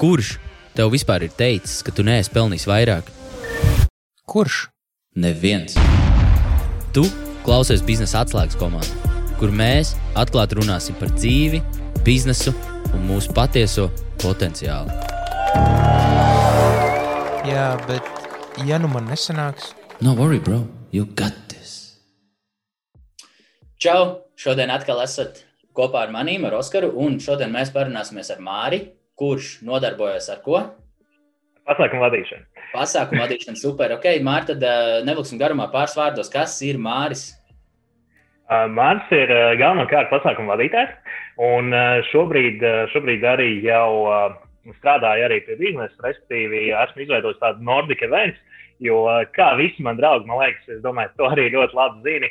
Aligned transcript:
Kurš 0.00 0.38
tev 0.72 0.88
vispār 0.94 1.26
ir 1.26 1.32
teicis, 1.36 1.82
ka 1.84 1.92
tu 1.92 2.00
neesi 2.00 2.30
pelnījis 2.32 2.62
vairāk? 2.64 3.08
Kurš? 4.24 4.70
Neviens. 5.20 5.74
Tu 6.96 7.02
klausies 7.44 7.82
biznesa 7.84 8.22
atslēgas 8.22 8.56
komandā, 8.56 9.10
kur 9.36 9.52
mēs 9.52 9.90
atklāti 10.16 10.56
runāsim 10.56 10.96
par 10.96 11.12
dzīvi, 11.18 11.60
biznesu 12.06 12.54
un 12.94 13.04
mūsu 13.10 13.34
patieso 13.36 13.90
potenciālu. 14.22 14.94
Jā, 17.50 17.66
bet 17.84 18.64
ja 18.64 18.78
nu 18.80 18.88
man 18.88 19.04
nesanāks, 19.10 19.74
No 20.00 20.14
worry, 20.16 20.38
bro, 20.40 20.62
you 20.96 21.04
got 21.04 21.34
this. 21.52 22.00
Čau! 23.76 24.24
Šodien 24.32 24.72
atkal 24.72 25.02
esat 25.04 25.42
kopā 25.76 26.06
ar 26.06 26.14
maniem, 26.14 26.48
ar 26.48 26.56
Oskaru, 26.56 26.88
un 26.96 27.20
šodien 27.20 27.52
mēs 27.52 27.68
parunāsimies 27.74 28.32
ar 28.32 28.40
Māri, 28.40 28.80
kurš 29.20 29.58
nodarbojas 29.66 30.30
ar 30.32 30.40
ko? 30.44 30.62
Pasākumu 31.68 32.02
vadīšanu. 32.06 32.46
Pasākumu 32.72 33.22
vadīšanu, 33.26 33.60
super. 33.64 33.94
Ok, 33.98 34.08
Mārta, 34.26 34.56
tad 34.56 34.66
uh, 34.66 34.96
nevilksim 35.06 35.40
garumā 35.40 35.68
pāris 35.72 35.96
vārdos. 35.98 36.32
Kas 36.32 36.56
ir 36.66 36.80
Māris? 36.80 37.28
Uh, 38.50 38.66
Mārcis 38.72 39.12
ir 39.14 39.30
uh, 39.30 39.52
galvenokārt 39.60 40.10
pasākumu 40.10 40.50
vadītājs, 40.56 40.96
un 41.40 41.70
šobrīd, 42.10 42.64
šobrīd 42.92 43.22
arī 43.24 43.52
jau 43.64 43.92
strādāju 44.80 45.24
arī 45.28 45.38
pie 45.46 45.56
biznesa, 45.60 45.94
respektīvi 46.04 46.66
esmu 46.76 47.04
izveidojis 47.04 47.40
tādu 47.40 47.64
Nordic 47.64 48.02
events, 48.04 48.40
jo 48.82 49.04
kā 49.36 49.54
visi 49.60 49.84
mani 49.84 50.02
draugi, 50.02 50.28
man 50.28 50.42
liekas, 50.42 50.66
es 50.68 50.82
domāju, 50.84 51.14
to 51.16 51.30
arī 51.30 51.48
ļoti 51.54 51.78
labi 51.78 52.04
zini. 52.04 52.30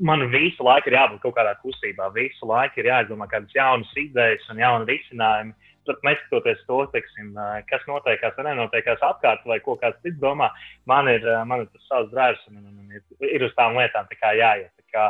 Man 0.00 0.22
visu 0.32 0.64
laiku 0.64 0.88
ir 0.88 0.96
jābūt 0.96 1.20
kaut 1.24 1.34
kādā 1.36 1.56
kustībā, 1.60 2.08
visu 2.14 2.46
laiku 2.48 2.80
ir 2.80 2.88
jāizdomā 2.88 3.26
kādas 3.28 3.52
jaunas 3.56 3.90
idejas 4.00 4.46
un 4.52 4.62
jauni 4.62 4.88
risinājumi. 4.88 5.56
Neskatoties 5.88 6.60
to, 6.68 6.80
teiksim, 6.92 7.32
kas 7.70 7.84
notiekās 7.88 8.36
vai 8.36 8.50
nenotiekās 8.50 9.02
apkārt, 9.06 9.46
vai 9.48 9.58
ko 9.64 9.76
kāds 9.80 10.00
cits 10.04 10.20
domā, 10.20 10.50
man 10.90 11.08
ir, 11.08 11.24
man 11.48 11.64
ir 11.64 11.70
tas 11.72 11.86
savs 11.88 12.10
drēbs 12.12 12.42
un, 12.50 12.60
un, 12.60 12.74
un 12.84 12.98
ir, 12.98 13.04
ir 13.26 13.46
uz 13.46 13.54
tām 13.56 13.78
lietām 13.78 14.10
jāiet. 14.20 14.72
Kā, 14.90 15.06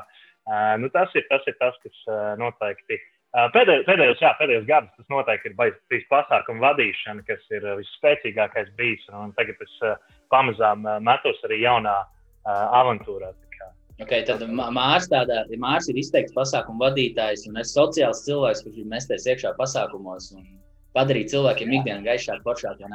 nu, 0.79 0.91
tas, 0.95 1.11
ir, 1.17 1.27
tas 1.31 1.47
ir 1.51 1.57
tas, 1.59 1.77
kas 1.83 2.05
noteikti. 2.39 3.01
Pēdējos, 3.55 3.85
pēdējos, 3.87 4.23
jā, 4.23 4.33
pēdējos 4.41 4.65
gados 4.67 4.97
tas 4.97 5.11
noteikti 5.13 5.53
ir 5.53 5.59
bijis 5.59 6.09
pasākumu 6.11 6.65
vadīšana, 6.65 7.23
kas 7.29 7.45
ir 7.55 7.67
visspēcīgākais 7.79 8.73
bijis. 8.79 9.07
Un 9.15 9.35
tagad 9.37 9.61
es 9.67 9.77
pamazām 10.35 10.87
metos 11.07 11.39
arī 11.47 11.63
jaunā 11.63 12.01
avantūrā. 12.47 13.31
Okay, 14.01 14.25
tad 14.25 14.43
Mārcis 14.49 15.59
Mārs 15.61 15.89
ir 15.93 15.99
izteikts 16.01 16.35
pasākumu 16.37 16.87
vadītājs, 16.87 17.45
un 17.51 17.61
es 17.61 17.75
sociāls 17.77 18.23
cilvēks, 18.25 18.63
kurš 18.65 18.87
mesties 18.89 19.27
iekšā 19.29 19.53
pasākumos 19.59 20.31
un 20.37 20.47
padarīt 20.97 21.33
cilvēkiem 21.33 21.75
ikdienu 21.81 22.07
gaišāku, 22.09 22.45
foršāku. 22.47 22.89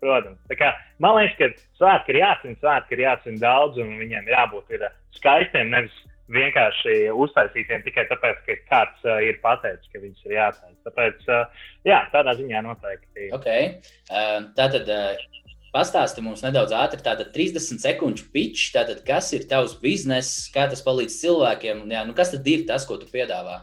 Protams, 0.00 0.38
kā, 0.60 0.70
man 1.02 1.18
liekas, 1.18 1.36
ka 1.36 1.80
svētki 1.80 2.14
ir 2.14 2.20
jāsaka, 2.22 2.54
svētki 2.62 2.96
ir 2.96 3.04
jāsaka 3.04 3.40
daudz, 3.42 3.80
un 3.82 3.96
viņiem 4.00 4.30
jābūt 4.30 4.76
ir 4.78 4.86
skaistiem, 5.18 5.72
nevis 5.74 5.96
vienkārši 6.32 6.94
uztaisītiem 7.24 7.82
tikai 7.86 8.04
tāpēc, 8.10 8.40
ka 8.46 8.56
kāds 8.70 9.06
uh, 9.08 9.18
ir 9.24 9.40
pateicis, 9.44 9.88
ka 9.92 10.00
viņus 10.02 10.26
ir 10.28 10.36
jātaisa. 10.36 10.78
Tāpēc, 10.88 11.24
uh, 11.32 11.68
jā, 11.88 12.02
tādā 12.12 12.36
ziņā 12.38 12.62
noteikti. 12.66 13.30
Okay. 13.36 13.70
Uh, 14.06 14.48
tātad, 14.58 14.88
uh, 14.92 15.47
Pastāsti 15.74 16.22
mums 16.24 16.40
nedaudz 16.40 16.72
ātri, 16.72 17.02
tātad 17.04 17.28
30 17.34 17.82
sekundžu 17.82 18.30
pitch, 18.32 18.70
tātad 18.72 19.02
kas 19.04 19.28
ir 19.36 19.44
tavs 19.50 19.74
bizness, 19.82 20.46
kā 20.54 20.64
tas 20.70 20.80
palīdz 20.84 21.18
cilvēkiem, 21.20 21.82
jā, 21.92 22.04
nu 22.08 22.16
kas 22.16 22.32
tad 22.32 22.48
ir 22.48 22.64
tas, 22.70 22.86
ko 22.88 22.96
tu 22.96 23.08
piedāvā? 23.12 23.60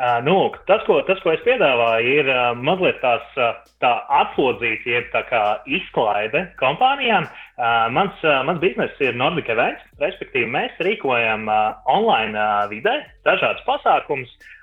Uh, 0.00 0.16
nu, 0.24 0.34
tas, 0.64 0.80
ko, 0.88 0.96
tas, 1.04 1.18
ko 1.20 1.34
es 1.34 1.42
piedāvāju, 1.44 2.12
ir 2.22 2.28
uh, 2.32 2.54
mazliet 2.56 2.96
tās, 3.02 3.26
uh, 3.36 3.58
tā 3.84 3.90
atslodzīta, 4.22 4.88
jeb 4.88 5.10
tā 5.12 5.20
kā 5.28 5.42
izklaide 5.68 6.46
kompānijām. 6.62 7.28
Uh, 7.28 7.84
mans, 7.92 8.16
uh, 8.24 8.40
mans 8.48 8.62
bizness 8.64 9.02
ir 9.04 9.18
Nordic 9.20 9.52
Events, 9.52 9.84
respektīvi 10.00 10.48
mēs 10.56 10.80
rīkojam 10.80 11.44
uh, 11.52 11.76
online 11.84 12.32
uh, 12.32 12.64
vidē 12.72 12.96
dažādas 13.28 13.60
pasākumus. 13.68 14.32
Uh, 14.40 14.59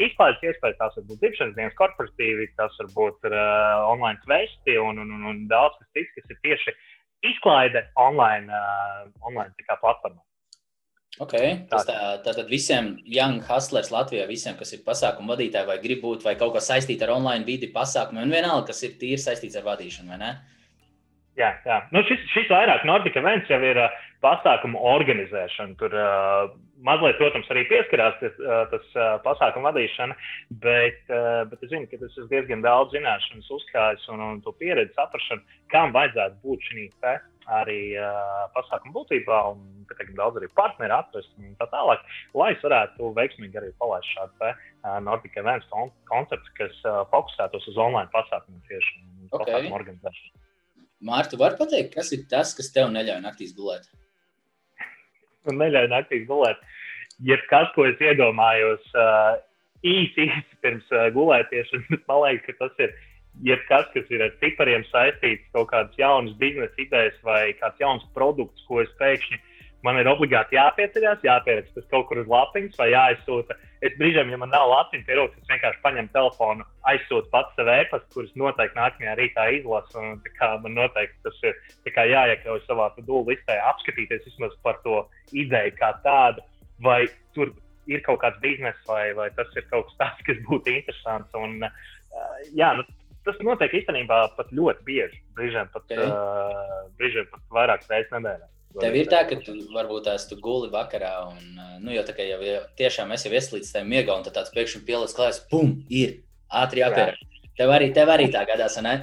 izklaides 0.00 0.46
iespējas 0.46 0.78
tās 0.78 0.96
var 0.96 1.04
būt 1.10 1.20
dzimšanas 1.20 1.56
dienas 1.56 1.76
korporatīvi, 1.76 2.48
tas 2.56 2.78
var 2.80 2.88
būt 2.94 3.28
uh, 3.28 3.84
online 3.90 4.20
kvesti 4.24 4.78
un, 4.80 5.02
un, 5.02 5.12
un, 5.18 5.28
un 5.32 5.44
daudz 5.50 5.76
kas 5.76 5.90
cits, 5.96 6.16
kas 6.16 6.32
ir 6.32 6.40
tieši 6.46 6.76
izklaide 7.30 7.84
online, 8.00 8.48
uh, 8.48 9.06
online 9.20 9.52
platformā. 9.68 10.22
Okay. 11.20 11.66
Tas 11.68 11.84
tā, 11.84 11.96
tātad 12.24 12.46
visiem 12.48 12.94
young 13.04 13.42
hustlers 13.44 13.90
Latvijā, 13.92 14.24
visiem, 14.30 14.54
kas 14.56 14.72
ir 14.72 14.84
pasākumu 14.86 15.34
vadītāji 15.34 15.68
vai 15.68 15.76
grib 15.82 16.00
būt 16.04 16.24
vai 16.24 16.36
kaut 16.40 16.54
kas 16.54 16.70
saistīts 16.70 17.04
ar 17.04 17.12
online 17.18 17.44
vidi, 17.44 17.68
pasākumiem, 17.74 18.24
un 18.24 18.32
vienalga, 18.32 18.70
kas 18.70 18.80
ir 18.86 18.94
tīri 19.00 19.20
saistīts 19.20 19.58
ar 19.58 19.66
vadīšanu, 19.66 20.14
vai 20.14 20.20
ne? 20.22 20.30
Jā, 21.36 21.50
jā. 21.66 21.76
Nu, 21.92 22.00
šis, 22.08 22.22
šis 22.32 22.48
vairāk 22.52 22.86
Nordica 22.88 23.20
events 23.20 23.50
jau 23.52 23.60
ir 23.64 23.78
uh, 23.80 23.92
pasākumu 24.24 24.80
organizēšana. 24.94 25.76
Tur 25.80 25.94
uh, 25.96 26.50
mazliet, 26.86 27.18
protams, 27.20 27.48
arī 27.52 27.64
pieskarās 27.70 28.16
tas, 28.20 28.36
uh, 28.42 28.62
tas 28.72 28.94
uh, 28.96 29.16
pasākumu 29.24 29.68
vadīšana, 29.68 30.16
bet, 30.62 31.00
uh, 31.12 31.42
bet 31.50 31.64
es 31.64 31.72
zinu, 31.72 31.88
ka 31.90 32.00
tas 32.00 32.16
ir 32.18 32.30
diezgan 32.32 32.64
daudz 32.64 32.94
zināšanas 32.96 33.50
uzkrājis 33.58 34.06
un, 34.14 34.22
un 34.26 34.40
to 34.44 34.54
pieredzi 34.60 34.96
saprašanu, 34.96 35.58
kam 35.72 35.94
vajadzētu 35.96 36.40
būt 36.44 36.70
šī 36.70 36.86
te 37.02 37.18
arī 37.50 37.80
uh, 37.98 38.46
pasākuma 38.54 38.94
būtībā, 38.94 39.38
un 39.52 39.86
teikam, 39.90 40.16
daudz 40.18 40.38
arī 40.40 40.50
partneri 40.58 40.94
atrast 40.94 41.32
un 41.40 41.54
tā 41.58 41.66
tālāk, 41.72 42.04
lai 42.38 42.52
es 42.54 42.62
varētu 42.64 43.12
veiksmīgi 43.16 43.58
arī 43.60 43.72
palaist 43.80 44.10
šādu 44.14 44.36
te 44.42 44.52
uh, 44.52 44.98
Nordica 45.04 45.42
events 45.42 45.70
konceptu, 46.10 46.54
kas 46.58 46.76
uh, 46.84 47.02
fokusētos 47.14 47.66
uz 47.72 47.80
online 47.80 48.10
pasākumu 48.14 48.62
tieši 48.70 48.94
okay. 49.30 49.40
pasākumu 49.40 49.80
organizēšanu. 49.80 50.36
Mārta, 51.10 51.38
var 51.40 51.56
pateikt, 51.56 51.94
kas 51.96 52.12
ir 52.12 52.26
tas, 52.28 52.52
kas 52.56 52.68
tev 52.74 52.90
neļauj 52.92 53.22
naktīs 53.24 53.56
gulēt? 53.56 53.88
Man 55.48 55.60
neļauj 55.62 55.90
naktīs 55.92 56.26
gulēt. 56.28 56.60
Ja 57.24 57.36
kas, 57.50 57.68
ko 57.74 57.84
es 57.88 58.00
iedomājos 58.00 58.84
uh, 58.96 59.36
īsi, 59.84 60.28
īsi 60.28 60.58
pirms 60.64 60.88
uh, 60.92 61.08
gulētiešanas, 61.14 62.02
man 62.08 62.22
liekas, 62.24 62.46
ka 62.48 62.66
tas 62.66 62.84
ir 62.86 62.96
jebkas, 63.46 63.86
kas 63.94 64.08
ir 64.12 64.24
ar 64.24 64.32
cipariem 64.42 64.84
saistīts, 64.88 65.46
kaut 65.54 65.70
kādas 65.72 66.00
jaunas 66.00 66.34
biznesa 66.40 66.82
idejas 66.82 67.16
vai 67.26 67.52
kāds 67.60 67.80
jauns 67.80 68.06
produkts, 68.16 68.64
ko 68.68 68.80
es 68.84 68.92
pēkšņi 69.00 69.40
man 69.86 69.98
ir 70.00 70.08
obligāti 70.10 70.58
jāpieceļās, 70.58 71.24
jāpieraksta 71.24 71.80
tas 71.80 71.88
kaut 71.92 72.08
kur 72.08 72.20
uz 72.22 72.28
lapiņas 72.30 72.78
vai 72.80 72.90
jāizsūta. 72.92 73.56
Es 73.86 73.94
brīžiem, 73.96 74.32
ja 74.32 74.38
man 74.40 74.52
nav 74.52 74.66
lapiņas 74.68 75.06
pie 75.08 75.16
rokas, 75.16 75.40
es 75.40 75.52
vienkārši 75.52 75.82
paņemu 75.84 76.12
telefonu, 76.16 76.66
aizsūtu 76.90 77.32
pats 77.32 77.56
sev 77.56 77.70
e-pastu, 77.72 78.10
kurus 78.16 78.36
noteikti 78.42 78.76
nākamajā 78.76 79.16
rītā 79.20 79.46
izlasu. 79.56 80.04
Man 80.66 80.76
noteikti 80.76 81.16
tas 81.24 81.40
ir 81.48 81.56
jāiekļauj 82.12 82.62
savā 82.66 82.90
dūlu 83.00 83.30
listē, 83.32 83.56
apskatīties 83.72 84.28
vismaz 84.28 84.54
par 84.66 84.80
to 84.84 85.02
ideju 85.32 85.74
kā 85.80 85.94
tādu, 86.04 86.44
vai 86.84 87.02
tur 87.36 87.54
ir 87.90 88.04
kaut 88.04 88.20
kāds 88.22 88.40
bizness, 88.44 88.84
vai, 88.88 89.10
vai 89.16 89.30
tas 89.36 89.48
ir 89.56 89.66
kaut 89.72 89.88
kas 89.88 90.00
tāds, 90.02 90.24
kas 90.28 90.44
būtu 90.48 90.76
interesants. 90.76 91.36
Un, 91.40 91.64
uh, 91.64 92.38
jā, 92.52 92.74
nu, 92.76 92.84
tas 93.26 93.40
notiek 93.44 93.80
īstenībā 93.80 94.22
pat 94.36 94.52
ļoti 94.54 94.86
bieži, 94.86 95.20
brīžiem 95.38 95.72
pat, 95.74 95.88
okay. 95.88 96.04
uh, 96.06 96.88
brīžiem 97.00 97.28
pat 97.32 97.44
vairākas 97.56 97.92
reizes 97.92 98.12
nedēļā. 98.16 98.48
Tev 98.78 98.94
ir 98.94 99.08
tā, 99.10 99.24
ka 99.26 99.38
tu 99.42 99.56
varbūt 99.74 100.04
tās 100.06 100.28
tu 100.30 100.36
guli 100.38 100.68
vakarā, 100.70 101.10
un 101.32 101.62
nu, 101.82 101.90
jau 101.90 102.04
tā 102.06 102.14
kā 102.14 102.22
jau, 102.22 102.38
jau 102.44 102.60
tiešām 102.78 103.10
esi 103.16 103.32
ieslīdis 103.32 103.72
tajā 103.74 103.86
miegā, 103.88 104.14
un 104.14 104.22
tad 104.26 104.36
tāds 104.36 104.52
pēkšņi 104.54 104.84
pielicis 104.86 105.16
klājas, 105.16 105.40
pum, 105.50 105.72
ir 105.90 106.20
ātri 106.54 106.84
jāpierak. 106.84 107.18
Jā. 107.18 107.48
Tev 107.58 107.72
arī, 107.74 107.88
tev 107.96 108.12
arī 108.14 108.28
tā 108.30 108.44
gadās, 108.46 108.78
ne? 108.84 109.00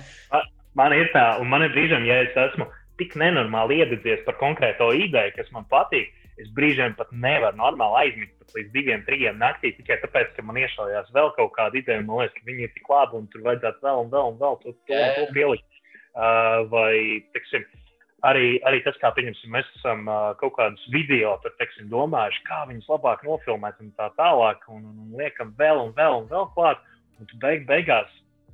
Man 0.78 0.96
ir 0.96 1.12
tā, 1.12 1.26
un 1.42 1.52
man 1.52 1.66
ir 1.66 1.74
brīžiem, 1.76 2.06
ja 2.08 2.22
es 2.24 2.38
esmu 2.48 2.70
tik 3.02 3.18
nenormāli 3.20 3.82
iededzies 3.82 4.24
par 4.26 4.38
konkrēto 4.40 4.88
ideju, 4.96 5.34
kas 5.36 5.50
man 5.54 5.68
patīk, 5.70 6.14
es 6.40 6.48
brīžiem 6.56 6.96
pat 6.96 7.12
nevaru 7.12 7.60
normāli 7.60 8.06
aizmigt 8.06 8.38
pat 8.40 8.56
līdz 8.56 8.72
diviem, 8.72 9.04
trijiem 9.10 9.42
naktī, 9.42 9.74
tikai 9.76 9.98
tāpēc, 10.04 10.32
ka 10.38 10.46
man 10.48 10.62
iešaujās 10.62 11.12
vēl 11.18 11.34
kaut 11.36 11.52
kāda 11.58 11.82
ideja, 11.82 12.06
man 12.06 12.24
liekas, 12.24 12.38
ka 12.38 12.48
viņi 12.48 12.70
ir 12.70 12.72
tik 12.78 12.88
labi, 12.94 13.20
un 13.20 13.28
tur 13.34 13.44
vajadzētu 13.50 13.84
vēl 13.84 14.04
un 14.06 14.14
vēl 14.14 14.32
un 14.32 14.40
vēl 14.46 14.62
to, 14.64 14.76
to, 14.88 15.02
to 15.18 15.28
pielikt. 15.36 15.68
Uh, 16.18 16.64
vai, 16.72 16.94
teiksim, 17.36 17.66
uh, 17.66 17.87
arī, 18.26 18.58
arī 18.66 18.82
tas, 18.86 18.98
kā 19.02 19.12
mēs 19.18 19.68
esam 19.78 20.08
uh, 20.08 20.34
kaut 20.40 20.56
kādus 20.58 20.86
video 20.94 21.36
tur, 21.44 21.54
teiksim, 21.60 21.90
domājuši, 21.92 22.44
kā 22.48 22.64
viņus 22.70 22.90
labāk 22.90 23.26
nofilmēt 23.28 23.82
un 23.84 23.92
tā 23.98 24.10
tālāk, 24.18 24.64
un, 24.70 24.86
un, 24.86 24.96
un 25.06 25.20
liekam 25.20 25.54
vēl 25.58 25.84
un 25.86 25.94
vēl 25.98 26.22
un 26.22 26.32
vēl 26.32 26.48
klāt. 26.56 26.82
Un 27.18 27.26
tu 27.26 27.38
beig, 27.42 27.66
beigās, 27.66 28.10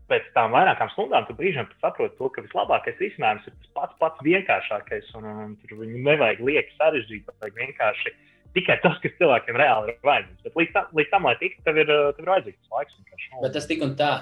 pēc 0.07 0.27
tam 0.35 0.53
vairākām 0.55 0.91
stundām, 0.93 1.25
tu 1.27 1.35
brīžiem 1.35 1.67
saproti 1.81 2.15
to, 2.19 2.29
ka 2.31 2.43
vislabākais 2.45 2.99
risinājums 3.01 3.47
ir 3.47 3.55
tas 3.55 3.71
pats, 3.75 3.97
pats 3.99 4.23
vienkāršākais, 4.23 5.09
un, 5.19 5.27
un, 5.27 5.41
un 5.47 5.57
tur 5.59 5.81
viņu 5.81 6.03
nevajag 6.05 6.43
lieki 6.47 6.77
sarežģīt, 6.77 7.33
vajag 7.41 7.59
vienkārši 7.59 8.13
tikai 8.55 8.77
tas, 8.83 8.99
kas 9.03 9.15
cilvēkiem 9.19 9.59
reāli 9.59 9.91
ir 9.91 9.99
vajadzīgs. 10.05 10.45
Bet 10.45 10.59
līdz 10.61 10.73
tam, 10.75 10.87
līdz 10.99 11.11
tam 11.11 11.27
lai 11.27 11.35
tiktu, 11.41 11.65
tev 11.65 11.81
ir, 11.83 11.91
tev 12.15 12.23
ir 12.23 12.31
vajadzīgs 12.35 12.73
laiks. 12.77 12.97
Bet 13.41 13.55
tas 13.57 13.67
tik 13.67 13.83
un 13.83 13.95
tā 13.99 14.13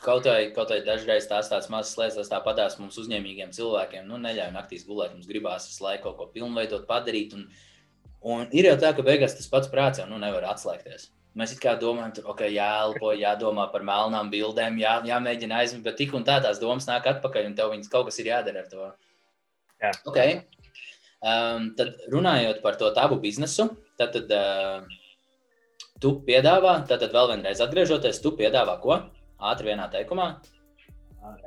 Kaut 0.00 0.24
vai, 0.24 0.50
kaut 0.56 0.70
vai 0.72 0.80
dažreiz 0.84 1.26
tās 1.28 1.50
tādas 1.52 1.68
mazas 1.72 1.96
lietas, 2.00 2.16
tas 2.16 2.30
tāpatās 2.32 2.78
mums 2.80 2.96
uzņēmīgiem 3.02 3.50
cilvēkiem, 3.52 4.06
nu, 4.08 4.16
neļauj 4.22 4.52
naktīs 4.54 4.86
gulēt. 4.88 5.12
Mums 5.12 5.28
gribās 5.28 5.68
visu 5.68 5.84
laiku 5.84 6.08
kaut 6.08 6.16
ko 6.18 6.28
pilnveidot, 6.34 6.86
padarīt. 6.88 7.34
Un, 7.36 7.48
un 8.24 8.46
ir 8.56 8.70
jau 8.70 8.76
tā, 8.80 8.94
ka 8.96 9.04
beigās 9.04 9.36
tas 9.36 9.50
pats 9.52 9.68
prāts 9.72 10.00
jau 10.00 10.06
nu, 10.08 10.20
nevar 10.22 10.48
atslēgties. 10.54 11.10
Mēs 11.38 11.52
it 11.54 11.60
kā 11.62 11.76
domājam, 11.78 12.14
tur 12.16 12.30
okay, 12.32 12.50
jāelpo, 12.56 13.12
jādomā 13.14 13.68
par 13.70 13.84
melnām 13.86 14.32
bildēm, 14.32 14.80
jā, 14.80 14.96
jāmēģina 15.06 15.60
aizmirst, 15.60 15.84
bet 15.84 16.00
tik 16.00 16.16
un 16.18 16.24
tā 16.26 16.40
tās 16.42 16.58
domas 16.58 16.88
nāk 16.88 17.06
atpakaļ, 17.06 17.46
un 17.46 17.54
tev 17.58 17.70
viņas 17.70 17.92
kaut 17.92 18.08
kas 18.08 18.18
ir 18.18 18.32
jādara 18.32 18.64
ar 18.64 18.72
to. 18.72 18.88
Jā. 19.80 19.92
Okay. 20.10 20.40
Um, 21.20 21.70
tad 21.76 21.94
runājot 22.10 22.58
par 22.64 22.80
to 22.80 22.88
tavu 22.96 23.20
biznesu, 23.22 23.68
tad, 24.00 24.16
tad 24.16 24.32
uh, 24.34 24.98
tu 26.02 26.16
piedāvā, 26.26 26.80
tad, 26.88 27.04
tad 27.04 27.14
vēl 27.14 27.34
vienreiz 27.36 27.62
atgriežoties, 27.62 28.22
tu 28.24 28.34
piedāvā 28.40 28.80
ko? 28.82 28.98
Ātri 29.40 29.70
vienā 29.70 29.88
teikumā. 29.92 30.32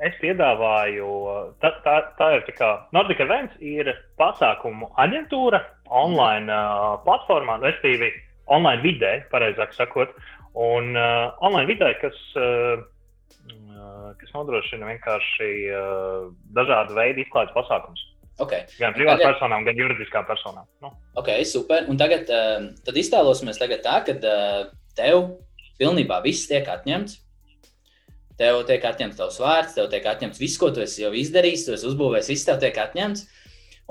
Es 0.06 0.14
piedāvāju, 0.20 1.06
tā, 1.62 1.72
tā, 1.82 1.94
tā 2.18 2.28
ir 2.36 2.44
tā 2.46 2.52
kā 2.54 2.68
Nordica 2.94 3.24
Events 3.26 3.56
ir 3.58 3.90
pasākumu 4.20 4.86
aģentūra 5.02 5.58
online 5.90 6.46
uh, 6.46 6.94
platformā, 7.02 7.58
respektīvi 7.62 8.12
online 8.54 8.84
vidē, 8.84 9.12
pareizāk 9.32 9.74
sakot, 9.74 10.14
un 10.54 10.94
uh, 10.94 11.34
online 11.42 11.66
vidē, 11.72 11.90
kas, 11.98 12.20
uh, 12.38 12.84
kas 14.20 14.34
nodrošina 14.36 14.92
vienkārši 14.92 15.50
uh, 15.74 16.30
dažādu 16.54 16.94
veidu 17.00 17.24
izklaides 17.24 17.56
pasākumus. 17.58 18.06
Okay. 18.42 18.66
Gan 18.78 18.94
privātpersonām, 18.94 19.62
tagad... 19.62 19.74
gan 19.74 19.82
juridiskām 19.82 20.30
personām. 20.30 20.70
Nu. 20.82 20.94
Ok, 21.18 21.34
super. 21.46 21.86
Un 21.90 21.98
tagad 21.98 22.30
uh, 22.30 22.70
iztēlosimies 22.94 23.58
tagad 23.58 23.82
tā, 23.86 24.00
ka 24.06 24.16
uh, 24.22 24.70
tev 24.98 25.28
pilnībā 25.82 26.22
viss 26.22 26.46
tiek 26.50 26.66
atņemts. 26.70 27.23
Tev 28.40 28.64
tiek 28.66 28.82
atņemts 28.82 29.18
tavs 29.18 29.38
vārds, 29.38 29.76
tev 29.76 29.86
tiek 29.92 30.06
atņemts 30.10 30.40
viss, 30.42 30.58
ko 30.58 30.72
tu 30.74 30.82
esi 30.82 31.04
jau 31.04 31.12
izdarījis, 31.14 31.66
tu 31.66 31.74
esi 31.76 31.86
uzbūvējis, 31.86 32.30
viss 32.32 32.48
tev 32.48 32.58
tiek 32.62 32.78
atņemts. 32.82 33.28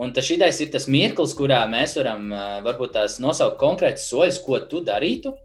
Un 0.04 0.12
tas 0.12 0.30
ir 0.34 0.70
tas 0.74 0.88
mirklis, 0.90 1.36
kurā 1.38 1.62
mēs 1.70 1.96
varam 2.00 2.32
varbūt 2.66 2.96
tās 2.98 3.20
nosaukt 3.22 3.60
konkrētus 3.62 4.10
soļus, 4.10 4.42
ko 4.44 4.60
tu 4.68 4.82
darītu, 4.84 5.36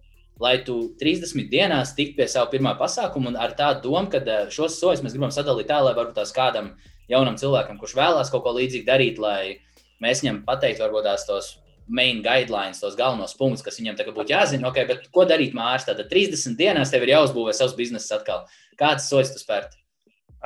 lai 0.40 0.56
tu 0.64 0.78
30 0.98 1.50
dienās 1.52 1.92
tiktu 1.94 2.16
pie 2.22 2.26
sava 2.32 2.48
pirmā 2.50 2.72
pasākuma. 2.80 3.28
Un 3.30 3.36
ar 3.36 3.54
tādu 3.58 3.90
domu, 3.90 4.08
ka 4.10 4.22
šos 4.54 4.80
soļus 4.80 5.04
mēs 5.04 5.14
gribam 5.14 5.34
sadalīt 5.34 5.68
tā, 5.68 5.82
lai 5.84 5.92
varbūt 5.92 6.16
tās 6.16 6.32
kādam 6.34 6.72
jaunam 7.12 7.36
cilvēkam, 7.38 7.78
kurš 7.78 7.94
vēlās 7.98 8.32
kaut 8.32 8.46
ko 8.46 8.56
līdzīgu 8.56 8.88
darīt, 8.88 9.20
lai 9.20 9.60
mēs 10.02 10.24
viņam 10.24 10.42
pateiktu, 10.48 10.86
varbūt 10.86 11.10
tās 11.10 11.28
tos 11.28 11.54
main 11.88 12.22
guidelines, 12.24 12.80
tos 12.82 12.96
galvenos 12.98 13.36
punktus, 13.38 13.64
kas 13.66 13.80
viņam 13.80 13.98
būtu 14.12 14.34
jāzina. 14.34 14.68
Okay, 14.70 14.86
bet 14.88 15.08
ko 15.14 15.24
darīt 15.28 15.56
mārs? 15.56 15.88
Tad 15.88 16.00
30 16.10 16.56
dienās 16.58 16.92
tev 16.94 17.06
ir 17.06 17.16
jāuzbūvē 17.16 17.56
savs 17.56 17.76
bizness 17.78 18.12
atkal. 18.14 18.46
Kādas 18.78 19.08
soļus 19.10 19.34
tu 19.34 19.42
spērt? 19.42 19.74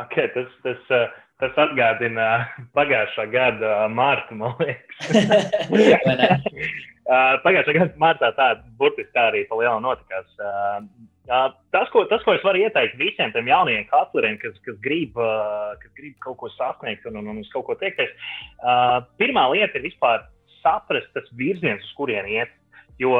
Okay, 0.01 0.31
tas, 0.33 0.49
tas, 0.65 0.81
uh, 0.89 1.11
Tas 1.43 1.57
atgādina 1.59 2.27
pagājušā 2.79 3.27
gada 3.33 3.87
mārtu, 3.91 4.37
man 4.39 4.55
liekas. 4.63 4.99
pagājušā 7.45 7.75
gada 7.75 7.99
martā 7.99 8.31
tā 8.37 8.53
burtiski 8.79 9.11
tā 9.17 9.31
arī 9.33 9.43
pa 9.49 9.59
lielu 9.59 9.83
notikās. 9.83 10.29
Tas 11.27 11.91
ko, 11.95 12.05
tas, 12.11 12.23
ko 12.27 12.37
es 12.37 12.45
varu 12.47 12.63
ieteikt 12.63 12.95
visiem 13.01 13.33
tiem 13.35 13.51
jaunajiem 13.51 13.89
katleriem, 13.91 14.39
kas, 14.43 14.55
kas, 14.67 14.79
grib, 14.85 15.19
kas 15.83 15.93
grib 15.99 16.15
kaut 16.23 16.39
ko 16.41 16.51
sasniegt 16.55 17.07
un, 17.11 17.19
un, 17.19 17.33
un 17.35 17.43
uz 17.43 17.51
kaut 17.55 17.67
ko 17.67 17.79
tiekties, 17.81 18.11
pirmā 19.19 19.49
lieta 19.55 19.79
ir 19.79 19.87
vispār 19.87 20.23
saprast 20.63 21.11
tas 21.17 21.29
virziens, 21.39 21.85
uz 21.85 21.97
kurien 21.99 22.29
iet. 22.31 22.55
Jo 23.01 23.17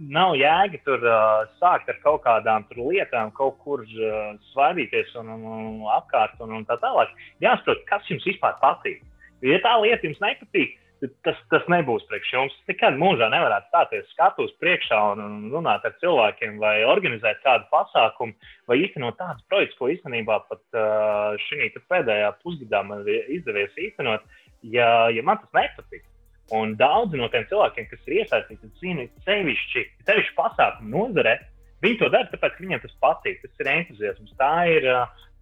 nav 0.00 0.34
jēga 0.38 0.80
tur 0.86 1.02
uh, 1.04 1.46
sākt 1.60 1.88
ar 1.92 1.98
kaut 2.04 2.22
kādām 2.24 2.64
lietām, 2.76 3.32
kaut 3.36 3.58
kur 3.64 3.82
uh, 3.84 4.36
svaidīties 4.52 5.14
un, 5.20 5.32
un, 5.34 5.46
un 5.60 5.88
apkārt 5.96 6.40
un, 6.40 6.54
un 6.60 6.68
tā 6.68 6.78
tālāk. 6.80 7.12
Jāsaprot, 7.44 7.84
kas 7.88 8.06
jums 8.08 8.26
vispār 8.26 8.56
patīk. 8.62 9.02
Ja 9.44 9.60
tā 9.64 9.76
lieta 9.80 10.06
jums 10.06 10.20
nepatīk, 10.20 10.76
tas, 11.24 11.38
tas 11.52 11.64
nebūs 11.72 12.04
priekš 12.08 12.32
jums. 12.34 12.56
Nekad 12.68 12.98
mūžā 13.00 13.30
nevarētu 13.32 13.70
stāties 13.70 14.10
skatus 14.14 14.52
priekšā 14.62 14.98
un, 15.12 15.22
un 15.24 15.48
runāt 15.54 15.84
ar 15.88 15.96
cilvēkiem, 16.02 16.58
vai 16.62 16.80
organizēt 16.88 17.40
kādu 17.44 17.68
pasākumu, 17.72 18.36
vai 18.68 18.80
īstenot 18.84 19.18
tādus 19.20 19.46
projektus, 19.52 19.78
ko 19.80 19.90
īstenībā 19.94 20.40
pat 20.50 20.62
uh, 20.76 21.40
šī 21.48 21.72
pēdējā 21.92 22.34
pusgadā 22.44 22.84
man 22.86 23.04
ir 23.08 23.28
izdevies 23.38 23.76
īstenot, 23.88 24.24
ja, 24.76 25.08
ja 25.12 25.24
man 25.26 25.40
tas 25.42 25.56
nepatīk. 25.56 26.04
Un 26.56 26.74
daudzi 26.78 27.18
no 27.20 27.28
tiem 27.30 27.46
cilvēkiem, 27.50 27.86
kas 27.90 28.06
ir 28.08 28.20
iesaistīti, 28.24 28.70
zina, 28.82 29.06
sevišķi, 29.26 29.84
sevišķi 30.08 30.36
pasākumu 30.38 30.90
nozarē, 30.96 31.36
viņi 31.84 31.98
to 32.00 32.08
dara, 32.10 32.26
tāpēc, 32.32 32.56
ka 32.56 32.64
viņiem 32.64 32.82
tas 32.82 32.96
patīk. 33.04 33.38
Tas 33.44 33.62
ir 33.62 33.70
entuziasms. 33.70 34.32
Tā 34.40 34.54
ir, 34.72 34.88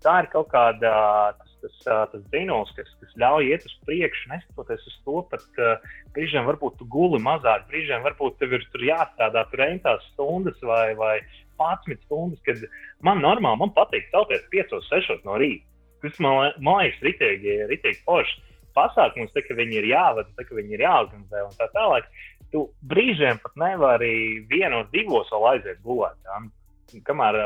tā 0.04 0.18
ir 0.22 0.28
kaut 0.34 0.50
kāda 0.52 0.92
tas, 1.38 1.54
tas, 1.62 1.78
tas 2.12 2.26
dzinējums, 2.28 2.74
kas, 2.76 2.90
kas 3.00 3.16
ļauj 3.24 3.48
iet 3.48 3.64
uz 3.66 3.76
priekšu, 3.88 4.28
neskatoties 4.34 4.84
uz 4.90 4.98
to, 5.06 5.22
ka 5.56 5.70
brīžiem 6.16 6.44
varbūt 6.50 6.76
tu 6.80 6.88
guli 6.92 7.20
mazāk, 7.24 7.64
brīžiem 7.72 8.04
varbūt 8.04 8.36
tev 8.42 8.58
ir 8.58 8.68
jāstrādā 8.90 9.46
tur 9.48 9.64
reintās 9.64 10.04
stundas 10.12 10.60
vai, 10.60 10.92
vai 10.98 11.16
11 11.58 12.04
stundas, 12.04 12.44
kad 12.44 12.60
man 13.02 13.24
normāli 13.24 13.64
man 13.64 13.72
patīk 13.74 14.10
celties 14.12 14.44
5, 14.52 14.76
6 14.92 15.24
no 15.26 15.40
rīta. 15.40 15.64
Tas 16.04 16.20
man, 16.22 16.52
man 16.62 16.84
liekas, 16.84 17.00
ritīgi, 17.02 17.56
ritīgi 17.72 18.04
forši 18.06 18.44
pasākumus, 18.76 19.32
tā, 19.34 19.44
ka 19.46 19.56
viņi 19.58 19.80
ir 19.80 19.88
jāvada, 19.92 20.28
tā, 20.36 20.44
ka 20.48 20.56
viņi 20.58 20.76
ir 20.76 20.84
jāorganizē 20.84 21.44
un 21.46 21.56
tā 21.58 21.68
tālāk. 21.74 22.08
Tu 22.52 22.62
brīžiem 22.90 23.40
pat 23.42 23.58
nevari 23.60 24.12
vienos, 24.50 24.88
divos 24.92 25.28
vēl 25.32 25.50
aiziet 25.52 25.82
gulēt. 25.84 26.16
Ja? 26.24 26.40
Kamēr, 27.04 27.36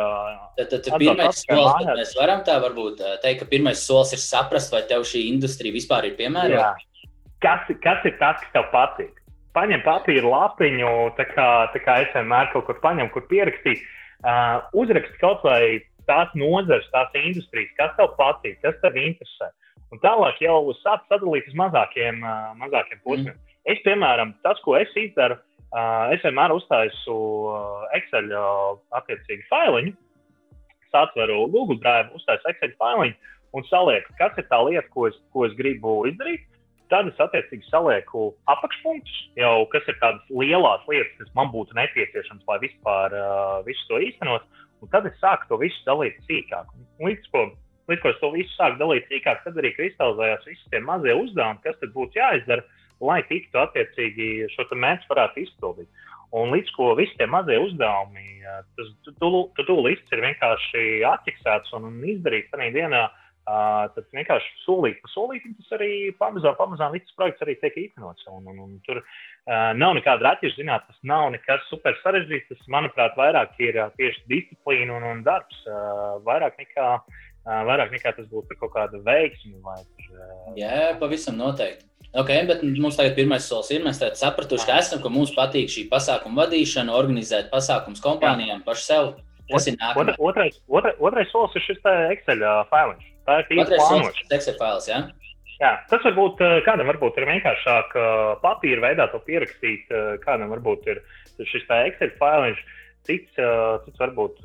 tad, 0.54 0.68
tad, 0.70 0.86
pirmais 1.02 1.40
solis, 1.42 1.72
tad 1.82 1.98
mēs 1.98 2.12
varam 2.14 2.44
tā 2.46 2.60
varbūt 2.62 3.00
teikt, 3.24 3.40
ka 3.42 3.48
pirmais 3.50 3.80
solis 3.82 4.14
ir 4.14 4.22
saprast, 4.22 4.70
vai 4.70 4.84
tev 4.86 5.02
šī 5.08 5.24
industrija 5.32 5.74
vispār 5.74 6.06
ir 6.06 6.14
piemērota. 6.20 6.76
Kas, 7.42 7.66
kas 7.82 8.06
ir 8.06 8.14
tas, 8.20 8.38
kas 8.38 8.52
tev 8.54 8.68
patīk? 8.70 9.18
Paņem 9.56 9.82
papīra 9.84 10.30
lapiņu, 10.30 10.92
tā 11.18 11.26
kā, 11.32 11.48
tā 11.74 11.82
kā 11.82 11.98
es 12.04 12.14
vienmēr 12.14 12.52
kaut 12.52 12.68
kur 12.68 12.78
paņemu, 12.84 13.10
kur 13.12 13.26
pierakstīt. 13.28 13.82
Uh, 14.22 14.62
uzrakst 14.78 15.18
kaut 15.18 15.42
vai 15.42 15.82
tās 16.06 16.30
nozares, 16.38 16.86
tās 16.94 17.10
industrijas, 17.18 17.74
kas 17.78 17.92
tev 17.98 18.14
patīk, 18.18 18.60
kas 18.62 18.78
tev 18.82 18.96
interesē. 18.98 19.50
Un 19.92 20.00
tālāk 20.00 20.38
jau 20.40 20.72
sāk 20.80 21.04
sadalīt 21.10 21.48
uz 21.50 21.56
mazākiem, 21.58 22.22
uh, 22.24 22.52
mazākiem 22.60 23.00
posmiem. 23.04 23.34
Mm. 23.34 23.48
Es, 23.72 23.82
piemēram, 23.84 24.32
tas, 24.42 24.60
ko 24.64 24.74
es 24.78 24.90
izdaru, 24.98 25.36
uh, 25.36 26.08
es 26.14 26.22
vienmēr 26.24 26.54
uztaisu 26.54 27.16
Excel 27.98 28.32
attiecīgi 28.98 29.44
failiņu, 29.50 29.92
satveru 30.92 31.44
Google 31.52 31.78
Drive, 31.82 32.10
uztaisu 32.16 32.50
Excel 32.50 32.72
failiņu 32.80 33.14
un 33.52 33.68
salieku, 33.68 34.14
kas 34.18 34.36
ir 34.40 34.48
tā 34.48 34.62
lieta, 34.64 34.88
ko 34.94 35.06
es, 35.10 35.18
ko 35.34 35.46
es 35.48 35.54
gribu 35.58 36.02
izdarīt. 36.08 36.48
Tad 36.92 37.08
es 37.08 37.20
attiecīgi 37.24 37.64
salieku 37.70 38.30
apakšpunktus, 38.52 39.20
jau 39.40 39.64
kas 39.72 39.86
ir 39.88 39.96
tādas 40.00 40.26
lielas 40.28 40.82
lietas, 40.90 41.14
kas 41.20 41.30
man 41.38 41.48
būtu 41.52 41.76
nepieciešamas, 41.78 42.44
lai 42.48 42.58
vispār 42.66 43.16
uh, 43.16 43.60
visu 43.64 43.86
to 43.88 44.00
īstenot. 44.08 44.44
Un 44.82 44.90
tad 44.92 45.06
es 45.08 45.16
sāku 45.22 45.48
to 45.48 45.60
visu 45.62 45.78
dalīt 45.86 46.18
sīkāk. 46.26 46.68
Ko 46.68 47.08
līdz 47.08 47.30
ko 47.32 47.46
es 47.92 48.20
to 48.20 48.30
visu 48.32 48.54
sāku 48.56 48.80
dalīt 48.80 49.10
sīkāk, 49.10 49.42
tad 49.44 49.58
arī 49.60 49.74
kristalizējās 49.76 50.48
visi 50.48 50.72
tie 50.72 50.80
mazie 50.84 51.16
uzdevumi, 51.18 51.62
kas 51.66 51.76
tad 51.80 51.92
būtu 51.96 52.20
jāizdara, 52.20 52.64
lai 53.02 53.20
tiktu 53.28 53.60
attiecīgi 53.60 54.48
šo 54.54 54.68
mērķu 54.72 55.10
varētu 55.10 55.44
izpildīt. 55.44 55.90
Un 56.32 56.54
līdz 56.54 56.70
ko 56.72 56.92
visi 56.96 57.12
tie 57.18 57.26
mazie 57.28 57.58
uzdevumi, 57.60 58.40
tas 58.78 58.92
tu 59.18 59.74
lists 59.84 60.14
ir 60.14 60.22
vienkārši 60.24 61.02
atķeksēts 61.10 61.74
un 61.76 61.90
izdarīts 62.14 62.52
tajā 62.54 62.70
dienā. 62.78 63.10
Uh, 63.42 63.88
tad 63.90 64.04
vienkārši 64.14 64.52
solīt 64.62 65.00
pa 65.02 65.08
solītam 65.10 65.56
tas 65.58 65.72
arī 65.74 66.12
pamazām, 66.14 66.54
pamazām 66.54 66.92
viss 66.94 67.14
projekts 67.18 67.42
arī 67.42 67.56
tiek 67.58 67.74
īstenots. 67.88 68.22
Un, 68.30 68.44
un, 68.46 68.60
un 68.62 68.76
tur 68.86 69.00
uh, 69.00 69.72
nav 69.74 69.96
nekāda 69.98 70.28
raķeša, 70.28 70.60
zināt, 70.60 70.84
tas 70.86 71.00
nav 71.10 71.26
nekas 71.34 71.64
super 71.66 71.96
sarežģīts. 72.04 72.52
Tas, 72.52 72.68
manuprāt, 72.70 73.18
vairāk 73.18 73.58
ir 73.58 73.80
uh, 73.80 73.90
tieši 73.98 74.22
disciplīna 74.30 74.94
un, 74.94 75.08
un 75.10 75.24
darbs. 75.26 75.58
Uh, 75.66 76.22
vairāk 76.28 76.62
nekā 76.62 76.86
vairāk 77.46 77.94
nekā 77.94 78.12
tas 78.16 78.28
būtu 78.30 78.58
kaut 78.60 78.74
kāda 78.76 79.00
veiksme. 79.06 79.58
Vai, 79.64 79.80
Jā, 80.58 80.92
pavisam 81.00 81.38
noteikti. 81.40 81.88
Okay, 82.12 82.42
bet 82.44 82.60
mums 82.62 82.98
tagad 82.98 83.14
pirmais 83.16 83.44
solis 83.48 83.70
ir, 83.72 83.80
mēs 83.80 84.02
sapratuši, 84.20 84.66
ka 84.68 84.76
esam, 84.82 85.00
ka 85.00 85.08
mums 85.08 85.30
patīk 85.32 85.70
šī 85.72 85.86
pasākuma 85.88 86.42
vadīšana, 86.42 86.92
organizēt 86.92 87.48
pasākumus 87.52 88.04
kompānijām 88.04 88.60
pašu 88.66 88.84
sev. 88.84 89.08
Tas 89.48 89.66
ir 89.68 89.78
nākamais. 89.80 90.18
Otrais, 90.20 90.58
otrais, 90.68 91.00
otrais 91.00 91.32
solis 91.32 91.56
ir 91.56 91.64
šis 91.64 91.80
Excel 92.12 92.44
failiņš. 92.68 93.08
Tā 93.26 93.38
ir 93.40 93.48
tīra 93.48 93.66
plānošana. 93.70 94.28
Excel 94.36 94.58
fails, 94.60 94.90
jā? 94.92 95.00
Jā, 95.62 95.72
tas 95.88 96.04
varbūt 96.04 96.40
kādam 96.66 96.88
varbūt 96.90 97.18
ir 97.20 97.28
vienkāršāk 97.30 97.96
papīra 98.44 98.84
veidā 98.88 99.08
to 99.12 99.20
pierakstīt, 99.24 99.88
kādam 100.24 100.52
varbūt 100.52 100.88
ir 100.92 101.02
šis 101.48 101.64
Excel 101.80 102.12
failiņš, 102.20 102.62
cits, 103.08 103.40
cits 103.86 104.04
varbūt 104.04 104.44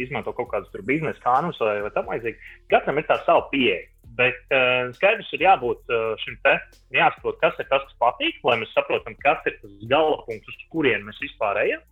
izmanto 0.00 0.34
kaut 0.36 0.50
kādus 0.52 0.86
biznesa 0.88 1.20
kanvas 1.24 1.58
vai, 1.62 1.78
vai 1.84 1.90
tam 1.94 2.10
līdzīgi. 2.12 2.52
Katram 2.72 3.00
ir 3.00 3.08
tā 3.08 3.18
sava 3.24 3.46
pieeja. 3.52 3.82
Bet 4.18 4.54
uh, 4.54 4.92
skaidrs 4.94 5.32
ir 5.34 5.42
jābūt 5.42 5.90
uh, 5.90 6.12
šim 6.22 6.36
te, 6.44 6.52
jāsaprot, 6.94 7.40
kas 7.40 7.56
ir 7.58 7.66
tas, 7.70 7.82
kas 7.88 7.96
patīk, 8.02 8.36
lai 8.46 8.60
mēs 8.60 8.74
saprotam, 8.76 9.16
kas 9.24 9.42
ir 9.50 9.56
tas 9.62 9.72
galapunkts, 9.90 10.52
uz 10.52 10.68
kurien 10.70 11.02
mēs 11.08 11.18
vispār 11.24 11.58
ejam. 11.64 11.82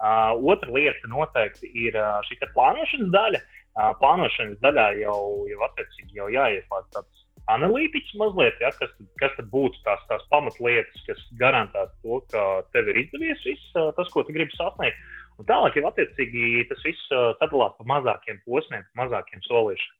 Uh, 0.00 0.34
otra 0.52 0.72
lieta 0.74 1.08
noteikti 1.12 1.70
ir 1.86 1.96
uh, 1.96 2.20
šī 2.28 2.40
plānošanas 2.42 3.14
daļa. 3.14 3.40
Uh, 3.70 3.90
plānošanas 4.02 4.60
daļā 4.64 4.86
jau, 5.00 5.20
jau 5.48 5.64
attiecīgi 5.68 6.20
jau 6.20 6.28
jāieslēdz 6.34 6.92
tāds 6.96 7.26
analītiķis 7.50 8.18
mazliet, 8.20 8.58
ja, 8.62 8.70
kas, 8.78 8.92
kas 9.20 9.32
tad 9.36 9.48
būtu 9.52 9.80
tās, 9.86 10.02
tās 10.10 10.24
pamatlietas, 10.32 11.02
kas 11.06 11.22
garantētu 11.40 11.96
to, 12.04 12.20
ka 12.32 12.44
tev 12.74 12.90
ir 12.92 13.00
izdevies 13.04 13.42
viss 13.46 13.72
tas, 13.74 14.10
ko 14.12 14.24
tu 14.26 14.34
gribi 14.36 14.54
sasniegt. 14.56 15.00
Un 15.40 15.46
tālāk 15.48 15.78
jau 15.78 15.86
attiecīgi 15.88 16.66
tas 16.68 16.82
viss 16.84 17.12
sadalās 17.40 17.72
pa 17.78 17.86
mazākiem 17.88 18.42
posmiem, 18.44 18.84
pa 18.92 19.04
mazākiem 19.04 19.40
solīšiem. 19.46 19.96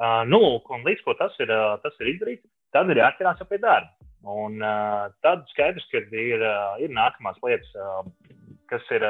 Uh, 0.00 0.22
nu, 0.24 0.40
un 0.72 0.86
līdz 0.86 1.02
ko 1.04 1.14
tas 1.18 1.34
ir, 1.42 1.50
tas 1.84 1.98
ir 2.00 2.14
izdarīts, 2.14 2.46
tad 2.72 2.88
ir 2.88 3.02
jāatcerās 3.02 3.42
jau 3.42 3.48
pie 3.50 3.60
darba. 3.60 3.92
Un 4.24 4.60
uh, 4.64 5.10
tad 5.24 5.44
skaidrs, 5.52 5.84
ka 5.92 6.00
ir, 6.16 6.44
ir 6.80 6.94
nākamās 6.96 7.36
lietas, 7.44 7.68
kas 8.72 8.88
ir 8.96 9.04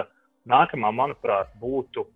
nākamā, 0.50 0.90
manuprāt, 0.94 1.52
būtu 1.62 2.06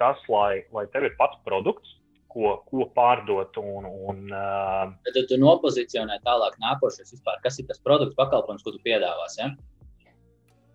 tas, 0.00 0.18
lai, 0.30 0.64
lai 0.74 0.86
tev 0.90 1.06
ir 1.06 1.14
pats 1.18 1.38
produkts, 1.46 1.94
ko, 2.34 2.56
ko 2.70 2.88
pārdot. 2.96 3.54
Un, 3.62 3.86
un, 4.10 4.24
uh, 4.34 4.90
Tad 5.06 5.20
tu 5.30 5.38
nopozicionē 5.38 6.18
tālāk 6.26 6.58
nākošais 6.62 7.14
vispār. 7.14 7.38
Kas 7.46 7.60
ir 7.62 7.68
tas 7.70 7.82
produkts, 7.86 8.18
pakalpojums, 8.18 8.66
ko 8.66 8.74
tu 8.74 8.82
piedāvāsi? 8.86 9.44
Ja? 9.44 9.52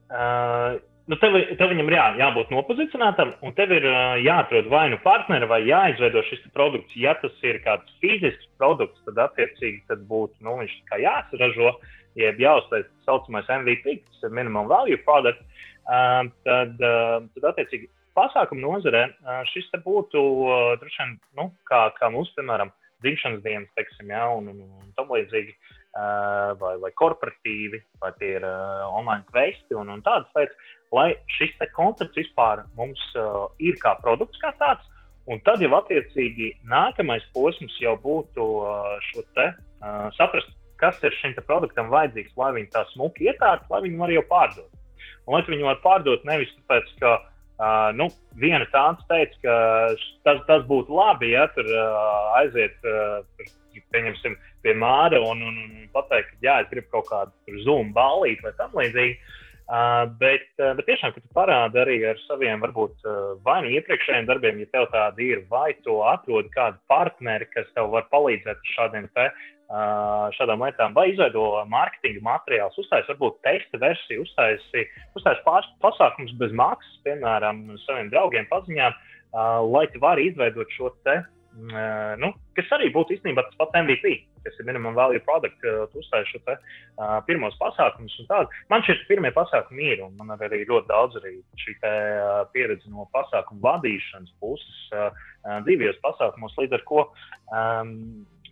Uh, 0.09 0.79
nu 1.09 1.17
tev, 1.17 1.35
tev 1.57 1.71
viņam 1.71 1.89
jā, 1.93 2.05
jābūt 2.19 2.51
nopozicionētam, 2.53 3.33
un 3.45 3.53
tev 3.57 3.73
ir 3.73 3.85
uh, 3.89 4.15
jāatrod 4.21 4.69
vai 4.71 4.85
nu 4.93 4.99
partneri, 5.03 5.47
vai 5.49 5.61
jāizveido 5.65 6.21
šis 6.27 6.43
produkts. 6.55 6.97
Ja 6.99 7.15
tas 7.21 7.35
ir 7.45 7.61
kāds 7.65 7.89
fizisks 8.03 8.49
produkts, 8.61 9.01
tad 9.07 9.21
attiecīgi 9.25 9.81
tad 9.89 10.05
būtu 10.09 10.45
nu, 10.45 10.59
viņš 10.61 10.75
jāsaražo, 11.01 11.73
jeb 12.19 12.41
jāuztais 12.41 12.85
tā 12.85 13.07
saucamais 13.09 13.49
MVP, 13.49 13.99
tas 14.05 14.27
ir 14.27 14.35
minimum 14.37 14.69
value 14.69 14.99
product. 15.05 15.41
Uh, 15.89 16.27
tad, 16.45 16.75
uh, 16.77 17.17
tad 17.37 17.49
attiecīgi 17.55 17.89
pasākumu 18.17 18.61
nozarē 18.67 19.07
uh, 19.09 19.41
šis 19.49 19.71
būtu 19.81 20.21
uh, 20.21 20.75
droši 20.81 21.01
vien, 21.01 21.17
nu, 21.39 21.49
kā, 21.69 21.87
kā 21.97 22.11
mums, 22.13 22.29
piemēram, 22.37 22.69
dzimšanas 23.01 23.41
dienas, 23.41 23.69
teiksim, 23.79 24.11
ja, 24.11 24.27
un, 24.35 24.51
un, 24.51 24.63
un 24.83 24.95
tam 24.97 25.09
līdzīgi. 25.15 25.55
Uh, 25.89 26.51
vai, 26.61 26.75
vai 26.77 26.91
korporatīvi, 26.93 27.79
vai 27.97 28.11
tie 28.19 28.35
ir 28.37 28.43
uh, 28.45 28.83
online 28.93 29.25
kvesti 29.31 29.73
un, 29.73 29.89
un 29.89 30.03
tādas 30.05 30.29
lietas, 30.37 30.67
lai 30.95 31.13
šis 31.37 31.53
koncepts 31.75 32.17
vispār 32.17 32.63
mums 32.77 33.01
uh, 33.17 33.47
ir 33.61 33.77
kā 33.81 33.95
produkts, 34.03 34.39
kā 34.41 34.53
tāds. 34.61 34.85
Un 35.29 35.41
tad 35.45 35.61
jau 35.61 35.69
attiecīgi 35.77 36.55
nākamais 36.69 37.25
posms 37.35 37.75
jau 37.81 37.93
būtu 38.01 38.45
uh, 38.63 38.95
šo 39.11 39.23
te 39.37 39.51
uh, 39.51 40.07
saprast, 40.17 40.49
kas 40.81 40.97
ir 41.05 41.13
šim 41.19 41.35
produktam 41.45 41.91
vajadzīgs, 41.93 42.33
lai 42.39 42.53
viņi 42.55 42.71
tā 42.73 42.85
smuki 42.93 43.29
ietārtu, 43.29 43.67
lai 43.69 43.83
viņi 43.85 43.99
var 43.99 44.13
jau 44.15 44.25
pārdot. 44.31 44.71
Un 45.27 45.35
lai 45.35 45.43
viņi 45.45 45.67
var 45.67 45.81
pārdot 45.83 46.25
nevis 46.25 46.49
tāpēc, 46.55 46.89
ka 47.03 47.11
uh, 47.19 47.91
nu, 47.93 48.09
viena 48.41 48.65
tāda 48.73 49.05
teica, 49.11 49.37
ka 49.43 49.57
tas, 50.25 50.41
tas 50.47 50.65
būtu 50.71 50.95
labi, 50.97 51.35
ja 51.35 51.45
tur 51.53 51.69
uh, 51.75 52.39
aiziet, 52.39 52.79
uh, 52.89 53.21
pieņemsim, 53.93 54.33
pie 54.65 54.73
māra 54.75 55.21
un, 55.21 55.43
un, 55.45 55.61
un 55.61 55.85
pateikt, 55.93 56.33
ka 56.33 56.47
jā, 56.47 56.57
es 56.63 56.73
gribu 56.73 56.89
kaut 56.97 57.11
kādu 57.11 57.61
zūmu 57.67 57.93
ballīti 57.93 58.47
vai 58.47 58.55
tam 58.57 58.73
līdzīgi. 58.81 59.13
Uh, 59.13 59.37
bet, 60.21 60.47
uh, 60.57 60.73
bet 60.77 60.87
tiešām, 60.89 61.13
ka 61.13 61.21
tu 61.21 61.29
parādi 61.37 61.77
arī 61.81 61.97
ar 62.09 62.17
saviem, 62.25 62.61
varbūt, 62.63 62.95
uh, 63.05 63.37
vai 63.45 63.59
nu 63.65 63.71
iepriekšējiem 63.77 64.27
darbiem, 64.29 64.59
ja 64.63 64.71
tev 64.73 64.89
tādi 64.93 65.29
ir, 65.35 65.45
vai 65.51 65.73
tu 65.85 65.99
atrodi 66.09 66.49
kādu 66.55 66.81
partneri, 66.89 67.45
kas 67.53 67.69
tev 67.75 67.91
var 67.93 68.07
palīdzēt 68.13 68.57
ar 68.57 68.73
šādiem 68.73 69.07
te, 69.13 69.27
uh, 69.29 70.25
šādām 70.37 70.65
lietām, 70.65 70.97
vai 70.97 71.09
izveido 71.11 71.45
mārketinga 71.69 72.25
materiālus, 72.25 72.81
uztaisīt, 72.81 73.11
varbūt 73.13 73.41
testa 73.45 73.81
versiju, 73.85 74.25
uztaisīt 74.25 75.19
uztais 75.19 75.43
pasākumus 75.85 76.33
bez 76.41 76.55
maksas, 76.57 77.01
piemēram, 77.05 77.67
saviem 77.85 78.09
draugiem, 78.13 78.49
paziņām, 78.49 78.95
uh, 78.95 79.59
lai 79.69 79.85
tu 79.93 80.01
vari 80.01 80.31
izveidot 80.31 80.79
šo 80.79 80.95
te 81.05 81.21
Uh, 81.59 82.13
nu, 82.21 82.29
kas 82.55 82.69
arī 82.77 82.91
būtu 82.93 83.15
īstenībā 83.15 83.41
tas 83.47 83.57
pats 83.57 83.75
MVP, 83.81 84.11
kas 84.45 84.57
ir 84.59 84.67
minimum 84.67 84.97
value 84.97 85.21
product, 85.25 85.59
tu 85.61 86.01
uzstāji 86.01 86.29
šo 86.31 86.41
te, 86.47 86.55
uh, 86.55 87.17
pirmos 87.27 87.57
pasākumus 87.61 88.17
un 88.23 88.29
tādu. 88.31 88.61
Man 88.71 88.85
šie 88.87 88.97
pirmie 89.09 89.31
pasākumi 89.35 89.91
ir, 89.93 90.03
un 90.05 90.15
man 90.19 90.35
arī 90.37 90.63
ļoti 90.69 90.89
daudz 90.89 91.19
arī 91.21 91.35
šī 91.63 91.77
te, 91.83 91.93
uh, 92.23 92.41
pieredze 92.55 92.91
no 92.93 93.07
pasākumu 93.15 93.63
vadīšanas 93.65 94.35
puses 94.43 94.81
uh, 94.95 95.09
divos 95.67 95.99
pasākumos, 96.05 96.57
līdz 96.59 96.79
ar 96.79 96.85
ko 96.89 97.05
um, 97.53 97.95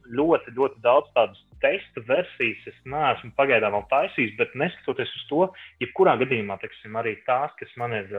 ļoti, 0.08 0.56
ļoti 0.56 0.82
daudz 0.84 1.12
tādas 1.16 1.47
testa 1.64 2.04
versijas 2.08 2.68
es 2.70 2.78
neesmu 2.90 3.32
pagaidām 3.38 3.76
vēl 3.76 3.86
taisījis, 3.92 4.36
bet 4.40 4.56
neskatoties 4.60 5.14
uz 5.20 5.24
to, 5.30 5.42
jebkurā 5.84 6.16
gadījumā, 6.22 6.58
teiksim, 6.62 6.98
arī 7.00 7.16
tās, 7.28 7.54
kas 7.60 7.74
man 7.82 7.96
ir 7.98 8.10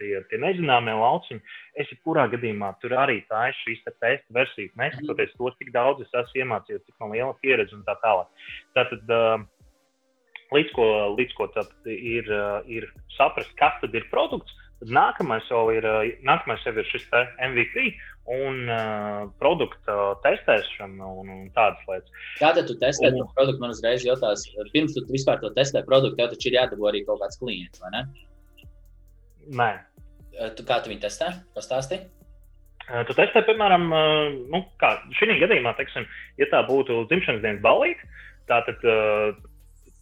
tie, 0.00 0.12
tie 0.30 0.40
nezināmie 0.42 0.94
lauciņi, 0.98 1.42
es 1.82 1.92
jebkurā 1.94 2.26
gadījumā 2.34 2.72
tur 2.82 2.96
arī 2.98 3.20
taisu 3.30 3.64
šīs 3.64 3.84
te 3.86 3.94
testa 3.96 4.38
versijas, 4.38 4.74
neskatoties 4.80 5.34
to, 5.36 5.52
cik 5.60 5.72
daudz 5.76 6.04
es 6.06 6.18
esmu 6.22 6.44
iemācījies, 6.44 6.84
cik 6.86 6.98
man 7.02 7.14
liela 7.16 7.34
pieredze 7.42 7.76
un 7.76 7.84
tā 7.88 7.96
tālāk. 8.04 8.46
Tātad, 8.78 9.16
līdz 10.54 10.76
ko, 10.76 10.90
līdz 11.16 11.38
ko 11.38 11.50
ir, 11.90 12.30
ir 12.70 12.90
saprast, 13.16 13.54
kas 13.60 13.78
tad 13.82 13.94
ir 13.96 14.06
produkts, 14.12 14.54
tad 14.80 14.92
nākamais 14.92 15.46
jau 15.50 15.66
ir, 15.74 15.86
nākamais 16.26 16.62
jau 16.66 16.74
ir 16.76 16.88
šis 16.92 17.08
MVP, 17.40 17.90
un 18.32 18.62
uh, 18.66 19.26
produktu 19.40 19.96
testēšana 20.24 21.10
un, 21.20 21.30
un 21.30 21.44
tādas 21.54 21.82
lietas. 21.86 22.14
Kā 22.40 22.52
tad 22.56 22.66
tu 22.70 22.76
testē 22.80 23.12
un... 23.12 23.20
to 23.20 23.26
produktu? 23.36 23.62
Man 23.62 23.74
uzreiz 23.74 24.06
jautās, 24.06 24.44
pirms 24.74 24.96
tu 24.96 25.04
vispār 25.12 25.38
to 25.42 25.52
testē 25.56 25.84
produktu, 25.86 26.18
tev 26.18 26.32
taču 26.34 26.50
ir 26.50 26.58
jādabū 26.58 26.90
arī 26.90 27.04
kaut 27.06 27.22
kāds 27.22 27.38
klients, 27.42 27.82
vai 27.84 27.92
ne? 27.94 28.04
Nē. 29.60 29.70
Tu, 30.58 30.66
kā 30.68 30.80
tu 30.82 30.90
viņu 30.92 31.04
testē? 31.06 31.30
Pastāsti. 31.56 32.02
Tu 32.86 33.14
testē, 33.18 33.42
piemēram, 33.46 33.88
nu, 34.52 34.62
kā 34.82 34.92
šī 35.18 35.38
gadījumā, 35.40 35.72
teiksim, 35.78 36.04
ja 36.38 36.46
tā 36.52 36.60
būtu 36.68 37.04
dzimšanas 37.10 37.42
dienas 37.42 37.62
balīte, 37.64 38.10
tātad 38.50 38.82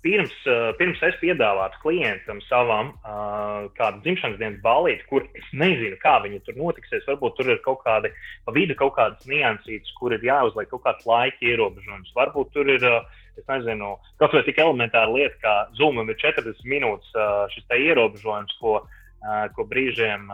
pirms, 0.05 0.35
eh, 0.47 0.71
pirms 0.79 1.01
es 1.09 1.17
piedāvātu 1.23 1.81
klientam 1.83 2.41
savam 2.45 2.93
uh, 2.93 3.67
kādu 3.79 4.03
dzimšanas 4.05 4.39
dienas 4.41 4.61
balīti, 4.65 5.07
kur 5.09 5.25
es 5.39 5.47
nezinu, 5.57 5.97
kā 6.03 6.19
viņi 6.25 6.43
tur 6.45 6.59
notiksies, 6.59 7.07
varbūt 7.09 7.39
tur 7.39 7.53
ir 7.55 7.63
kaut 7.65 7.81
kādi 7.87 8.11
pa 8.45 8.55
vidu 8.57 8.77
kaut 8.79 8.95
kādas 8.99 9.25
niansītas, 9.31 9.93
kur 9.99 10.13
ir 10.13 10.25
jāuzliek 10.27 10.69
kaut 10.73 10.85
kāds 10.85 11.09
laika 11.09 11.41
ierobežojums. 11.49 12.13
Varbūt 12.19 12.53
tur 12.53 12.69
ir, 12.75 12.85
uh, 12.85 13.23
es 13.41 13.49
nezinu, 13.49 13.95
kaut 14.21 14.37
vai 14.37 14.45
tik 14.47 14.61
elementāra 14.61 15.09
lieta, 15.09 15.41
kā 15.41 15.55
Zoomam 15.81 16.13
ir 16.13 16.21
40 16.21 16.61
minūtes 16.69 17.17
uh, 17.17 17.47
šis 17.55 17.79
ierobežojums, 17.79 18.59
ko, 18.61 18.83
uh, 18.85 19.47
ko 19.57 19.69
brīžiem 19.71 20.29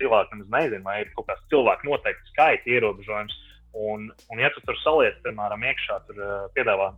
cilvēki 0.00 0.34
nemaz 0.34 0.54
nezina, 0.56 0.82
vai 0.86 1.02
ir 1.04 1.14
kaut 1.14 1.28
kāds 1.30 1.46
cilvēku 1.52 1.86
noteikti 1.86 2.34
skaita 2.34 2.74
ierobežojums. 2.74 3.38
Un, 3.70 4.08
un 4.32 4.40
ja 4.42 4.48
tu 4.50 4.64
tur 4.66 4.74
saliec, 4.82 5.20
piemēram, 5.22 5.62
iekšā, 5.62 6.00
tur 6.08 6.24
piedāvā 6.56 6.88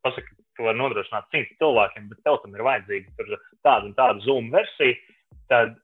pasaka, 0.00 0.32
ka 0.56 0.66
var 0.68 0.76
nodrošināt 0.78 1.30
simts 1.32 1.56
cilvēkiem, 1.60 2.10
bet 2.10 2.20
tev 2.26 2.40
tam 2.42 2.56
ir 2.56 2.66
vajadzīga 2.66 3.38
tāda 3.64 3.88
un 3.88 3.96
tāda 3.96 4.24
Zoom 4.26 4.50
versija, 4.52 4.98
tad, 5.52 5.74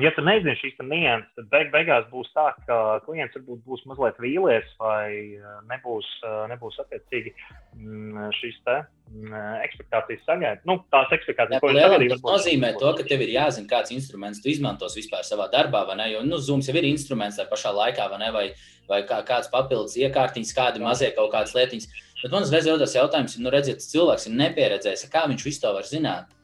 ja 0.00 0.12
tu 0.14 0.22
nezini 0.24 0.54
šīs 0.60 0.78
nianses, 0.84 1.30
tad 1.38 1.48
beig 1.52 1.70
beigās 1.72 2.06
būs 2.12 2.28
tā, 2.36 2.50
ka 2.66 3.00
klients 3.06 3.36
varbūt 3.38 3.62
būs 3.66 3.84
mazliet 3.90 4.18
vīlies 4.22 4.68
vai 4.80 5.08
uh, 5.38 5.60
nebūs, 5.70 6.08
uh, 6.26 6.42
nebūs 6.52 6.78
attiecīgi 6.84 7.32
mm, 7.32 8.28
šīs 8.36 8.58
te 8.66 8.76
mm, 8.80 9.38
ekspektācijas 9.66 10.26
sagaidīt. 10.28 10.66
Nu, 10.68 10.78
tās 10.92 11.14
ekspektācijas, 11.16 11.62
ko 11.62 11.72
viņš 11.72 11.82
sagaidīja. 11.86 12.18
Tas 12.18 12.26
nozīmē 12.28 12.74
to, 12.82 12.92
ka 12.98 13.08
tev 13.08 13.24
ir 13.24 13.32
jāzina, 13.34 13.70
kāds 13.72 13.94
instruments 13.96 14.42
tu 14.44 14.52
izmantos 14.52 14.98
vispār 14.98 15.24
savā 15.26 15.48
darbā, 15.52 15.86
vai 15.88 15.96
ne? 16.02 16.10
Jo, 16.14 16.26
nu, 16.28 16.38
Zooms 16.44 16.68
jau 16.70 16.76
ir 16.76 16.90
instruments 16.92 17.40
tajā 17.40 17.48
pašā 17.50 17.74
laikā, 17.80 18.10
vai 18.12 18.20
ne? 18.22 18.30
Vai, 18.36 18.46
vai 18.90 19.02
kā, 19.08 19.22
kāds 19.26 19.50
papildus 19.52 19.96
iekārtiņas, 20.00 20.54
kādi 20.56 20.84
mazie 20.84 21.10
kaut 21.16 21.32
kādas 21.34 21.56
lietiņas. 21.56 21.90
Bet 22.20 22.34
man 22.34 22.44
uzreiz 22.44 22.68
rodas 22.68 22.96
jautājums, 22.96 23.38
nu, 23.40 23.52
redziet, 23.52 23.80
cilvēks 23.80 24.28
ir 24.28 24.36
nepieredzējis, 24.36 25.08
kā 25.12 25.24
viņš 25.30 25.46
visu 25.46 25.62
to 25.62 25.72
var 25.76 25.88
zināt. 25.88 26.36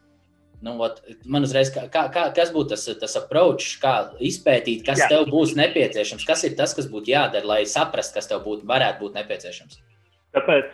Nu, 0.64 0.72
ot, 0.80 1.02
man 1.28 1.44
uzreiz, 1.44 1.68
kā, 1.74 1.84
kā, 1.92 2.06
kas 2.36 2.48
būtu 2.54 2.72
tas, 2.72 2.86
tas 3.02 3.16
approach, 3.20 3.74
kā 3.82 3.92
izpētīt, 4.24 4.86
kas 4.86 5.02
Jā. 5.04 5.10
tev 5.12 5.26
būs 5.28 5.52
nepieciešams, 5.58 6.24
kas 6.26 6.46
ir 6.48 6.56
tas, 6.56 6.72
kas 6.76 6.88
būtu 6.88 7.12
jādara, 7.12 7.44
lai 7.44 7.60
saprastu, 7.68 8.16
kas 8.16 8.30
tev 8.30 8.40
būtu, 8.46 8.64
varētu 8.68 9.04
būt 9.04 9.20
nepieciešams. 9.20 9.76
Tāpēc, 10.36 10.72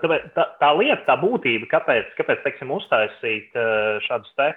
tāpēc 0.00 0.26
tā, 0.36 0.46
tā 0.60 0.70
lieta, 0.76 1.02
tā 1.06 1.16
būtība, 1.20 1.68
kāpēc, 1.70 2.10
kāpēc 2.18 2.42
teiksim, 2.46 2.72
uztaisīt 2.74 3.54
šādus 4.08 4.32
te, 4.40 4.48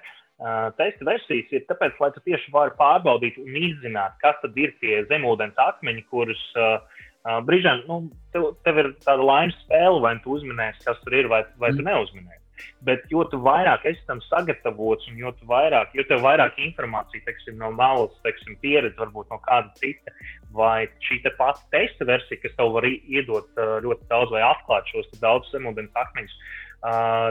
testa 0.80 1.08
versijas, 1.08 1.52
ir 1.52 1.68
tāpēc, 1.70 2.00
lai 2.00 2.12
tu 2.16 2.24
tieši 2.26 2.52
vari 2.56 2.76
pārbaudīt 2.80 3.40
un 3.44 3.60
izzināt, 3.68 4.16
kas 4.24 4.40
tad 4.42 4.58
ir 4.60 4.74
tie 4.84 5.04
zemūdens 5.12 5.60
akmeņi, 5.60 6.08
kurus 6.12 6.42
uh, 6.58 6.80
brīžiem 7.24 7.84
nu, 7.88 8.00
tev, 8.36 8.52
tev 8.68 8.80
ir 8.82 8.94
tāda 9.06 9.24
laimes 9.24 9.58
spēle, 9.64 10.00
vai 10.04 10.16
tu 10.24 10.38
uzminēsi, 10.38 10.84
kas 10.86 11.00
tur 11.04 11.16
ir, 11.16 11.30
vai, 11.32 11.44
vai 11.62 11.72
tu 11.72 11.82
mm. 11.82 11.90
neuzminēsi. 11.90 12.42
Bet 12.86 13.08
jo 13.12 13.24
tu 13.32 13.40
vairāk 13.44 13.86
esi 13.90 14.04
tam 14.08 14.20
sagatavots, 14.28 15.08
un 15.10 15.18
jo, 15.20 15.32
vairāk, 15.50 15.96
jo 15.98 16.04
vairāk 16.22 16.60
informācija 16.62 17.24
teiksim, 17.26 17.58
no 17.60 17.72
malas, 17.76 18.14
teiksim, 18.26 18.58
pieredze, 18.62 18.96
varbūt 19.00 19.32
no 19.34 19.40
kāda 19.48 19.72
cita, 19.80 20.14
vai 20.54 20.86
šī 21.08 21.22
pati 21.40 21.64
testa 21.74 22.08
versija, 22.08 22.42
kas 22.44 22.56
tev 22.60 22.76
var 22.76 22.88
iedot 22.88 23.64
ļoti 23.88 24.08
daudz, 24.12 24.36
vai 24.36 24.44
atklāt 24.46 24.92
šos 24.92 25.10
daudzus 25.24 25.56
zemūdens 25.56 25.98
akmeņus, 26.06 26.36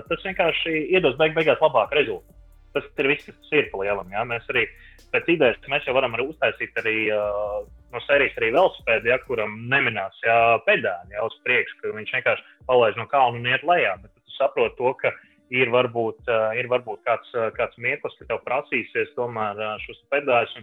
tas 0.09 0.27
vienkārši 0.27 0.87
iedos 0.97 1.19
beig 1.21 1.37
beigās 1.39 1.63
labāku 1.63 2.01
rezultātu. 2.01 2.42
Tas 2.73 2.89
ir 2.99 3.11
viss, 3.11 3.29
kas 3.29 3.55
ir 3.59 3.71
pa 3.73 3.83
lielam. 3.83 4.11
Ja? 4.15 4.25
Mēs 4.29 4.49
arī 4.53 4.67
pēc 5.13 5.29
idejas 5.35 5.71
mēs 5.73 5.87
jau 5.89 5.95
varam 5.97 6.17
arī 6.17 6.31
uztaisīt 6.33 6.83
arī. 6.83 6.99
Uh, 7.13 7.63
no 7.93 8.01
sērijas 8.07 8.39
arī 8.41 8.53
velosipēdu, 8.55 9.11
ja, 9.11 9.19
kuram 9.27 9.59
neminās 9.73 10.17
ja, 10.25 10.37
pedāļi 10.67 11.17
jau 11.17 11.27
uz 11.29 11.37
priekšu, 11.47 11.79
ka 11.81 11.93
viņš 11.97 12.15
vienkārši 12.17 12.47
palaiž 12.71 12.97
no 13.01 13.07
kalna 13.11 13.41
un 13.41 13.51
iet 13.51 13.67
lejā. 13.69 13.99
Bet 14.01 14.13
tu 14.17 14.37
saproti 14.39 14.79
to, 14.79 14.95
ka 15.03 15.13
ir 15.53 15.69
varbūt, 15.73 16.31
ir 16.57 16.69
varbūt 16.73 17.03
kāds, 17.09 17.35
kāds 17.59 17.77
mirklis, 17.83 18.17
ka 18.21 18.31
tev 18.31 18.41
prasīsies 18.47 19.13
tomēr 19.19 19.61
šos 19.85 20.01
pedāļus. 20.15 20.57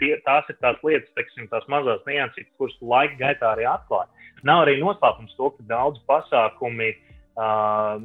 Tie, 0.00 0.10
tās 0.26 0.50
ir 0.50 0.58
tās 0.62 0.80
lietas, 0.86 1.12
teiksim, 1.18 1.46
tās 1.52 1.66
mazās 1.70 2.02
nianses, 2.08 2.50
kuras 2.58 2.74
laika 2.82 3.18
gaitā 3.20 3.52
arī 3.54 3.68
atklāja. 3.70 4.10
Nav 4.46 4.64
arī 4.64 4.76
noslēpums 4.80 5.38
to, 5.38 5.52
ka 5.54 5.66
daudz 5.70 6.02
pasākumi 6.10 6.90
uh, 6.94 8.02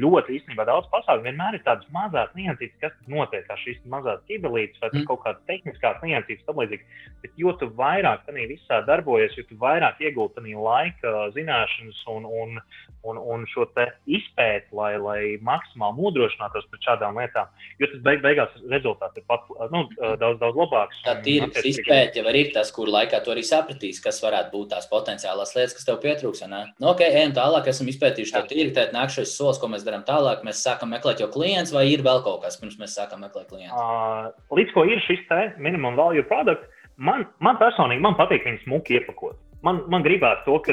ļoti 0.00 0.36
īstenībā 0.38 0.66
daudz 0.68 0.88
pasākumu. 0.92 1.26
Vienmēr 1.28 1.56
ir 1.58 1.64
tādas 1.66 1.88
mazas 1.94 2.30
niansītas, 2.38 2.78
kas 2.82 2.94
notiek, 3.10 3.46
kā 3.48 3.56
šīs 3.60 3.80
mazās 3.90 4.22
ķibelītes 4.28 4.80
vai 4.82 4.90
mm. 4.92 5.06
kaut 5.08 5.22
kādas 5.24 5.42
tehniskas 5.50 6.04
niansītas, 6.04 6.44
tam 6.46 6.60
līdzīgi. 6.60 7.00
Bet 7.24 7.40
jo 7.40 7.54
vairāk 7.78 8.26
tam 8.26 8.38
visā 8.50 8.80
darbojies, 8.86 9.36
jo 9.38 9.58
vairāk 9.60 10.00
iegūti 10.04 10.54
laika, 10.54 11.14
zināšanas 11.34 12.00
un, 12.12 12.26
un, 12.28 12.60
un, 13.08 13.18
un 13.18 13.46
šo 13.50 13.66
izpēti, 14.10 14.70
lai, 14.76 14.92
lai 15.00 15.20
maksimāli 15.44 16.00
nodrošinātos 16.00 16.68
pret 16.70 16.86
šādām 16.86 17.18
lietām, 17.20 17.50
jo 17.80 17.88
tas 17.90 18.02
beig, 18.06 18.22
beigās 18.24 18.54
rezultāts 18.70 19.20
ir 19.20 19.26
pat 19.28 19.48
nu, 19.72 19.84
daudz, 20.20 20.40
daudz 20.40 20.60
labāks. 20.60 21.00
Tā 21.06 21.16
tīra 21.24 21.50
izpēte 21.64 22.20
jau 22.20 22.34
ir 22.34 22.52
tas, 22.54 22.72
kur 22.74 22.90
laikā 22.92 23.22
tu 23.24 23.34
arī 23.34 23.44
sapratīsi, 23.46 24.02
kas 24.04 24.20
varētu 24.24 24.52
būt 24.54 24.72
tās 24.74 24.88
potenciālās 24.90 25.54
lietas, 25.56 25.76
kas 25.78 25.88
tev 25.88 26.00
pietrūks. 26.04 26.44
Nu, 26.50 26.90
ok, 26.92 27.04
ejam 27.06 27.34
tālāk, 27.36 27.70
esam 27.72 27.90
izpētījuši 27.92 28.36
to 28.36 28.44
tīri, 28.50 28.74
tad 28.76 28.94
nākšais 28.96 29.34
solis, 29.36 29.60
ko 29.60 29.69
mēs 29.72 29.80
mēs 29.80 29.86
darām 29.86 30.04
tālāk? 30.06 30.44
Mēs 30.46 30.62
sākam 30.64 30.92
meklēt 30.94 31.22
jau 31.22 31.30
klientus, 31.32 31.74
vai 31.74 31.86
ir 31.90 32.04
vēl 32.06 32.22
kaut 32.26 32.42
kas, 32.44 32.58
pirms 32.60 32.78
mēs 32.80 32.96
sākam 32.98 33.22
meklēt 33.24 33.48
klientus? 33.50 33.76
Uh, 33.76 34.30
līdz 34.56 34.74
ko 34.74 34.84
ir 34.88 35.00
šis 35.06 35.22
minimum 35.58 35.96
value 35.96 36.24
produkt, 36.28 36.66
man, 36.96 37.26
man 37.40 37.60
personīgi 37.60 38.04
man 38.04 38.18
patīk 38.18 38.44
viņu 38.44 38.64
smuki 38.64 38.98
iepakot. 39.00 39.38
Man, 39.62 39.82
man 39.92 40.00
gribās 40.00 40.40
to, 40.46 40.54
ka, 40.64 40.72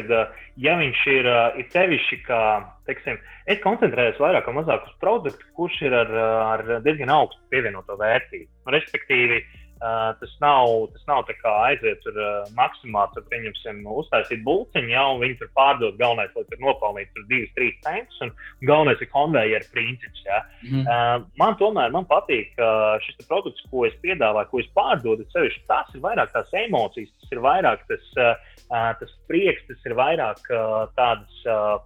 ja 0.63 0.77
viņš 0.79 0.99
ir, 1.11 1.27
ir 1.59 1.65
sevišķi, 1.73 2.21
kā, 2.23 2.41
teiksim, 2.87 3.17
es 3.51 3.59
koncentrējos 3.59 4.21
vairāk 4.23 4.47
vai 4.47 4.61
mazāk 4.61 4.85
uz 4.87 4.93
produktu, 5.03 5.49
kurš 5.59 5.81
ir 5.89 5.95
ar, 5.97 6.13
ar 6.53 6.63
diezgan 6.85 7.11
augstu 7.11 7.41
pievienoto 7.51 7.97
vērtību. 7.99 8.47
Respektīvi, 8.71 9.41
uh, 9.43 9.66
Uh, 9.77 10.15
tas 10.17 10.31
nav, 10.41 10.71
tas 10.89 11.03
nav 11.05 11.19
tā 11.27 11.35
kā 11.37 11.51
aiziet 11.67 11.99
tur 12.01 12.15
uh, 12.17 12.47
maksimāli, 12.57 13.11
tur 13.13 13.25
pieņemsim, 13.29 13.83
uztaisīt 14.01 14.41
būciņu, 14.47 14.89
ja, 14.89 15.03
un 15.13 15.21
viņi 15.21 15.35
tur 15.37 15.51
pārdod. 15.57 15.99
Galvenais, 15.99 16.31
lai 16.33 16.45
tur 16.49 16.63
nopelnītu 16.63 17.13
tur 17.13 17.27
2-3 17.29 17.75
centus, 17.85 18.21
un 18.25 18.31
galvenais 18.65 19.03
ir 19.03 19.11
konveijera 19.11 19.69
princips. 19.75 20.23
Ja. 20.25 20.39
Mm. 20.63 20.81
Uh, 20.81 21.27
man 21.37 21.59
tomēr 21.61 21.93
man 21.93 22.07
patīk 22.09 22.57
uh, 22.57 22.95
šis 23.05 23.29
produkts, 23.29 23.61
ko 23.69 23.85
es 23.85 23.93
piedāvāju, 24.01 24.49
ko 24.49 24.63
es 24.63 24.71
pārdodu. 24.79 25.27
Sevišķi, 25.35 25.67
tas 25.69 25.93
ir 25.93 26.01
vairāk 26.07 26.33
tās 26.33 26.57
emocijas, 26.63 27.13
tas 27.21 27.37
ir 27.37 27.43
vairāk 27.45 27.85
tas, 27.91 28.09
uh, 28.17 28.57
tas 29.03 29.13
prieks, 29.29 29.67
tas 29.69 29.85
ir 29.85 29.97
vairāk 29.99 30.41
uh, 30.49 30.87
tādas. 30.97 31.37
Uh, 31.45 31.77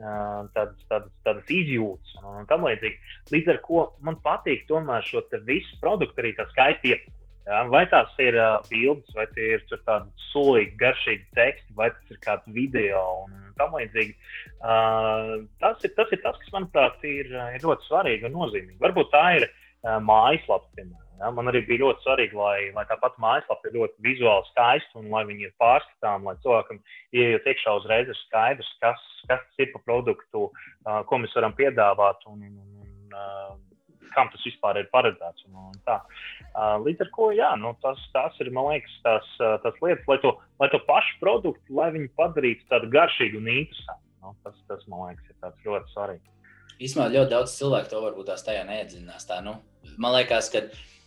tādas, 0.00 0.76
tādas, 0.88 1.10
tādas 1.26 1.50
izjūtas 1.52 2.12
un, 2.20 2.28
un 2.40 2.46
tam 2.48 2.64
līdzīgi. 2.64 3.16
Līdz 3.34 3.54
ar 3.54 3.62
to 3.66 3.86
man 4.06 4.18
patīk 4.24 4.62
tomēr 4.68 5.04
šo 5.04 5.22
visu 5.44 5.80
produktu 5.82 6.22
arī 6.22 6.34
tā 6.38 6.46
iepakot. 6.48 7.19
Ja? 7.48 7.62
Vai 7.72 7.84
tās 7.90 8.12
ir 8.22 8.36
uh, 8.38 8.58
bildes, 8.70 9.10
vai 9.16 9.26
tie 9.34 9.54
ir 9.56 9.64
tādi 9.72 10.08
sulīgi, 10.30 10.76
garšīgi 10.80 11.28
teksti, 11.38 11.76
vai 11.78 11.90
tas 11.94 12.14
ir 12.14 12.20
kāds 12.24 12.56
video 12.56 13.02
un 13.24 13.36
tam 13.60 13.76
līdzīgi. 13.76 14.16
Uh, 14.60 15.46
tas, 15.62 15.80
ir, 15.84 15.94
tas 15.96 16.12
ir 16.12 16.22
tas, 16.24 16.38
kas, 16.40 16.52
manuprāt, 16.54 16.98
ir, 17.08 17.30
ir 17.30 17.64
ļoti 17.64 17.88
svarīgi 17.88 18.28
un 18.28 18.36
nozīmīgi. 18.38 18.80
Varbūt 18.82 19.12
tā 19.14 19.24
ir 19.40 19.46
uh, 19.48 19.96
mājaslapa, 20.04 20.68
piemēram. 20.76 21.06
Ja? 21.20 21.32
Man 21.36 21.50
arī 21.52 21.62
bija 21.68 21.84
ļoti 21.84 22.04
svarīgi, 22.06 22.36
lai, 22.38 22.58
lai 22.76 22.84
tā 22.88 22.96
pati 23.00 23.20
mājaslapa 23.22 23.68
ir 23.68 23.78
ļoti 23.78 24.06
vizuāli 24.06 24.48
skaista 24.52 25.00
un 25.00 25.10
lai 25.12 25.24
viņi 25.28 25.48
ir 25.48 25.56
pārskatāmi, 25.60 26.30
lai 26.30 26.36
cilvēkam 26.44 26.80
ienākot 27.12 27.50
iekšā 27.52 27.74
uzreiz 27.80 28.12
ir 28.12 28.20
skaidrs, 28.24 28.70
kas, 28.84 29.02
kas 29.28 29.42
ir 29.60 29.72
par 29.74 29.84
produktu, 29.88 30.48
uh, 30.50 31.02
ko 31.08 31.20
mēs 31.20 31.36
varam 31.36 31.56
piedāvāt. 31.58 32.24
Un, 32.30 32.46
un, 32.46 32.86
un, 32.86 33.18
uh, 33.18 33.58
kam 34.14 34.30
tas 34.32 34.44
vispār 34.46 34.80
ir 34.80 34.90
paredzēts. 34.94 35.46
Un, 35.48 35.70
un 35.70 35.78
tā. 35.88 36.00
Līdz 36.84 37.06
ar 37.06 37.10
to, 37.14 37.30
jā, 37.36 37.50
nu, 37.60 37.72
tas, 37.84 38.02
tas 38.14 38.36
ir, 38.42 38.52
man 38.54 38.70
liekas, 38.72 38.98
tas, 39.06 39.32
tas 39.64 39.80
lietas, 39.84 40.06
lai 40.10 40.18
to, 40.24 40.34
lai 40.62 40.70
to 40.72 40.82
pašu 40.88 41.16
produktu, 41.22 41.78
lai 41.78 41.90
viņi 41.94 42.12
padarītu 42.18 42.68
tādu 42.72 42.90
garšīgu 42.92 43.40
un 43.40 43.50
interesantu. 43.54 44.06
Nu, 44.20 44.34
tas, 44.44 44.56
tas, 44.68 44.84
man 44.90 45.08
liekas, 45.08 45.32
ir 45.32 45.68
ļoti 45.70 45.94
svarīgi. 45.94 46.26
Īsumā 46.80 47.10
ļoti 47.12 47.32
daudz 47.34 47.56
cilvēku 47.58 47.92
to 47.92 48.00
varbūt 48.04 48.30
tās 48.32 48.44
tajā 48.46 48.64
neiedziļinās. 48.68 49.26
Tā, 49.28 49.40
nu, 49.44 49.58
man 50.00 50.14
liekas, 50.16 50.48
ka 50.52 50.64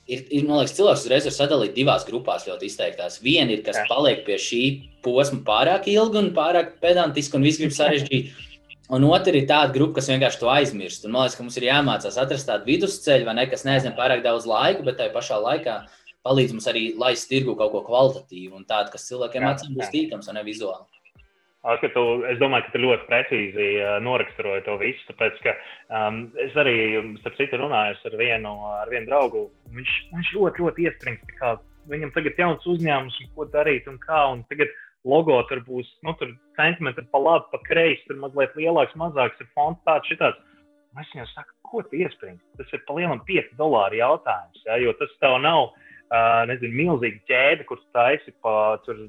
ir, 0.08 0.24
ir 0.30 0.48
man 0.48 0.60
liekas, 0.62 0.76
cilvēks 0.78 1.06
uzreiz 1.06 1.28
var 1.28 1.36
sadalīt 1.36 1.76
divās 1.78 2.06
grupās 2.08 2.48
ļoti 2.50 2.70
izteiktās. 2.70 3.20
Viena 3.26 3.56
ir, 3.56 3.64
kas 3.66 3.80
paliek 3.90 4.24
pie 4.28 4.38
šī 4.42 4.64
posma 5.06 5.42
pārāk 5.48 5.90
ilgi 5.92 6.20
un 6.22 6.32
pārāk 6.36 6.78
pedantiski 6.84 7.40
un 7.40 7.48
viss 7.48 7.62
grib 7.62 7.74
sarežģīt. 7.76 8.34
Un 8.94 9.06
otra 9.08 9.34
ir 9.34 9.48
tāda 9.50 9.74
grupa, 9.74 9.98
kas 9.98 10.10
vienkārši 10.12 10.40
to 10.42 10.50
aizmirst. 10.54 11.06
Un 11.08 11.16
man 11.16 11.26
liekas, 11.26 11.38
ka 11.40 11.46
mums 11.46 11.56
ir 11.58 11.66
jāmācās 11.66 12.18
atrast 12.22 12.50
tādu 12.50 12.68
vidusceļu, 12.70 13.26
vai 13.26 13.34
ne, 13.40 13.46
kas 13.50 13.66
neaizņem 13.66 13.96
pārāk 13.98 14.22
daudz 14.26 14.46
laika, 14.50 14.86
bet 14.86 15.00
tajā 15.00 15.14
pašā 15.16 15.40
laikā 15.42 15.78
palīdz 16.24 16.54
mums 16.56 16.68
arī 16.70 16.84
laist 17.00 17.30
tirgu 17.32 17.56
kaut 17.60 17.74
ko 17.74 17.82
kvalitatīvu 17.88 18.60
un 18.60 18.68
tādu, 18.70 18.94
kas 18.94 19.08
cilvēkiem 19.10 19.48
acīm 19.50 19.80
būs 19.80 19.90
tīkams 19.94 20.30
un 20.30 20.38
ne 20.40 20.46
vizuāli. 20.46 20.86
Tu, 21.64 22.04
es 22.28 22.40
domāju, 22.42 22.66
ka 22.66 22.74
tu 22.74 22.80
ļoti 22.84 23.06
precīzi 23.08 23.68
uh, 23.80 23.94
noraksturoji 24.04 24.66
to 24.66 24.74
visu. 24.82 25.04
Tāpēc, 25.08 25.38
ka, 25.46 25.54
um, 25.96 26.26
es 26.44 26.56
arī, 26.60 26.76
starp 27.22 27.38
citu, 27.40 27.60
runāju 27.62 27.96
ar 28.10 28.18
vienu, 28.20 28.52
ar 28.82 28.92
vienu 28.92 29.08
draugu. 29.08 29.46
Viņš, 29.78 29.94
viņš 30.12 30.34
ļoti, 30.36 30.66
ļoti 30.66 30.90
iestrings. 30.90 31.62
Viņam 31.92 32.12
tagad 32.16 32.36
ir 32.36 32.44
jauns 32.44 32.68
uzņēmums, 32.68 33.22
un 33.24 33.32
ko 33.36 33.48
darīt 33.56 33.88
un 33.92 33.96
kā. 34.04 34.26
Un 34.36 34.44
tagad 34.52 34.76
logo 35.08 35.38
tur 35.50 35.62
būs 35.68 35.90
nu, 36.08 36.16
tur 36.20 36.32
centimetri 36.58 37.06
pa 37.12 37.22
labi, 37.22 37.50
pa 37.52 37.60
kreisi, 37.68 38.04
tur 38.08 38.20
mazliet 38.24 38.56
lielāks, 38.60 38.96
mazāks 39.00 39.42
ir 39.44 39.50
fonds 39.58 39.82
tāds, 39.88 40.10
šitāds. 40.12 40.40
Es 41.02 41.10
viņam 41.10 41.30
saku, 41.32 41.56
ko 41.66 41.82
tu 41.90 41.98
iespringi? 41.98 42.42
Tas 42.60 42.70
ir 42.76 42.84
pa 42.88 42.96
lielam 43.00 43.22
5 43.28 43.56
dolāru 43.58 43.98
jautājums, 43.98 44.62
ja? 44.68 44.78
jo 44.78 44.94
tas 45.00 45.14
tev 45.24 45.40
nav, 45.42 45.72
uh, 45.74 46.42
nezinu, 46.50 46.76
milzīga 46.78 47.24
ķēde, 47.32 47.66
kur 47.70 47.82
taisi 47.98 48.34
pa 48.46 48.78
tur 48.86 49.00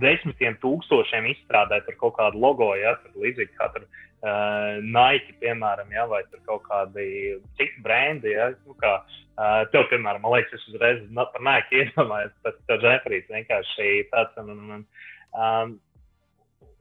desmitiem 0.00 0.56
tūkstošiem 0.62 1.28
izstrādāt 1.32 1.86
par 1.86 1.96
kaut 2.00 2.16
kādu 2.18 2.40
logo, 2.40 2.70
ja 2.78 2.94
tur 3.02 3.24
līdzīgi 3.24 3.54
kā 3.58 3.68
tur 3.74 3.84
uh, 3.84 4.78
Nike, 4.84 5.36
piemēram, 5.42 5.92
ja, 5.94 6.06
vai 6.10 6.22
tur 6.30 6.42
kaut 6.48 6.64
kādi 6.68 7.36
citi 7.58 7.84
brendi. 7.84 8.32
Ja, 8.34 8.50
nu, 8.66 8.76
kā, 8.80 8.98
uh, 9.02 9.60
tev, 9.72 9.88
piemēram, 9.92 10.24
man 10.24 10.36
liekas, 10.36 10.56
es 10.56 10.72
uzreiz 10.72 11.04
par 11.18 11.44
Nike 11.44 11.84
iedomājos, 11.84 12.34
tas 12.46 12.84
Jeffrīs 12.84 13.28
vienkārši 13.32 14.08
tāds. 14.12 14.40
Un, 14.44 14.52
un, 14.56 14.74
un, 14.78 14.88
Um, 15.36 15.76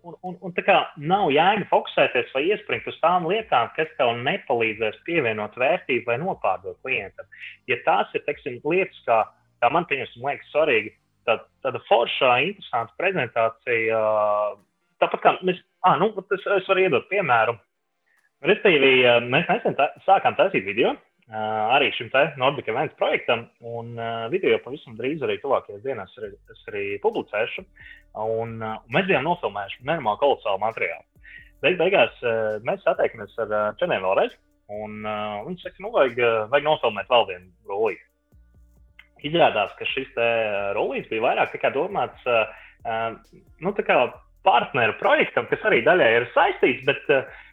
un, 0.08 0.16
un, 0.24 0.38
un 0.48 0.54
tā 0.56 0.64
kā 0.66 0.78
nav 1.02 1.32
jēga 1.34 1.68
fokusēties 1.72 2.32
vai 2.36 2.44
iespringt 2.52 2.88
uz 2.90 2.98
tām 3.02 3.28
lietām, 3.30 3.72
kas 3.76 3.90
tev 4.00 4.14
nepalīdzēs 4.24 5.02
pievienot 5.08 5.58
vērtību 5.60 6.08
vai 6.10 6.18
nopārdot 6.22 6.80
klientam. 6.86 7.28
Ja 7.70 7.80
tās 7.86 8.14
ir 8.16 8.24
teiksim, 8.28 8.60
lietas, 8.64 9.00
kā, 9.08 9.24
kā 9.62 9.72
man 9.74 9.88
liekas 9.92 10.52
svarīgi, 10.54 10.96
tad 11.28 11.44
tāda 11.66 11.82
forša, 11.90 12.38
interesanta 12.48 12.96
prezentācija. 13.02 14.04
Tāpat 15.02 15.24
kā 15.24 15.36
mēs, 15.46 15.60
ah, 15.86 15.98
nu, 16.00 16.14
es, 16.24 16.46
es 16.62 16.70
varu 16.70 16.86
iedot 16.86 17.10
piemēru. 17.12 17.58
Respektīvi, 18.48 19.02
mēs 19.28 19.50
nesen 19.50 19.76
tā, 19.78 19.90
sākām 20.06 20.38
taisīt 20.38 20.66
video 20.66 20.94
arī 21.32 21.92
šim 21.96 22.10
Nordic 22.38 22.68
Events 22.72 22.96
projektam. 23.00 23.48
Un 23.60 23.96
video 24.32 24.60
pavisam 24.64 24.96
drīz 24.98 25.24
arī 25.24 25.38
tuvākajās 25.42 25.84
dienās 25.84 26.16
arī, 26.18 26.32
es 26.52 26.66
arī 26.72 26.86
publicēšu. 27.04 27.66
Un, 28.18 28.58
un 28.62 28.94
mēs 28.94 29.08
bijām 29.10 29.26
nofilmējuši 29.28 29.84
nenormāli 29.84 30.22
kolosālu 30.24 30.62
materiālu. 30.64 31.06
Beig 31.62 31.80
beigās 31.80 32.20
mēs 32.66 32.84
satiekamies 32.86 33.34
ar 33.44 33.74
Čenēm 33.80 34.06
vēlreiz. 34.06 34.36
Un 34.68 35.00
viņi 35.48 35.62
saka, 35.64 35.80
nu, 35.84 35.92
vajag, 35.96 36.20
vajag 36.52 36.66
nofilmēt 36.68 37.12
vēl 37.12 37.28
vienu 37.30 37.72
rullīti. 37.72 38.04
Izrādās, 39.28 39.72
ka 39.80 39.88
šis 39.90 40.12
rullītis 40.78 41.10
bija 41.10 41.24
vairāk 41.24 41.56
domāts 41.74 42.28
nu, 43.64 43.74
partneru 44.48 44.96
projektam, 45.00 45.48
kas 45.50 45.64
arī 45.68 45.82
daļai 45.84 46.12
ir 46.18 46.28
saistīts, 46.36 46.86
bet, 46.88 47.04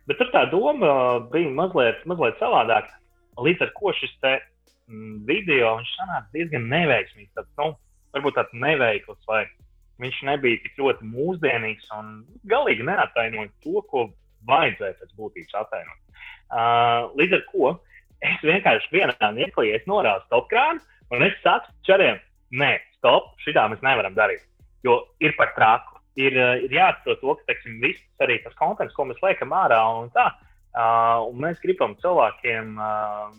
bet 0.07 0.21
tur 0.21 0.31
tā 0.35 0.45
doma 0.53 0.93
bija 1.33 1.51
mazliet, 1.51 2.05
mazliet 2.07 2.39
savādāka. 2.43 2.93
Līdz 3.41 3.65
ar 3.67 3.73
to 3.75 3.93
šis 3.99 4.15
mm, 4.23 5.25
video 5.29 5.77
sanāca 5.95 6.29
diezgan 6.35 6.69
neveiksmīgs. 6.71 7.33
Tāds, 7.37 7.51
nu, 7.59 7.73
varbūt 8.15 8.37
tāds 8.39 8.55
neveikls, 8.65 9.23
vai 9.29 9.45
viņš 10.03 10.21
nebija 10.29 10.61
tik 10.63 10.79
ļoti 10.81 11.09
mūsdienīgs 11.09 11.91
un 11.99 12.13
galīgi 12.51 12.87
neatainoja 12.87 13.51
to, 13.65 13.83
ko 13.91 14.07
vajadzēja 14.49 14.99
pēc 15.01 15.17
būtības 15.19 15.59
atainot. 15.63 16.01
Uh, 16.55 17.11
līdz 17.19 17.39
ar 17.39 17.45
to 17.51 17.71
es 18.25 18.47
vienkārši 18.47 18.93
vienā 18.93 19.31
mirklī 19.37 19.73
norādu 19.91 20.27
stop 20.29 20.51
krānu 20.51 20.83
un 21.15 21.25
es 21.27 21.35
saku 21.43 21.73
čariem, 21.87 22.21
nē, 22.55 22.77
stop, 22.99 23.35
šitā 23.45 23.67
mēs 23.71 23.83
nevaram 23.85 24.15
darīt. 24.17 24.45
Jo 24.85 25.03
ir 25.25 25.35
par 25.39 25.55
traku. 25.59 25.91
Ir, 26.15 26.37
ir 26.63 26.71
jāatcerās 26.71 27.19
to, 27.19 27.33
ka 27.35 27.49
teiksim, 27.49 27.81
viss 27.83 28.23
arī 28.23 28.37
tas 28.45 28.55
konteksts, 28.55 28.95
ko 28.95 29.09
mēs 29.09 29.19
liekam 29.25 29.51
ārā 29.51 29.81
un 29.99 30.13
tā. 30.15 30.29
Uh, 30.31 30.54
Uh, 30.75 31.29
mēs 31.39 31.61
gribam 31.63 31.95
cilvēkiem 32.03 32.79
uh, 32.83 33.35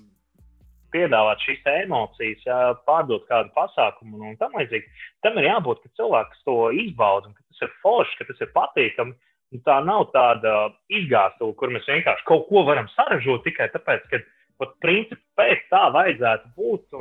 piedāvāt 0.95 1.43
šīs 1.43 1.65
emocijas, 1.83 2.43
jā, 2.47 2.59
pārdot 2.87 3.25
kādu 3.29 3.51
pasākumu 3.57 4.21
un 4.29 4.37
tam 4.39 4.55
līdzīgi. 4.55 4.87
Tam 5.25 5.39
ir 5.41 5.49
jābūt, 5.49 5.83
ka 5.83 5.99
cilvēks 5.99 6.45
to 6.47 6.57
izbauda, 6.85 7.33
ka 7.35 7.43
tas 7.49 7.65
ir 7.67 7.73
forši, 7.83 8.19
ka 8.19 8.29
tas 8.29 8.43
ir 8.45 8.53
patīkami. 8.55 9.17
Tā 9.65 9.77
nav 9.87 10.09
tāda 10.11 10.55
izgāstuve, 10.91 11.53
kur 11.59 11.71
mēs 11.71 11.85
vienkārši 11.87 12.25
kaut 12.27 12.47
ko 12.49 12.65
varam 12.67 12.87
saražot 12.95 13.43
tikai 13.45 13.69
tāpēc, 13.71 14.07
ka 14.11 14.19
pat 14.59 14.73
principā 14.83 15.21
pēc 15.39 15.67
tā 15.71 15.83
vajadzētu 15.95 16.51
būt. 16.57 16.97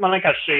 Man 0.00 0.16
vienkārši 0.16 0.58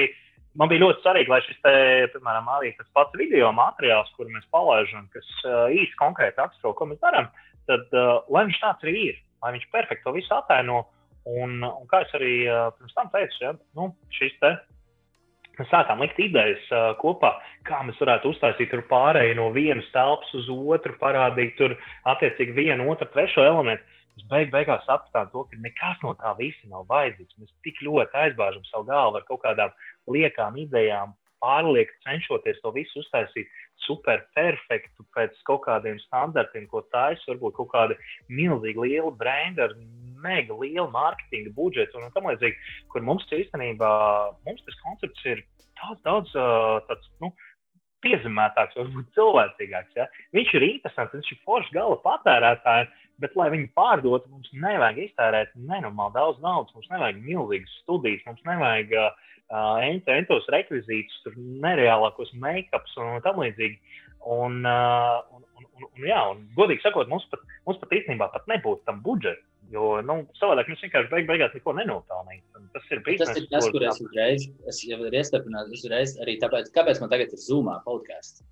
man 0.59 0.69
bija 0.69 0.83
ļoti 0.85 1.03
svarīgi, 1.03 1.33
lai 1.33 1.41
šis, 1.45 1.59
te, 1.65 1.73
piemēram, 2.13 2.49
arī 2.55 2.73
tas 2.77 2.89
pats 2.97 3.17
video 3.17 3.51
materiāls, 3.55 4.11
kur 4.17 4.29
mēs 4.29 4.45
palaidām, 4.53 5.07
kas 5.13 5.29
uh, 5.45 5.65
īsti 5.73 5.99
konkrēti 5.99 6.41
raksturo, 6.41 6.75
ko 6.77 6.89
mēs 6.89 7.01
darām, 7.03 7.29
tad 7.69 7.95
uh, 7.95 8.19
lai 8.33 8.45
viņš 8.49 8.59
tāds 8.61 8.85
arī 8.85 9.07
ir, 9.11 9.23
lai 9.43 9.53
viņš 9.55 9.71
perfekti 9.73 10.05
to 10.05 10.15
visu 10.17 10.35
ataino. 10.35 10.83
Un, 11.23 11.61
un 11.63 11.87
kā 11.87 12.01
es 12.03 12.11
arī 12.17 12.33
uh, 12.51 12.67
pirms 12.75 12.95
tam 12.97 13.09
teicu, 13.13 13.37
ja, 13.45 13.53
nu, 13.79 13.93
šis 14.11 14.35
te. 14.43 14.53
Mēs 15.53 15.69
sākām 15.69 16.01
likt 16.01 16.17
idejas 16.19 16.63
uh, 16.73 16.91
kopā, 16.99 17.35
kā 17.67 17.79
mēs 17.85 17.99
varētu 18.01 18.33
uztaisīt 18.33 18.73
pārēju 18.89 19.37
no 19.37 19.51
vienas 19.55 19.87
telpas 19.93 20.31
uz 20.35 20.49
otru, 20.51 20.95
parādīt 20.99 21.53
tur 21.59 21.77
attiecīgi 22.09 22.57
vienu, 22.57 22.89
otru, 22.91 23.07
trešo 23.13 23.45
elementu. 23.45 23.85
Mēs 24.13 24.25
beig, 24.29 24.49
beigās 24.53 24.83
sapratām 24.85 25.29
to, 25.31 25.45
ka 25.49 25.57
nekas 25.61 26.01
no 26.03 26.13
tā 26.19 26.33
visa 26.37 26.69
nav 26.69 26.85
vajadzīgs. 26.89 27.37
Mēs 27.41 27.53
tik 27.65 27.79
ļoti 27.85 28.19
aizbāžam 28.25 28.65
savu 28.67 28.89
galvu 28.89 29.21
ar 29.21 29.25
kaut 29.29 29.41
kādām 29.45 29.73
liekām 30.13 30.57
idejām, 30.61 31.15
pārlieku 31.43 31.95
cenšoties 32.05 32.61
to 32.63 32.71
visu 32.75 33.01
uztaisīt 33.03 33.51
super 33.83 34.23
perfektu 34.37 35.05
pēc 35.15 35.35
kaut 35.47 35.65
kādiem 35.67 35.99
standartiem, 36.05 36.69
ko 36.71 36.83
taisa 36.95 37.33
varbūt 37.33 37.57
kaut 37.59 37.71
kāda 37.73 37.99
milzīga 38.31 38.85
liela 38.85 39.11
brenda 39.19 39.67
ar 39.67 39.75
mega 40.23 40.55
lielu 40.55 40.87
mārketinga 40.93 41.51
budžetu 41.57 41.99
un 41.99 42.13
tam 42.15 42.29
līdzīgi, 42.31 42.75
kur 42.93 43.03
mums 43.03 43.27
īstenībā 43.27 43.89
mums 44.47 44.63
tas 44.67 44.79
koncepts 44.85 45.25
ir 45.27 45.43
daudz, 45.81 45.99
daudz 46.07 46.37
tāds, 46.87 47.09
nu, 47.23 47.33
piezemētāks, 48.03 48.77
varbūt 48.79 49.15
cilvēcīgāks. 49.17 49.95
Ja? 49.99 50.07
Viņš 50.35 50.53
ir 50.57 50.67
interesants, 50.67 51.15
viņš 51.15 51.31
ir 51.33 51.41
foršs 51.47 51.71
gala 51.75 51.99
patērētājs, 52.03 52.91
bet, 53.23 53.35
lai 53.39 53.49
viņu 53.53 53.69
pārdotu, 53.77 54.31
mums 54.31 54.49
nevajag 54.57 55.03
iztērēt 55.05 55.53
nenormāli 55.55 56.17
daudz 56.17 56.41
naudas, 56.43 56.73
mums 56.75 56.89
nevajag 56.91 57.21
milzīgas 57.23 57.77
studijas, 57.83 58.25
mums 58.27 58.43
nevajag 58.47 58.95
uh, 58.99 59.29
entos 59.51 60.47
rekvizītus, 60.53 61.21
tur 61.25 61.33
nereālākos 61.37 62.33
make-ups 62.39 62.95
un 62.97 63.19
tam 63.25 63.41
līdzīgi. 63.43 63.79
Un, 64.23 64.61
uh, 64.63 65.19
un, 65.35 65.43
un, 65.43 65.65
un, 65.67 65.87
un, 65.89 66.05
jā, 66.07 66.19
un, 66.31 66.45
godīgi 66.55 66.85
sakot, 66.85 67.09
mums 67.11 67.25
pat, 67.31 67.41
mums 67.67 67.81
pat 67.81 67.91
īstenībā 67.97 68.29
pat 68.31 68.47
nebūtu 68.47 68.85
tam 68.87 69.01
budžeta. 69.03 69.43
Jo 69.73 69.97
nu, 70.05 70.19
savādāk 70.37 70.67
mēs 70.69 70.83
vienkārši 70.85 71.09
beig 71.09 71.27
beigās 71.27 71.53
neko 71.55 71.73
nenopelnīsim. 71.79 72.65
Tas 72.75 72.89
ir 72.93 73.01
bijis 73.05 73.23
tas, 73.23 73.39
tas, 73.49 73.67
kur 73.73 73.85
es 73.87 74.01
uzreiz, 74.03 74.47
es 74.69 74.81
jau 74.85 74.99
varu 75.01 75.17
iestarpināt, 75.17 75.71
uzreiz 75.73 76.17
arī 76.21 76.35
tāpēc, 76.41 76.69
kāpēc 76.75 77.01
man 77.01 77.11
tagad 77.13 77.33
ir 77.33 77.41
zūmā 77.41 77.79
podkāsts. 77.87 78.43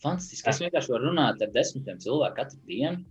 Fantastiski, 0.00 0.48
es 0.48 0.60
vienkārši 0.62 0.94
varu 0.94 1.10
runāt 1.10 1.42
ar 1.44 1.50
desmitiem 1.52 1.98
cilvēku 2.00 2.38
katru 2.38 2.60
dienu. 2.70 3.02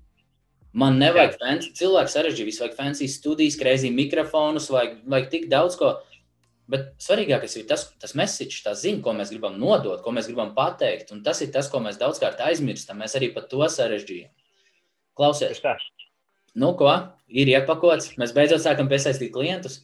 Man 0.79 0.99
nevajag 1.01 1.35
fancy, 1.41 1.71
cilvēku 1.77 2.13
sarežģījis, 2.13 2.59
vajag 2.63 2.75
fancy 2.77 3.07
studijas, 3.09 3.57
kreizī 3.57 3.89
mikrofonus, 3.93 4.69
vajag, 4.73 4.99
vajag 5.09 5.29
tik 5.33 5.47
daudz 5.49 5.77
ko. 5.79 5.95
Bet 6.69 6.91
svarīgākais 7.01 7.55
ir 7.57 7.65
tas, 7.69 7.87
tas 7.97 8.13
message, 8.17 8.59
tā 8.61 8.75
ziņa, 8.77 9.01
ko 9.01 9.13
mēs 9.17 9.31
gribam 9.33 9.55
nodot, 9.57 10.03
ko 10.05 10.11
mēs 10.13 10.27
gribam 10.29 10.51
pateikt. 10.57 11.09
Un 11.15 11.23
tas 11.25 11.41
ir 11.41 11.49
tas, 11.53 11.69
ko 11.71 11.81
mēs 11.81 11.97
daudzkārt 11.97 12.43
aizmirstam. 12.45 12.99
Mēs 13.01 13.17
arī 13.17 13.31
par 13.33 13.47
to 13.49 13.63
sarežģījām. 13.65 14.29
Klausies, 15.17 15.63
nu, 16.55 16.69
ko 16.77 16.91
ir 17.27 17.49
iepakots? 17.55 18.13
Mēs 18.21 18.35
beidzot 18.37 18.61
sākam 18.61 18.91
piesaistīt 18.91 19.33
klientus. 19.33 19.81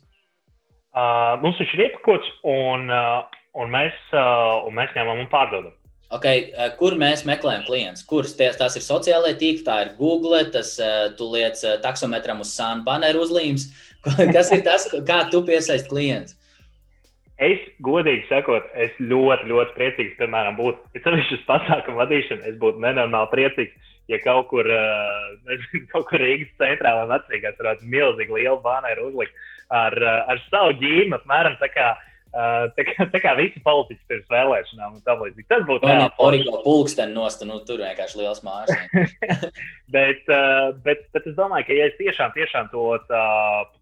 Uh, 0.95 1.33
mums 1.41 1.57
viņš 1.59 1.73
ir 1.73 1.83
iepakots, 1.87 2.29
un, 2.47 2.85
uh, 2.93 3.41
un, 3.57 3.73
mēs, 3.73 3.97
uh, 4.13 4.61
un 4.69 4.77
mēs 4.77 4.93
ņemam 4.95 5.25
un 5.25 5.31
pārdodam. 5.33 5.73
Okay, 6.15 6.51
kur 6.77 6.93
mēs 7.01 7.25
meklējam 7.25 7.65
klientus? 7.65 8.05
Kuras 8.07 8.37
tās 8.37 8.77
ir 8.77 8.85
sociālai 8.85 9.33
tīkli, 9.41 9.65
tā 9.65 9.81
ir 9.83 9.95
Google, 9.97 10.43
tas 10.53 10.75
tu 11.17 11.27
liec 11.33 11.59
taksometram 11.81 12.45
uz 12.45 12.53
sānu 12.53 12.85
baneru 12.85 13.25
uzlīmes. 13.25 13.71
Kas 14.37 14.53
ir 14.53 14.61
tas, 14.63 14.85
kā 15.09 15.23
tu 15.33 15.41
piesaisti 15.43 15.89
klientus? 15.89 16.37
Es, 17.35 17.59
godīgi 17.83 18.29
sakot, 18.29 18.67
es 18.79 18.93
ļoti, 19.03 19.49
ļoti 19.49 19.75
priecīgs, 19.75 20.15
piemēram, 20.21 20.55
būtu, 20.55 20.79
ja 20.95 21.01
tas 21.03 21.33
ir 21.35 21.41
pasākumu 21.49 21.99
vadīšana, 21.99 22.47
es 22.47 22.55
būtu 22.61 22.79
nenormāli 22.79 23.31
priecīgs, 23.33 23.91
ja 24.07 24.21
kaut 24.23 24.47
kur, 24.53 24.69
uh, 24.71 25.51
kaut 25.91 26.07
kur 26.07 26.23
Rīgas 26.23 26.53
centrā 26.61 26.95
vai 27.01 27.09
vecrīgās 27.11 27.59
varētu 27.59 27.91
milzīgi 27.91 28.39
lielu 28.39 28.61
bānēru 28.63 29.09
uzlikt 29.09 29.35
ar, 29.67 29.97
ar 30.31 30.43
savu 30.47 30.77
ģīmu, 30.79 31.17
apmēram 31.17 31.57
tā 31.59 31.67
kā, 31.73 31.89
uh, 31.97 32.69
tā 32.77 32.85
kā, 32.87 33.09
tā 33.17 33.21
kā 33.25 33.33
visi 33.41 33.59
politiķi 33.65 34.07
pirms 34.13 34.31
vēlēšanām 34.31 34.95
un 34.95 35.03
tam 35.03 35.25
līdzīgi. 35.25 35.49
Tas 35.51 35.67
būtu 35.67 35.91
tā. 35.91 36.07
Origo 36.23 36.61
pulksteni 36.63 37.17
nost, 37.17 37.43
nu 37.43 37.59
tur 37.67 37.83
vienkārši 37.83 38.21
liels 38.21 38.39
mājas. 38.47 38.71
bet, 39.97 40.23
uh, 40.29 40.71
bet, 40.87 41.03
bet 41.11 41.27
es 41.27 41.35
domāju, 41.35 41.67
ka 41.67 41.81
ja 41.81 41.91
es 41.91 41.99
tiešām, 41.99 42.31
tiešām 42.39 42.71
to 42.71 42.87
tā, 43.11 43.27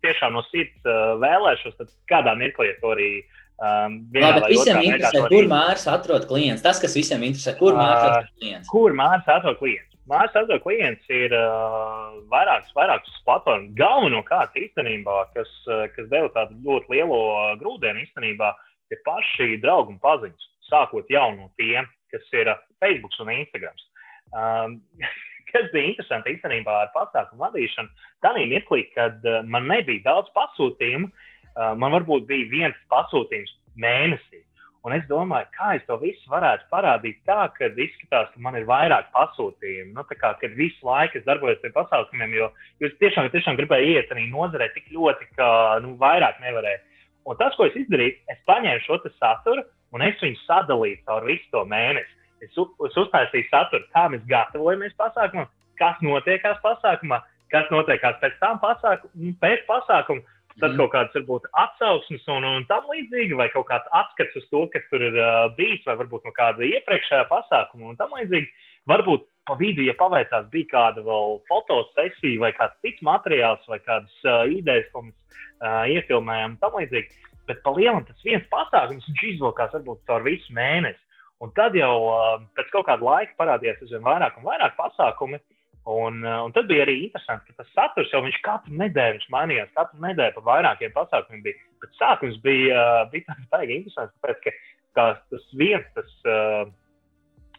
tiešām 0.07 0.33
no 0.39 0.41
sirds 0.49 0.89
uh, 0.89 1.13
vēlēšos, 1.21 1.77
tad 1.77 1.93
kādā 2.09 2.33
mirklī 2.39 2.73
to 2.81 2.95
arī 2.97 3.11
uh, 3.21 3.39
Um, 3.61 3.99
Labi, 4.17 4.41
visiem 4.49 4.79
interesē, 4.81 5.27
kur 5.29 5.45
Mārcis 5.49 5.87
atrod 5.91 6.25
klients. 6.27 6.63
Tas, 6.65 6.79
kas 6.81 6.95
visiem 6.97 7.21
interesē, 7.27 7.53
kur 7.59 7.77
Mārcis 7.77 8.09
atrod 8.09 8.31
klients. 8.41 8.69
Kur 8.71 8.95
Mārcis 8.97 9.29
atrod 9.29 9.59
klients? 9.61 9.89
Mārcis 10.09 10.39
atrod 10.41 10.63
klients 10.65 11.11
ir 11.13 11.35
uh, 11.37 12.15
vairākas, 12.33 12.73
vairākas 12.75 13.19
platformas. 13.27 13.69
Galvenokārt 13.77 14.57
īstenībā, 14.59 15.19
kas, 15.37 15.51
uh, 15.69 15.85
kas 15.95 16.09
deva 16.11 16.31
tādu 16.33 16.57
ļoti 16.65 16.95
lielo 16.95 17.19
grūdienu 17.61 18.03
īstenībā, 18.03 18.49
ir 18.91 19.03
paši 19.05 19.61
draugi 19.63 19.95
un 19.95 20.01
paziņas. 20.03 20.49
Sākot 20.71 21.11
jau 21.13 21.27
no 21.37 21.51
tiem, 21.61 21.85
kas 22.11 22.25
ir 22.33 22.49
uh, 22.51 22.63
Facebook 22.81 23.15
un 23.21 23.35
Instagram. 23.37 23.85
Um, 24.33 24.79
kas 25.53 25.69
bija 25.75 25.93
interesanti 25.93 26.33
īstenībā 26.33 26.79
ar 26.87 26.91
pasākumu 26.97 27.45
vadīšanu, 27.45 28.09
tā 28.25 28.33
mirklī, 28.41 28.87
kad 28.97 29.21
uh, 29.29 29.43
man 29.45 29.69
nebija 29.69 30.09
daudz 30.09 30.33
pasūtījumu. 30.35 31.13
Uh, 31.13 31.29
Uh, 31.53 31.73
man 31.77 31.93
varbūt 31.93 32.25
bija 32.29 32.49
viens 32.51 32.79
pasūtījums 32.91 33.53
mēnesī. 33.79 34.41
Un 34.83 34.91
es 34.97 35.03
domāju, 35.07 35.47
kā 35.55 35.69
es 35.77 35.83
to 35.87 35.95
visu 36.01 36.27
varētu 36.27 36.65
parādīt 36.73 37.21
tā, 37.27 37.45
ka 37.55 37.69
izskatās, 37.71 38.33
ka 38.33 38.41
man 38.43 38.57
ir 38.59 38.65
vairāk 38.67 39.13
pasūtījumu. 39.15 39.93
Nu, 39.95 40.03
kā, 40.09 40.33
kad 40.41 40.57
visu 40.57 40.83
laiku 40.83 41.21
es 41.21 41.27
darbojos 41.27 41.61
pie 41.61 41.71
pasākumiem, 41.75 42.33
jo, 42.35 42.49
es 42.83 42.97
tiešām, 42.99 43.29
tiešām 43.31 43.55
gribēju 43.61 43.93
iet 43.93 44.11
arī 44.11 44.25
nozarē 44.33 44.67
tik 44.73 44.89
ļoti, 44.91 45.29
ka 45.37 45.47
nu, 45.85 45.93
vairāk 46.01 46.41
nevarēju. 46.43 46.83
Un 47.31 47.39
tas, 47.39 47.55
ko 47.55 47.69
es 47.69 47.77
izdarīju, 47.79 48.17
es 48.33 48.43
paņēmu 48.49 48.83
šo 48.83 48.99
saturu 49.15 49.63
un 49.95 50.03
es 50.03 50.19
viņu 50.19 50.41
sadalīju 50.43 50.99
caur 51.07 51.27
visu 51.29 51.47
to 51.53 51.63
mēnesi. 51.69 52.11
Es, 52.43 52.51
es 52.51 52.97
uztaisīju 52.99 53.47
saturu, 53.47 53.87
kā 53.95 54.09
mēs 54.11 54.25
gatavojamies 54.27 54.97
pasākumam, 54.99 55.47
kas 55.79 56.01
notiekās 56.03 56.59
pasākumā, 56.65 57.21
kas 57.53 57.69
notiekās 57.71 58.19
pēc 58.19 58.35
tam 58.41 58.59
pasākuma, 58.63 59.35
pēc 59.43 59.63
pasākuma. 59.69 60.25
Tad 60.61 60.73
mm. 60.73 60.79
kaut 60.81 60.91
kādas 60.93 61.15
varbūt 61.17 61.47
atsauksmes 61.57 62.27
un, 62.29 62.45
un 62.45 62.65
tam 62.69 62.85
līdzīgi, 62.91 63.37
vai 63.39 63.47
kaut 63.53 63.65
kāds 63.71 63.89
atskats 63.97 64.37
uz 64.37 64.45
to, 64.51 64.65
kas 64.73 64.83
tur 64.91 65.01
ir 65.01 65.15
uh, 65.17 65.47
bijis, 65.57 65.81
vai 65.87 65.95
varbūt 66.03 66.27
no 66.27 66.33
kāda 66.35 66.65
iepriekšējā 66.67 67.25
pasākuma 67.31 67.89
un 67.89 67.97
tam 67.97 68.13
līdzīgi. 68.19 68.51
Varbūt 68.91 69.25
pa 69.49 69.57
vidu, 69.59 69.81
ja 69.87 69.95
paveicās, 69.97 70.45
bija 70.53 70.69
kāda 70.75 71.03
vēl 71.07 71.39
fotosesija 71.49 72.41
vai 72.43 72.51
kāds 72.57 72.77
cits 72.85 73.01
materiāls 73.05 73.65
vai 73.71 73.79
kādas 73.81 74.13
uh, 74.27 74.43
idejas, 74.51 74.85
ko 74.93 75.07
mēs 75.07 75.39
uh, 75.63 75.83
iefilmējām 75.95 76.53
un 76.53 76.59
tam 76.61 76.77
līdzīgi. 76.77 77.25
Bet 77.49 77.63
pa 77.65 77.73
lielam 77.75 78.05
tas 78.07 78.21
viens 78.23 78.45
pasākums, 78.53 79.09
viņš 79.09 79.25
izvilkās 79.33 79.73
varbūt 79.73 80.05
caur 80.07 80.27
visu 80.27 80.53
mēnesi. 80.55 81.01
Un 81.43 81.49
tad 81.57 81.73
jau 81.75 81.95
uh, 82.11 82.37
pēc 82.55 82.69
kaut 82.75 82.85
kāda 82.91 83.09
laika 83.09 83.33
parādījās 83.41 83.81
aizvien 83.81 84.05
vairāk 84.05 84.37
un 84.37 84.45
vairāk 84.51 84.77
pasākumu. 84.77 85.41
Uh, 85.41 85.62
un 85.85 86.53
tad 86.55 86.69
bija 86.69 86.85
arī 86.85 86.95
interesanti, 87.03 87.51
ka 87.51 87.63
tas 87.63 87.71
saturs 87.75 88.11
jau 88.13 88.21
viņš 88.23 88.37
katru 88.45 88.77
nedēļu 88.79 89.25
mainījās. 89.33 89.73
Katru 89.75 89.99
nedēļu 90.05 90.37
pa 90.37 90.45
vairākiem 90.47 90.93
pasākumiem 90.95 91.43
bija. 91.43 91.59
Bet 91.83 91.97
sākums 91.99 92.37
bija, 92.45 92.77
uh, 92.77 93.09
bija 93.11 93.27
tāds 93.27 93.49
baigi 93.51 93.79
interesants, 93.81 94.15
tāpēc, 94.21 94.55
ka 94.95 95.07
tas 95.33 95.49
viens, 95.59 95.89
tas, 95.97 96.13
uh, 96.23 96.63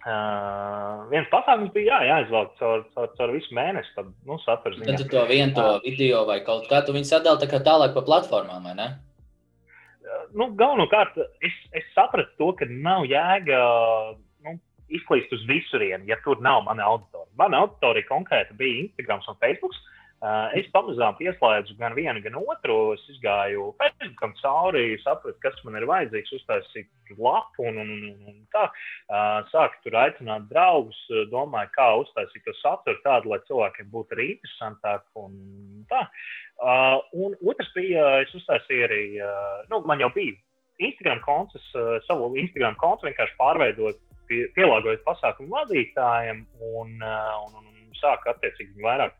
uh, 0.06 1.04
viens 1.12 1.28
pasākums 1.32 1.74
bija 1.76 1.98
jā, 1.98 2.00
jāizvelk 2.14 2.54
caur, 2.60 2.86
caur, 2.96 3.10
caur 3.18 3.34
visu 3.36 3.56
mēnesi. 3.56 3.92
Tad, 3.98 4.12
nu, 4.24 4.38
saturs, 4.46 4.80
tad 4.80 5.02
tu 5.02 5.10
to 5.12 5.26
vienu 5.28 5.52
to 5.58 5.66
video 5.84 6.24
vai 6.28 6.40
kaut 6.46 6.70
kā 6.72 6.80
tu 6.86 6.96
viņu 6.96 7.10
sadali 7.12 7.44
tā 7.44 7.60
tālāk 7.60 7.92
pa 7.96 8.06
platformām, 8.08 8.70
vai 8.70 8.78
ne? 8.80 8.92
Nu, 10.34 10.48
Galvenokārt, 10.58 11.16
es, 11.44 11.54
es 11.76 11.84
sapratu 11.94 12.32
to, 12.40 12.48
ka 12.58 12.66
nav 12.68 13.04
jēga 13.08 13.60
izklīst 14.92 15.32
uz 15.34 15.42
visurienu, 15.48 16.06
ja 16.08 16.18
tur 16.24 16.40
nav 16.44 16.64
mana 16.68 16.86
auditorija. 16.92 17.32
Mana 17.40 17.64
auditorija 17.64 18.08
konkrēti 18.10 18.56
bija 18.58 18.84
Instagram 18.84 19.24
un 19.28 19.40
Facebook. 19.40 19.76
Uh, 20.24 20.46
es 20.56 20.64
pamazām 20.72 21.18
pieslēdzu 21.18 21.74
gan 21.76 21.92
vienu, 21.92 22.22
gan 22.24 22.36
otru. 22.38 22.94
Es 22.94 23.18
gāju 23.20 23.74
Facebookam 23.80 24.32
cauri, 24.38 24.94
sapratu, 25.02 25.36
kas 25.42 25.58
man 25.66 25.76
ir 25.76 25.84
vajadzīgs, 25.90 26.32
uztaisīju 26.38 27.18
lapu 27.18 27.66
un, 27.68 27.80
un, 27.82 27.90
un, 28.06 28.30
un 28.30 28.38
tā. 28.54 28.62
Uh, 29.10 29.42
sāku 29.50 29.82
tur 29.84 29.98
aicināt 30.00 30.46
draugus, 30.48 30.96
domāju, 31.32 31.74
kā 31.74 31.90
uztaisīt 32.00 32.46
to 32.46 32.56
saturu 32.62 33.02
tādu, 33.04 33.34
lai 33.34 33.42
cilvēkiem 33.50 33.90
būtu 33.92 34.16
arī 34.16 34.30
interesantāk. 34.38 35.04
Un 35.20 35.36
tā. 35.92 36.06
Uh, 36.56 37.02
un 37.20 37.36
otrs 37.44 37.68
bija, 37.76 38.08
es 38.24 38.32
uztaisīju 38.38 38.88
arī, 38.88 39.04
nu, 39.68 39.82
man 39.84 40.00
jau 40.00 40.08
bija 40.14 40.38
Instagram 40.88 41.20
konts, 41.26 41.68
savu 42.08 42.32
Instagram 42.40 42.80
kontu 42.80 43.10
vienkārši 43.10 43.36
pārveidoju 43.38 43.98
pie, 44.28 44.44
pielāgojas 44.56 45.04
pasākumu 45.06 45.54
vadītājiem 45.54 46.44
un, 46.70 46.96
un, 47.02 47.54
un, 47.60 47.70
un 47.70 48.00
sāk 48.00 48.26
attiecīgi 48.32 48.84
vairāk 48.84 49.16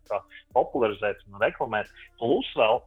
popularizēt 0.56 1.22
un 1.28 1.40
reklamēt. 1.42 1.92
Plus 2.20 2.50
vēl 2.58 2.82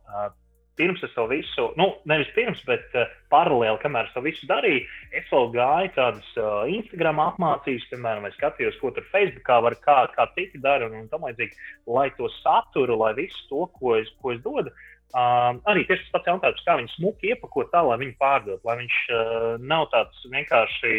pirms 0.77 1.01
es 1.03 1.13
to 1.15 1.25
visu, 1.30 1.71
nu, 1.80 1.88
nevis 2.10 2.30
pirms, 2.36 2.60
bet 2.67 2.93
uh, 2.95 3.10
paralēli, 3.34 3.80
kamēr 3.82 4.08
es 4.08 4.13
to 4.15 4.21
visu 4.25 4.47
darīju, 4.49 4.84
es 5.17 5.25
vēl 5.34 5.49
gāju 5.56 5.93
tādas 5.95 6.27
uh, 6.38 6.69
Instagram 6.69 7.21
apmācības, 7.23 7.88
piemēram, 7.91 8.27
skatījos, 8.36 8.77
ko 8.82 8.93
tur 8.95 9.08
Facebookā 9.12 9.58
var, 9.65 9.77
kā, 9.82 9.97
kā 10.13 10.27
citi 10.38 10.62
dara, 10.62 10.89
un, 10.89 11.01
un 11.01 11.10
tam 11.12 11.25
līdzīgi, 11.27 11.58
lai 11.97 12.08
to 12.19 12.30
saturu, 12.39 12.99
lai 13.01 13.15
visu 13.17 13.41
to, 13.49 13.65
ko 13.80 13.97
es, 13.97 14.13
ko 14.21 14.36
es 14.36 14.43
dodu. 14.45 14.73
Um, 15.17 15.62
arī 15.71 15.86
tieši 15.88 16.03
tas 16.06 16.17
pats 16.17 16.30
jautājums, 16.30 16.65
kā 16.67 16.73
viņi 16.77 16.93
smuki 16.93 17.32
iepakot 17.32 17.71
tā, 17.73 17.82
lai 17.88 17.97
viņi 18.01 18.17
pārdod, 18.21 18.62
lai 18.67 18.77
viņš 18.84 18.97
uh, 19.10 19.45
nav 19.63 19.88
tāds 19.93 20.25
vienkārši, 20.30 20.97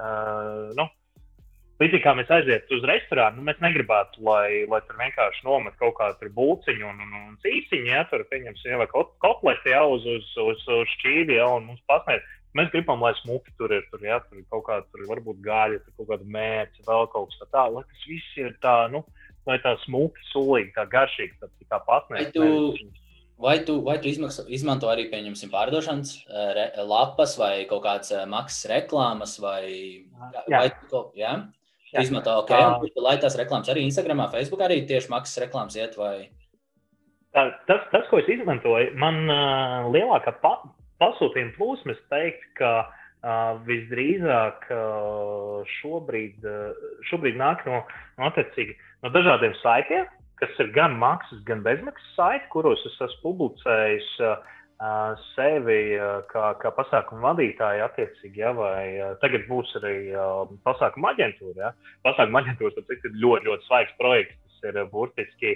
uh, 0.00 0.72
nu, 0.78 0.88
Līdzīgi 1.82 2.04
kā 2.04 2.12
mēs 2.14 2.28
aizietu 2.30 2.76
uz 2.76 2.84
restorānu, 2.86 3.40
nu, 3.40 3.46
mēs 3.48 3.58
negribētu, 3.62 4.20
lai, 4.26 4.62
lai 4.70 4.78
tur 4.86 5.00
vienkārši 5.00 5.42
nomet 5.46 5.74
kaut 5.80 5.96
kādu 5.98 6.28
būciņu 6.36 6.86
un, 6.86 7.00
un, 7.02 7.16
un 7.18 7.32
cīsiņu, 7.42 7.88
ja 7.90 8.04
tur 8.10 8.22
pieņemsim, 8.30 8.74
ja, 8.74 8.78
vai 8.78 8.86
kotleti 8.92 9.72
jau 9.72 9.88
uz, 9.96 10.06
uz, 10.06 10.28
uz, 10.44 10.62
uz 10.76 10.92
šķīvi, 10.98 11.40
ja, 11.40 11.48
un 11.56 11.66
mums 11.70 11.82
pasniedz. 11.90 12.28
Mēs 12.58 12.68
gribam, 12.74 13.00
lai 13.02 13.14
smuki 13.22 13.54
tur 13.56 13.72
ir, 13.72 13.86
tur, 13.90 14.04
ja, 14.04 14.20
tur 14.28 14.44
kaut 14.52 14.66
kāda, 14.68 14.84
tur 14.92 15.08
varbūt 15.08 15.40
gaļa, 15.42 15.80
tur 15.82 15.96
kaut 15.96 16.10
kāda 16.12 16.28
mērķa, 16.36 16.84
vēl 16.86 17.08
kaut 17.14 17.32
kas 17.32 17.48
tāds, 17.48 17.74
lai 17.78 17.84
tas 17.88 18.06
viss 18.10 18.38
ir 18.44 18.54
tā, 18.62 18.76
nu, 18.92 19.02
lai 19.48 19.56
tā 19.64 19.72
smuki, 19.86 20.28
sulīgi, 20.30 20.74
tā 20.76 20.84
garšīgi, 20.92 21.40
tā, 21.40 21.50
tā 21.72 21.80
pasniedz. 21.88 22.36
Vai 23.40 23.56
tu, 23.66 23.80
vai 23.82 23.96
tu 23.98 24.06
izmaksa, 24.10 24.44
izmanto 24.52 24.90
arī 24.92 25.08
pieņemsim, 25.10 25.50
pārdošanas 25.50 26.12
re, 26.54 26.66
lapas 26.86 27.34
vai 27.40 27.64
kaut 27.70 27.82
kādas 27.86 28.12
maksas 28.30 28.68
reklāmas? 28.70 29.38
Vai, 29.42 29.64
jā. 30.46 30.60
vai 30.60 30.68
tu, 30.90 31.08
jā? 31.18 31.32
Jā. 31.92 32.04
Izmanto 32.06 32.32
ok, 32.40 32.52
un, 32.56 32.86
lai 33.04 33.18
tās 33.20 33.34
reklāmas 33.36 33.68
arī 33.68 33.82
Instagram, 33.84 34.22
Facebook 34.32 34.62
arī 34.64 34.78
tieši 34.88 35.10
maksas 35.12 35.42
reklāmas 35.42 35.76
iet 35.76 35.98
vai? 36.00 36.30
Tā, 37.32 37.46
tas, 37.68 37.84
tas, 37.92 38.06
ko 38.08 38.20
es 38.20 38.28
izmantoju, 38.32 38.94
man 39.00 39.22
uh, 39.26 39.90
lielākā 39.92 40.34
pa, 40.40 40.54
pasūtījuma 41.00 41.54
plūsma, 41.56 41.94
es 41.96 42.00
teiktu, 42.12 42.48
ka 42.60 42.72
uh, 42.84 43.60
visdrīzāk 43.68 44.66
uh, 44.72 45.60
šobrīd, 45.80 46.44
uh, 46.44 46.96
šobrīd 47.08 47.38
nāk 47.40 47.64
no, 47.68 47.82
no, 48.20 48.32
no 48.32 49.12
dažādiem 49.16 49.56
saitiem, 49.62 50.08
kas 50.42 50.58
ir 50.64 50.72
gan 50.74 50.96
maksas, 50.98 51.38
gan 51.46 51.62
bezmaksas 51.62 52.16
saiti, 52.16 52.48
kuros 52.50 52.82
es 52.88 52.98
esmu 53.06 53.22
publicējis 53.22 54.08
uh, 54.26 54.50
sevi 55.36 55.94
kā, 56.32 56.46
kā 56.58 56.72
pasākumu 56.74 57.22
vadītāju, 57.22 57.84
attiecīgi, 57.86 58.42
ja, 58.42 58.50
vai 58.56 59.14
tagad 59.22 59.46
būs 59.46 59.70
arī 59.78 59.96
pasākuma 60.66 61.12
aģentūra. 61.14 61.68
Ja. 61.68 61.72
Pasākuma 62.08 62.42
aģentūra 62.42 62.74
tas 62.80 62.90
ir 62.96 63.20
ļoti, 63.22 63.46
ļoti 63.46 63.68
svaigs 63.68 63.94
projekts. 64.00 64.38
Tas 64.42 64.72
ir 64.72 64.80
burtiski 64.90 65.54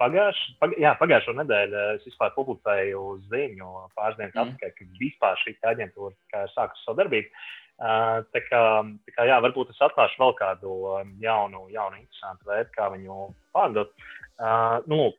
pagājuš, 0.00 0.40
pag, 0.60 0.72
jā, 0.80 0.94
pagājušo 1.00 1.36
nedēļu 1.36 1.84
es 1.96 2.08
vispār 2.08 2.32
publicēju 2.36 3.04
ziņu 3.28 3.70
pāris 3.96 4.18
dienas 4.18 4.34
mm. 4.36 4.42
atpakaļ, 4.42 4.74
ka 4.76 4.88
vispār 5.00 5.38
šī 5.44 5.56
aģentūra 5.74 6.48
sākusi 6.56 6.84
savu 6.84 7.00
darbību. 7.02 7.28
Uh, 7.28 7.65
tā 7.76 8.42
kā, 8.48 8.62
tā 9.06 9.16
kā 9.16 9.28
jā, 9.28 9.38
varbūt 9.44 9.74
es 9.74 9.82
atklāšu 9.84 10.20
vēl 10.22 10.34
kādu 10.38 10.76
jaunu, 11.22 11.66
jaunu 11.74 12.00
interesantu 12.00 12.50
veidu, 12.50 12.72
kā 12.76 12.90
viņu 12.94 13.28
pārdot. 13.56 13.92
Uh, 14.36 14.80
nu, 14.88 15.12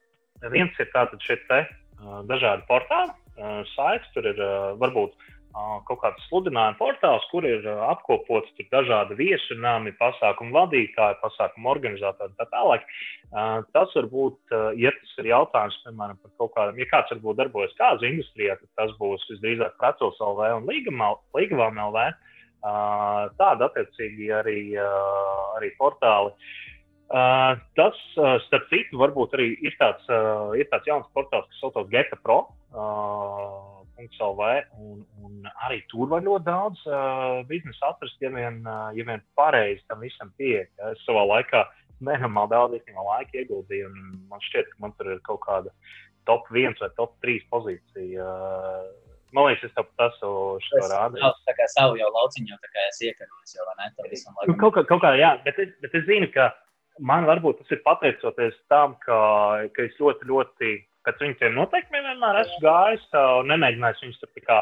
viens 0.54 0.76
ir 0.82 0.92
tātad 0.94 1.22
šeit 1.26 1.46
te 1.50 1.64
dažādi 2.30 2.66
portāli, 2.70 3.14
saites, 3.74 4.10
tur 4.14 4.28
ir 4.30 4.42
varbūt 4.82 5.16
kaut 5.88 6.00
kāds 6.04 6.26
sludinājuma 6.28 6.78
portāls, 6.78 7.26
kur 7.32 7.46
ir 7.48 7.66
apkopots 7.88 8.52
dažādi 8.72 9.18
viesunāmi, 9.18 9.96
pasākumu 9.98 10.54
vadītāji, 10.54 11.18
pasākumu 11.24 11.72
organizatori 11.72 12.30
un 12.30 12.38
tā 12.38 12.46
tālāk. 12.52 12.86
Tas 13.74 13.96
var 13.96 14.10
būt, 14.12 14.38
ja 14.78 14.94
tas 14.94 15.16
ir 15.18 15.32
jautājums, 15.32 15.80
piemēram, 15.86 16.20
par 16.22 16.36
kaut 16.38 16.54
kādiem, 16.58 16.84
ja 16.84 16.90
kāds 16.92 17.16
varbūt 17.16 17.42
darbojas 17.42 17.76
kāzu 17.80 18.10
industrijā, 18.12 18.58
tad 18.62 18.70
tas 18.78 18.96
būs 19.02 19.26
visdrīzāk 19.32 19.78
Precels 19.82 20.22
LV 20.22 20.52
un 20.60 20.70
Līgavām 20.70 21.82
LV. 21.88 22.08
Tāda 22.62 23.70
attiecīgi 23.70 24.32
arī, 24.34 24.60
arī 25.58 25.70
portāli. 25.80 26.34
Tas, 27.08 28.00
starp 28.48 28.66
citu, 28.72 29.00
varbūt 29.00 29.38
arī 29.38 29.54
ir 29.64 29.78
tāds, 29.80 30.04
ir 30.60 30.68
tāds 30.72 30.90
jauns 30.90 31.08
portāls, 31.16 31.48
kas 31.48 31.62
saucas 31.64 31.88
Geta 31.94 32.20
Pro. 32.20 32.42
.lv, 33.98 34.48
un, 34.78 35.02
un 35.26 35.48
arī 35.66 35.80
tur 35.92 36.10
var 36.12 36.22
ļoti 36.26 36.46
daudz 36.46 36.84
uh, 36.90 37.42
biznesa 37.50 37.94
atrast, 37.94 38.20
ja 38.22 38.30
vien, 38.34 38.62
uh, 38.68 38.92
ja 38.94 39.06
vien 39.08 39.24
pareizi 39.40 39.84
tam 39.90 40.04
visam 40.06 40.32
pieiet. 40.38 40.70
Ja. 40.78 40.94
Es 40.94 41.02
savā 41.08 41.26
laikā 41.26 41.64
nenormāli 42.06 42.54
daudz 42.54 42.78
laika 42.94 43.42
ieguldīju, 43.42 43.90
un 43.90 44.22
man 44.30 44.44
šķiet, 44.50 44.70
ka 44.74 44.86
man 44.86 44.94
tur 45.00 45.16
ir 45.16 45.24
kaut 45.26 45.42
kāda 45.48 45.74
top 46.30 46.50
1 46.54 46.78
vai 46.82 46.92
top 47.00 47.16
3 47.26 47.50
pozīcija. 47.50 48.28
Uh, 48.28 49.07
Man 49.36 49.50
liekas, 49.50 49.68
es 49.68 49.76
tev 49.76 49.88
tas 50.00 50.20
rādīju. 50.22 51.32
Tā 51.48 51.56
kā 51.58 51.68
savu 51.74 51.98
jau 52.00 52.08
lauciņu, 52.14 52.52
jau 52.54 52.60
tā 52.64 52.70
kā 52.72 52.86
es 52.88 53.02
iekarojos 53.04 53.56
jau, 53.58 53.66
ne? 53.80 53.90
Nu, 54.48 54.56
kaut 54.62 54.78
kā, 54.78 54.86
kaut 54.88 55.04
kā, 55.04 55.12
jā, 55.20 55.34
bet 55.44 55.60
es, 55.64 55.74
bet 55.84 55.98
es 56.00 56.06
zinu, 56.08 56.30
ka 56.32 56.52
man 57.12 57.28
varbūt 57.28 57.60
tas 57.62 57.76
ir 57.76 57.84
pateicoties 57.86 58.56
tam, 58.72 58.96
ka, 59.04 59.18
ka 59.76 59.86
es 59.86 60.00
ļoti, 60.00 60.30
ļoti 60.32 60.74
pēc 61.08 61.24
viņiem 61.24 61.56
noteikumiem 61.56 62.08
vienmēr 62.12 62.42
esmu 62.44 62.64
gājis 62.64 63.06
un 63.20 63.52
nemēģinājis 63.52 64.04
viņus 64.06 64.24
tur 64.24 64.48
kā 64.48 64.62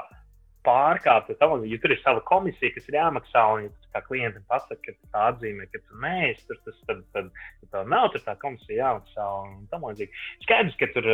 pārkāpt. 0.65 1.31
Tam, 1.39 1.55
ja 1.69 1.79
tur 1.81 1.93
ir 1.93 2.01
sava 2.01 2.21
komisija, 2.27 2.73
kas 2.75 2.89
ir 2.89 2.97
jāmaksā, 2.99 3.43
un 3.55 3.67
ja 3.67 3.71
kā 3.95 4.01
klientam 4.07 4.43
pasaka, 4.51 4.93
ka 4.93 5.11
tā 5.13 5.23
atzīmē, 5.31 5.67
ka 5.71 5.81
tu 5.81 5.99
neesi 6.03 6.43
tur, 6.49 6.59
tas, 6.65 6.77
tad, 6.89 7.01
tad, 7.15 7.29
tad 7.61 7.71
tā 7.73 7.83
nav, 7.91 8.09
tad 8.13 8.25
tā 8.27 8.35
komisija 8.41 8.79
jāmaksā 8.81 9.27
un 9.45 9.65
tam 9.71 9.85
līdzīgi. 9.87 10.23
Skaidrs, 10.45 10.77
ka 10.81 10.89
tur 10.95 11.09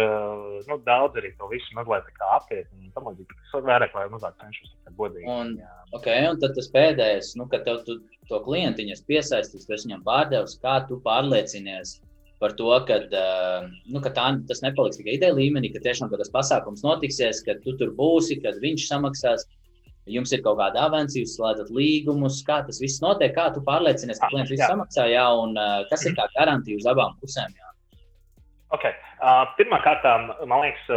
nu, 0.70 0.80
daudz 0.88 1.22
arī 1.22 1.34
to 1.38 1.50
visu 1.52 1.78
mazliet 1.78 2.10
apiet 2.32 2.70
un 2.78 2.94
tam 2.96 3.12
līdzīgi. 3.12 3.40
Tas 3.52 3.68
vairāk 3.70 3.98
vai 3.98 4.08
mazāk 4.14 4.38
cenšos 4.42 4.76
godīgi. 4.98 5.28
Un, 5.32 5.58
jā. 5.62 5.74
okay, 5.98 6.24
un 6.30 6.40
tad 6.42 6.56
tas 6.58 6.72
pēdējais, 6.74 7.36
nu, 7.40 7.48
kad 7.52 7.68
tev 7.68 7.84
tu, 7.88 8.00
to 8.32 8.42
klientiņas 8.48 9.06
piesaistīs, 9.10 9.68
tu 9.68 9.78
viņam 9.78 10.06
pārdevis, 10.08 10.58
kā 10.64 10.80
tu 10.90 11.00
pārliecinies 11.06 12.00
par 12.42 12.56
to, 12.58 12.70
ka, 12.88 13.00
nu, 13.86 14.02
ka 14.04 14.12
tā, 14.18 14.28
tas 14.50 14.64
nepaliks 14.66 15.00
tikai 15.00 15.16
ideja 15.20 15.38
līmenī, 15.38 15.72
ka 15.74 15.84
tiešām 15.86 16.12
tas 16.12 16.34
pasākums 16.34 16.84
notiksies, 16.86 17.44
ka 17.46 17.60
tu 17.64 17.76
tur 17.80 17.94
būsi, 17.98 18.42
kad 18.44 18.60
viņš 18.64 18.88
samaksās. 18.90 19.48
Jums 20.10 20.32
ir 20.34 20.42
kaut 20.42 20.58
kāda 20.58 20.88
avansa, 20.88 21.20
jūs 21.20 21.36
slēdzat 21.38 21.70
līgumus, 21.78 22.40
kā 22.48 22.64
tas 22.66 22.80
viss 22.82 23.04
notiek, 23.04 23.36
kā 23.36 23.52
tu 23.54 23.62
pārliecinies, 23.68 24.18
ka 24.18 24.32
klients 24.32 24.50
viss 24.50 24.66
samaksā, 24.66 25.06
jā, 25.14 25.28
un 25.38 25.54
kas 25.92 26.08
ir 26.10 26.16
kā 26.18 26.26
garantija 26.34 26.82
uz 26.82 26.88
abām 26.90 27.14
pusēm. 27.22 27.54
Jā. 27.54 27.70
Okay. 28.74 28.96
Uh, 29.22 29.46
Pirmkārt, 29.60 30.06
man 30.50 30.64
liekas, 30.64 30.90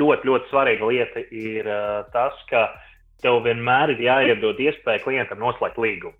ļoti, 0.00 0.30
ļoti 0.30 0.48
svarīga 0.48 0.88
lieta 0.88 1.24
ir 1.34 1.68
uh, 1.68 2.06
tas, 2.14 2.38
ka 2.48 2.70
tev 3.20 3.42
vienmēr 3.44 3.92
ir 3.92 4.04
jāiedod 4.06 4.60
iespēja 4.62 5.02
klientam 5.04 5.42
noslēgt 5.42 5.76
līgumu. 5.82 6.16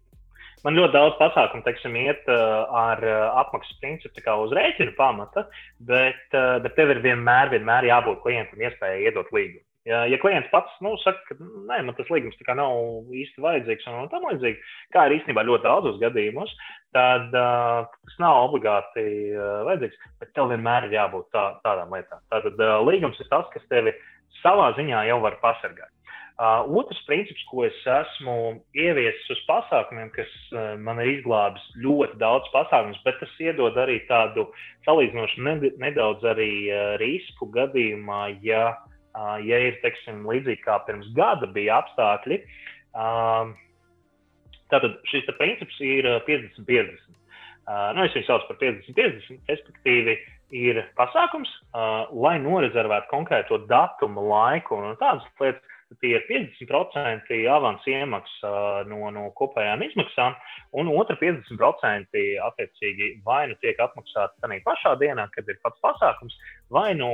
Man 0.67 0.75
ļoti 0.75 0.97
daudz 0.97 1.15
pasākumu, 1.21 1.63
teiksim, 1.63 1.95
iet 2.01 2.25
uh, 2.27 2.65
ar 2.75 2.99
uh, 3.07 3.39
apmaksas 3.39 3.77
principu 3.79 4.35
uz 4.43 4.55
rēķina 4.57 4.97
pamata, 4.99 5.45
bet, 5.87 6.25
uh, 6.35 6.57
bet 6.65 6.75
tev 6.75 6.91
ir 6.91 7.05
vienmēr, 7.05 7.53
vienmēr 7.53 7.87
jābūt 7.87 8.19
klientam 8.25 8.65
iespējai 8.67 9.07
iedot 9.07 9.31
līgumu. 9.37 9.63
Ja, 9.87 10.01
ja 10.11 10.19
klients 10.19 10.51
pats 10.51 10.73
nu, 10.83 10.97
saka, 10.99 11.23
ka 11.29 11.37
nē, 11.39 11.79
man 11.87 11.95
tas 11.95 12.09
līgums 12.11 12.35
nav 12.59 13.13
īsti 13.15 13.45
vajadzīgs 13.45 13.87
un 13.93 14.09
tam 14.11 14.27
līdzīgi, 14.27 14.59
kā 14.97 15.07
ir 15.07 15.21
īstenībā 15.21 15.47
ļoti 15.47 15.69
daudzos 15.69 16.01
gadījumos, 16.03 16.51
tad 16.97 17.31
uh, 17.31 17.87
tas 17.87 18.19
nav 18.19 18.49
obligāti 18.49 19.07
uh, 19.37 19.63
vajadzīgs. 19.69 20.01
Bet 20.19 20.35
tev 20.35 20.51
vienmēr 20.51 20.89
ir 20.89 20.99
jābūt 20.99 21.31
tā, 21.31 21.45
tādām 21.63 21.95
lietām. 21.95 22.25
Tātad 22.35 22.59
uh, 22.59 22.81
līgums 22.89 23.23
ir 23.23 23.31
tas, 23.31 23.47
kas 23.55 23.71
tevi 23.71 23.95
savā 24.43 24.73
ziņā 24.75 25.07
jau 25.13 25.23
var 25.23 25.39
pasargāt. 25.45 25.93
Uh, 26.37 26.67
otrs 26.77 26.99
princips, 27.09 27.41
ko 27.49 27.63
es 27.65 27.77
esmu 27.89 28.59
ieviesis 28.77 29.31
uz 29.33 29.39
pasākumiem, 29.49 30.11
kas 30.13 30.33
uh, 30.53 30.75
man 30.77 30.99
ir 31.01 31.15
izglābis 31.15 31.63
ļoti 31.81 32.19
daudz 32.21 32.51
pasākumus, 32.53 32.99
bet 33.07 33.17
tas 33.23 33.31
iedod 33.41 33.79
arī 33.81 34.03
tādu 34.05 34.45
salīdzinoši 34.85 35.47
nedaudz 35.81 36.27
arī 36.29 36.51
uh, 36.69 36.91
risku 37.01 37.49
gadījumā, 37.55 38.35
ja, 38.45 38.67
uh, 39.17 39.39
ja 39.41 39.63
ir 39.65 39.79
teiksim, 39.81 40.27
līdzīgi 40.29 40.61
kā 40.67 40.77
pirms 40.85 41.09
gada 41.17 41.49
bija 41.55 41.79
apstākļi. 41.81 42.43
Uh, 42.93 43.55
tātad 44.69 44.99
šis 45.09 45.25
princips 45.39 45.81
ir 45.81 46.11
50-50. 46.29 47.01
Uh, 47.65 47.95
nu, 47.97 48.05
es 48.05 48.13
viņu 48.13 48.29
saucu 48.29 48.51
par 48.51 48.59
50-50, 48.61 49.41
respektīvi, 49.49 50.19
ir 50.53 50.83
pasākums, 51.01 51.49
uh, 51.73 52.13
lai 52.13 52.37
norezervētu 52.45 53.09
konkrēto 53.15 53.63
datumu, 53.73 54.29
laiku 54.29 54.77
un 54.77 55.01
tādas 55.01 55.25
lietas 55.41 55.73
tie 56.03 56.17
ir 56.17 56.25
50% 56.29 57.39
avansa 57.53 57.91
iemaksa 57.91 58.53
no, 58.91 59.07
no 59.15 59.29
kopējām 59.39 59.85
izmaksām, 59.87 60.37
un 60.77 60.91
otra 60.93 61.17
50% 61.21 62.23
attiecīgi 62.49 63.11
vai 63.27 63.47
nu 63.51 63.59
tiek 63.63 63.81
apmaksāta 63.83 64.35
tajā 64.43 64.63
pašā 64.67 64.97
dienā, 65.03 65.29
kad 65.35 65.49
ir 65.49 65.61
pats 65.63 65.83
pasākums, 65.85 66.37
vai 66.75 66.91
no 66.99 67.11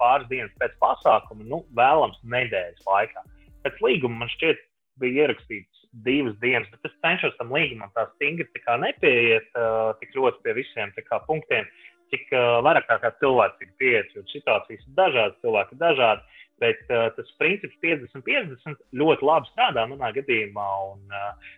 pāris 0.00 0.28
dienas 0.32 0.54
pēc 0.62 0.76
pasākuma, 0.82 1.46
nu, 1.50 1.62
vēlams 1.76 2.20
nedēļas 2.24 2.88
laikā. 2.88 3.26
Pēc 3.64 3.80
līguma 3.84 4.24
man 4.24 4.32
šķiet, 4.36 4.60
bija 5.02 5.24
ierakstīts 5.24 5.84
divas 6.04 6.36
dienas, 6.42 6.68
bet 6.72 6.88
es 6.88 6.94
cenšos 7.02 7.34
tam 7.38 7.52
līgumam 7.54 7.90
tā 7.94 8.06
stingri 8.14 8.46
tā 8.64 8.76
nepieiet 8.82 9.46
uh, 9.58 9.92
tik 10.00 10.14
ļoti 10.16 10.42
pie 10.42 10.54
visiem 10.58 10.92
punktiem, 11.28 11.68
cik 12.10 12.32
uh, 12.34 12.60
vairāk 12.66 12.88
kā, 12.88 13.12
cilvēks 13.20 13.62
ir 13.62 13.70
pieci, 13.78 14.16
jo 14.16 14.24
situācijas 14.32 14.82
ir 14.82 14.96
dažādas, 14.98 15.40
cilvēki 15.42 15.76
ir 15.76 15.82
dažādi. 15.82 16.40
Bet 16.62 16.80
uh, 16.86 17.08
tas 17.16 17.30
princips 17.40 17.74
50-50 17.82 18.78
ļoti 18.94 19.26
labi 19.26 19.50
strādā 19.50 19.86
manā 19.90 20.12
gadījumā. 20.14 20.66
Un, 20.92 21.02
uh, 21.10 21.54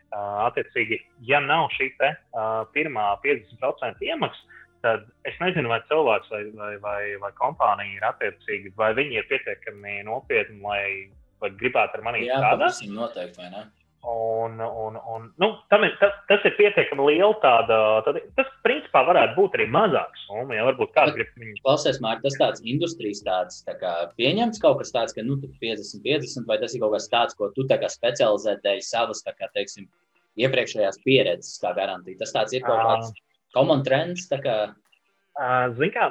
attiecīgi, 0.47 1.03
ja 1.29 1.43
nav 1.45 1.69
šī 1.77 1.91
te, 2.01 2.15
uh, 2.33 2.63
pirmā 2.73 3.11
50% 3.25 4.07
iemaksa, 4.09 4.63
tad 4.87 5.05
es 5.29 5.37
nezinu, 5.43 5.69
vai 5.73 5.83
cilvēks 5.91 6.33
vai, 6.33 6.43
vai, 6.57 6.73
vai, 6.81 7.01
vai 7.21 7.33
kompānija 7.37 7.99
ir 7.99 8.09
attiecīgi, 8.09 8.73
vai 8.81 8.93
viņi 8.97 9.21
ir 9.21 9.29
pietiekami 9.29 10.01
nopietni, 10.09 10.63
lai 10.65 10.87
vai 11.43 11.51
gribētu 11.61 11.99
ar 11.99 12.05
mani 12.07 12.25
strādāt. 12.25 12.81
Jā, 12.81 12.93
noteikti, 12.93 13.43
vai 13.43 13.51
ne? 13.53 13.65
Un, 14.07 14.61
un, 14.61 14.95
un, 15.11 15.23
nu, 15.43 15.47
ir, 15.83 15.95
tas, 15.99 16.13
tas 16.29 16.45
ir 16.47 16.53
pietiekami 16.55 17.09
liels. 17.09 17.41
Tāda, 17.43 17.79
tad, 18.07 18.21
tas, 18.39 18.53
principā, 18.63 19.03
varētu 19.09 19.35
būt 19.35 19.57
arī 19.59 19.67
mazāks 19.75 20.23
summa. 20.29 20.55
Ja 20.55 20.69
varbūt 20.69 20.93
kāds 20.95 21.17
grib 21.17 21.33
viņu. 21.35 21.57
Klausies, 21.65 21.99
Mārk, 22.05 22.23
tas 22.23 22.39
tāds 22.39 22.63
industrijas 22.63 23.25
tāds 23.27 23.65
tā 23.67 23.75
kā, 23.81 23.95
pieņemts 24.21 24.63
kaut 24.63 24.79
kas 24.79 24.95
tāds, 24.95 25.17
ka 25.17 25.27
nu, 25.27 25.41
50, 25.43 26.05
50, 26.07 26.47
vai 26.47 26.61
tas 26.63 26.77
ir 26.77 26.85
kaut 26.85 26.95
kas 26.95 27.11
tāds, 27.11 27.35
ko 27.35 27.51
tu 27.57 27.67
specializēji 27.67 28.87
savas, 28.87 29.25
kā, 29.27 29.51
teiksim, 29.59 29.91
iepriekšējās 30.39 31.03
pieredzes 31.03 31.59
kā 31.63 31.75
garantija. 31.75 32.21
Tas 32.23 32.35
tāds 32.37 32.55
ir 32.55 32.63
kaut 32.67 32.83
kāds 32.87 33.13
common 33.57 33.83
trends. 33.87 34.29
Kā... 34.31 34.59
Ziniet, 35.77 35.97
kā 35.97 36.11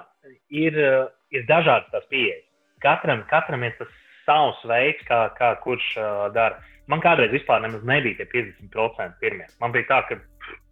ir, 0.51 0.83
ir 1.31 1.47
dažādas 1.49 1.91
tās 1.93 2.11
pieejas. 2.11 2.43
Katram, 2.83 3.23
katram 3.31 3.63
ir 3.65 3.75
tas 3.79 3.91
savs 4.25 4.59
veids, 4.67 5.01
kā, 5.07 5.27
kā 5.37 5.55
kurš 5.63 5.91
uh, 6.01 6.25
dara. 6.35 6.59
Man 6.91 7.01
kādreiz 7.01 7.33
vispār 7.33 7.63
nebija 7.65 8.19
tie 8.19 8.27
50% 8.29 9.17
pirmie. 9.21 9.47
Man 9.61 9.73
bija 9.73 9.87
tā, 9.89 10.01
ka 10.09 10.19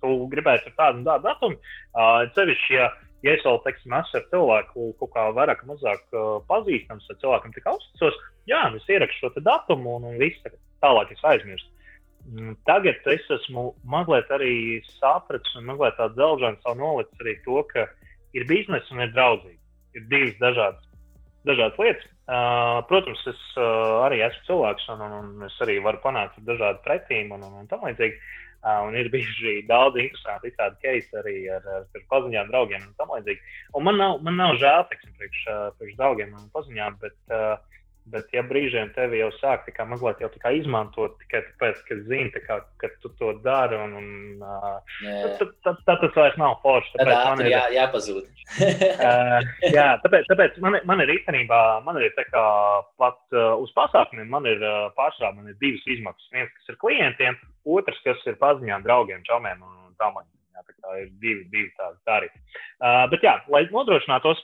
tu 0.03 0.13
gribēji 0.29 0.69
ar 0.69 0.75
tādu 0.77 1.01
un 1.01 1.07
tādu 1.07 1.27
datumu. 1.29 1.57
Uh, 1.93 2.19
cevišķi, 2.35 2.75
ja, 2.77 2.89
ja 3.25 3.33
es 3.33 3.45
vēl, 3.47 3.57
teiksim, 3.65 3.95
esmu 3.97 4.19
ar 4.19 4.27
cilvēku 4.33 4.89
kaut 4.99 5.13
kā 5.15 5.25
vairāk, 5.39 5.63
mazāk 5.69 6.03
uh, 6.13 6.37
pazīstams, 6.49 7.09
ar 7.09 7.19
cilvēkam 7.23 7.55
tik 7.55 7.69
uzticos, 7.73 8.19
jā, 8.49 8.61
es 8.77 8.91
ierakstu 8.91 9.31
šo 9.33 9.45
datumu 9.47 9.97
un, 9.97 10.11
un 10.11 10.21
viss 10.21 10.53
tālāk 10.83 11.15
es 11.15 11.25
aizmirstu. 11.33 11.69
Mm, 12.23 12.55
tagad 12.69 13.03
es 13.11 13.25
esmu 13.35 13.73
mazliet 13.89 14.29
arī 14.31 14.53
sapratis 15.01 15.57
un 15.59 15.67
mazliet 15.71 15.97
tādu 15.99 16.21
dzelžanu 16.21 16.61
savu 16.63 16.79
nolicis 16.79 17.25
arī 17.25 17.35
to, 17.43 17.59
ka 17.73 17.89
ir 18.37 18.47
biznesa 18.47 18.95
un 18.95 19.03
ir 19.03 19.11
draudzīgi. 19.15 19.59
Ir 19.97 20.05
divas 20.09 20.37
dažādas, 20.39 20.85
dažādas 21.47 21.79
lietas. 21.81 22.07
Uh, 22.23 22.79
protams, 22.87 23.19
es 23.27 23.41
uh, 23.59 24.05
arī 24.05 24.21
esmu 24.23 24.47
cilvēks, 24.47 24.87
un, 24.93 25.03
un, 25.03 25.15
un 25.19 25.47
es 25.49 25.57
arī 25.65 25.79
varu 25.83 25.99
panākt 26.03 26.39
dažādu 26.47 26.79
pretīm 26.85 27.33
un, 27.35 27.43
un, 27.43 27.59
un 27.63 27.69
tam 27.71 27.83
līdzīgi. 27.87 28.15
Uh, 28.63 28.79
un 28.87 28.95
ir 28.95 29.09
bijuši 29.11 29.57
daudz 29.67 29.99
interesantu 29.99 30.53
tādu 30.55 30.79
keisu 30.85 31.17
arī 31.19 31.35
ar, 31.51 31.65
ar, 31.67 31.83
ar 31.83 32.05
paziņām, 32.13 32.47
draugiem 32.53 32.85
un 32.85 32.93
tam 32.99 33.11
līdzīgi. 33.17 33.43
Un 33.75 33.87
man 33.89 33.99
nav, 33.99 34.21
man 34.23 34.39
nav 34.39 34.55
žēl, 34.61 34.85
teiksim, 34.87 35.11
priekš, 35.19 35.41
priekš 35.81 35.97
draugiem 35.99 36.31
un 36.37 36.47
paziņām, 36.55 36.95
bet 37.03 37.17
uh, 37.35 37.57
Bet, 38.11 38.25
ja 38.35 38.41
brīžiem 38.43 38.89
tevi 38.91 39.21
jau 39.21 39.29
sāk 39.37 39.69
mazliet 39.87 40.19
jau 40.19 40.27
izmantot 40.51 41.13
tikai 41.21 41.39
tāpēc, 41.45 41.77
ka 41.87 41.95
zini, 42.03 42.31
kā, 42.43 42.57
ka 42.81 42.89
tu 42.99 43.11
to 43.19 43.29
dari, 43.45 43.77
un, 43.79 43.93
un 43.95 44.43
uh, 44.43 44.81
tad, 45.39 45.53
tad, 45.63 45.77
tad 45.87 46.01
tas 46.01 46.17
vairs 46.17 46.35
nav 46.41 46.57
forši. 46.65 46.97
Tad 46.99 47.11
man 47.13 47.43
ir 47.45 47.53
jā, 47.53 47.61
jāpazūd. 47.77 48.27
uh, 48.59 49.37
jā, 49.77 49.87
tāpēc, 50.03 50.27
tāpēc 50.27 50.59
man, 50.65 50.75
man 50.89 51.03
ir 51.05 51.13
īstenībā, 51.15 51.61
man 51.85 52.01
ir 52.01 52.11
tā 52.17 52.25
kā 52.27 52.43
pat 52.99 53.21
uh, 53.31 53.55
uz 53.63 53.71
pasākumiem, 53.77 54.27
man 54.35 54.51
ir 54.51 54.59
uh, 54.59 54.89
pārsvarā 54.99 55.31
man 55.37 55.47
ir 55.53 55.55
divas 55.63 55.87
izmaksas. 55.95 56.27
Viens, 56.35 56.51
kas 56.59 56.75
ir 56.75 56.79
klientiem, 56.83 57.39
otrs, 57.63 58.03
kas 58.03 58.19
ir 58.27 58.35
paziņām, 58.43 58.83
draugiem, 58.83 59.23
čomiem 59.29 59.63
un 59.63 59.95
tam 59.95 60.19
līdzīgi. 60.19 60.41
Tā 60.59 60.75
kā 60.75 60.99
ir 60.99 61.07
divi, 61.23 61.47
divi 61.55 61.71
tādi 61.79 61.97
tarifi. 62.03 62.43
Uh, 62.83 63.07
bet, 63.15 63.23
jā, 63.23 63.39
lai 63.47 63.63
nodrošinātos, 63.71 64.43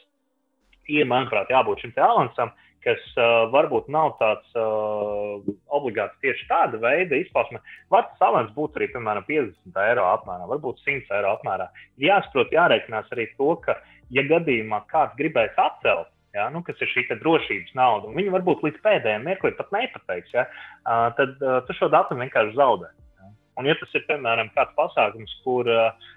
ir, 0.89 1.03
manuprāt, 1.11 1.51
jābūt 1.51 1.83
šim 1.83 1.91
te 1.93 2.07
avansam. 2.07 2.55
Uh, 2.55 2.65
kas 2.85 3.01
uh, 3.17 3.47
varbūt 3.53 3.89
nav 3.91 4.13
tāds 4.19 4.59
uh, 4.59 5.39
obligāts 5.75 6.17
tieši 6.23 6.47
tāda 6.49 6.79
veida 6.81 7.17
izpausme. 7.19 7.61
Var 7.93 8.05
tas 8.11 8.27
avans 8.29 8.53
būt 8.55 8.77
arī, 8.79 8.89
piemēram, 8.93 9.25
50 9.27 9.81
eiro 9.85 10.05
apmērā, 10.11 10.47
varbūt 10.51 10.79
100 10.85 11.17
eiro 11.17 11.33
apmērā. 11.37 11.69
Jāsaprot, 12.03 12.53
jārēķinās 12.55 13.11
arī 13.15 13.27
to, 13.35 13.51
ka, 13.65 13.77
ja 14.15 14.23
gadījumā 14.29 14.83
kāds 14.91 15.17
gribēs 15.19 15.57
atcelt, 15.59 16.11
ja, 16.37 16.47
nu, 16.53 16.63
kas 16.65 16.79
ir 16.83 16.91
šī 16.93 17.07
drošības 17.11 17.75
nauda, 17.77 18.09
un 18.09 18.17
viņi 18.19 18.35
varbūt 18.37 18.63
līdz 18.67 18.79
pēdējiem 18.85 19.27
mirklim 19.27 19.57
pat 19.57 19.73
nepateiks, 19.75 20.35
ja, 20.35 20.47
uh, 20.85 21.09
tad 21.19 21.35
uh, 21.43 21.59
tu 21.67 21.75
šo 21.77 21.91
datumu 21.93 22.25
vienkārši 22.25 22.55
zaudē. 22.57 22.93
Ja. 23.19 23.33
Un, 23.59 23.69
ja 23.69 23.75
tas 23.81 23.97
ir, 23.97 24.05
piemēram, 24.07 24.53
kāds 24.55 24.75
pasākums, 24.77 25.35
kur 25.43 25.67
uh, 25.67 26.13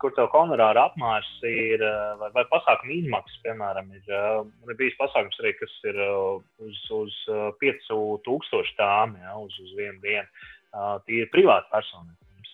kur 0.00 0.12
tev 0.16 0.30
honorāra 0.34 0.86
apmērs 0.88 1.28
ir, 1.46 1.82
eh, 1.82 2.12
vai, 2.20 2.30
vai 2.36 2.44
pasākuma 2.52 2.94
izmaksas, 2.96 3.40
piemēram, 3.44 3.90
ir, 3.96 4.04
eh, 4.06 4.38
man 4.44 4.72
ir 4.72 4.78
bijis 4.78 4.96
pasākums 5.00 5.40
arī, 5.42 5.52
kas 5.58 5.74
ir 5.90 6.00
eh, 6.06 6.40
uz, 6.68 6.80
uz 7.00 7.18
5000 7.62 8.72
tām, 8.78 9.16
ja, 9.20 9.36
uz, 9.36 9.56
uz 9.64 9.76
vienu 9.78 10.00
dienu. 10.04 10.48
Tie 11.06 11.24
ir 11.24 11.30
privāti 11.34 11.66
personi. 11.72 12.12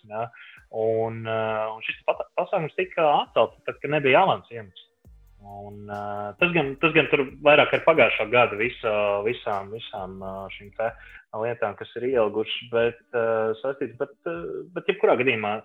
Ja. 0.08 0.28
Un, 0.72 1.26
un 1.26 1.80
šis 1.84 1.98
pasākums 2.06 2.74
tika 2.78 3.04
atcelts, 3.24 3.58
tad, 3.66 3.80
kad 3.82 3.92
nebija 3.92 4.22
avans 4.22 4.48
iemaksas. 4.54 4.86
Un, 5.46 5.84
uh, 5.86 6.32
tas, 6.40 6.50
gan, 6.54 6.72
tas 6.82 6.94
gan 6.96 7.06
tur 7.10 7.22
vairāk 7.44 7.74
ar 7.76 7.82
pagājušā 7.84 8.26
gada 8.32 8.56
visa, 8.58 8.92
visām, 9.26 9.68
visām 9.74 10.16
uh, 10.24 10.46
šīm 10.56 10.72
lietām, 11.42 11.76
kas 11.78 11.90
ir 11.98 12.08
ielgušas, 12.12 12.70
bet, 12.72 12.98
uh, 13.14 13.52
saistīts, 13.62 13.96
bet, 14.00 14.14
uh, 14.30 14.64
bet 14.76 14.90
jebkurā 14.90 15.16
gadījumā, 15.20 15.58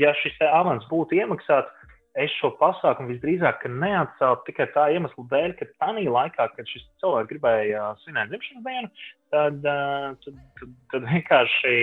ja 0.00 0.14
šis 0.22 0.38
avans 0.48 0.86
būtu 0.90 1.18
iemaksāts, 1.20 1.72
es 2.16 2.32
šo 2.38 2.54
pasākumu 2.56 3.12
visdrīzāk 3.12 3.66
neatceltu 3.68 4.46
tikai 4.48 4.70
tā 4.72 4.86
iemesla 4.94 5.26
dēļ, 5.32 5.56
ka 5.58 5.68
tajā 5.82 6.06
laikā, 6.14 6.48
kad 6.56 6.70
šis 6.70 6.86
cilvēks 7.02 7.28
gribēja 7.34 7.90
svinēt 8.04 8.32
dzimšanas 8.32 8.68
dienu, 8.68 8.92
tad, 9.34 9.58
uh, 9.60 10.12
tad, 10.24 10.38
tad, 10.60 10.76
tad 10.94 11.10
vienkārši 11.12 11.76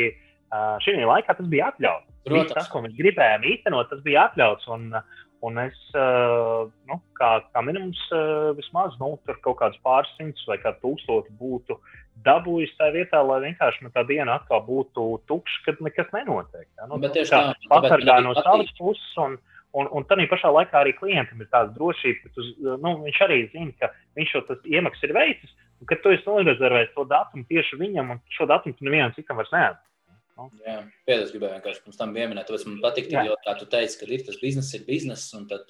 šī 0.85 0.97
laikā 1.01 1.33
tas 1.37 1.47
bija 1.49 1.71
atļauts. 1.71 2.09
Protams, 2.23 2.53
tas, 2.55 2.67
ko 2.71 2.79
mēs 2.85 2.93
gribējām 2.95 3.43
īstenot, 3.51 3.89
tas 3.89 4.01
bija 4.05 4.27
atļauts. 4.29 4.67
Un, 4.71 4.85
uh, 4.95 5.22
Un 5.43 5.59
es, 5.59 5.75
uh, 5.99 6.69
nu, 6.87 6.95
kā, 7.19 7.33
kā 7.51 7.63
minimums, 7.67 7.99
uh, 8.15 8.53
vismaz 8.55 8.93
nu, 9.01 9.17
tur 9.27 9.35
kaut 9.43 9.57
kāds 9.59 9.79
pāris 9.83 10.11
simtus 10.15 10.45
vai 10.47 10.55
kāds 10.61 10.79
tūkstoši 10.79 11.35
būtu 11.39 11.75
dabūjis 12.23 12.71
tajā 12.77 12.93
vietā, 12.95 13.19
lai 13.27 13.41
vienkārši 13.49 13.83
nu, 13.83 13.91
tā 13.91 14.05
diena 14.07 14.37
atkal 14.39 14.61
būtu 14.63 15.07
tukša, 15.27 15.57
kad 15.65 15.81
nekas 15.83 16.13
nenotiek. 16.15 16.67
Ja? 16.77 16.87
Nu, 16.87 17.01
bet 17.03 17.15
tieši 17.17 17.33
tā, 17.33 17.41
pasargā 17.73 18.21
no 18.23 18.35
savas 18.39 18.71
puses. 18.77 19.09
Un, 19.19 19.35
un, 19.75 19.89
un 19.91 20.07
tādā 20.07 20.29
pašā 20.31 20.51
laikā 20.53 20.79
arī 20.79 20.95
klientam 20.95 21.43
ir 21.43 21.49
tāda 21.51 21.73
drošība, 21.75 22.23
ka 22.23 22.35
tu, 22.37 22.47
nu, 22.85 22.97
viņš 23.03 23.21
arī 23.27 23.39
zina, 23.51 23.73
ka 23.81 23.91
viņš 24.19 24.35
šo 24.35 24.59
iemaksu 24.77 25.09
ir 25.09 25.15
veicis, 25.17 25.55
un 25.81 25.89
ka 25.89 25.99
tu 25.99 26.13
esi 26.15 26.29
norezervējis 26.29 26.93
to 26.95 27.07
datumu 27.09 27.47
tieši 27.49 27.81
viņam, 27.81 28.15
un 28.15 28.23
šo 28.37 28.47
datumu 28.47 28.77
tu 28.77 28.87
nevienam 28.87 29.15
citam 29.17 29.41
vairs 29.41 29.51
neatdod. 29.51 29.89
Nu. 30.33 30.47
Jā, 30.65 30.79
pēdējais 31.05 31.31
gribēju 31.35 31.55
vienkārši 31.59 31.83
pirms 31.85 31.99
tam 31.99 32.13
pieminēt, 32.15 32.47
tāpēc 32.49 32.63
man 32.65 32.79
patīk, 32.81 33.11
kā 33.13 33.53
tu 33.59 33.67
teici, 33.69 33.99
ka 33.99 34.07
ir 34.09 34.23
tas 34.25 34.39
bizness, 34.41 34.73
ir 34.73 34.85
bizness, 34.87 35.33
un 35.37 35.45
tad 35.51 35.69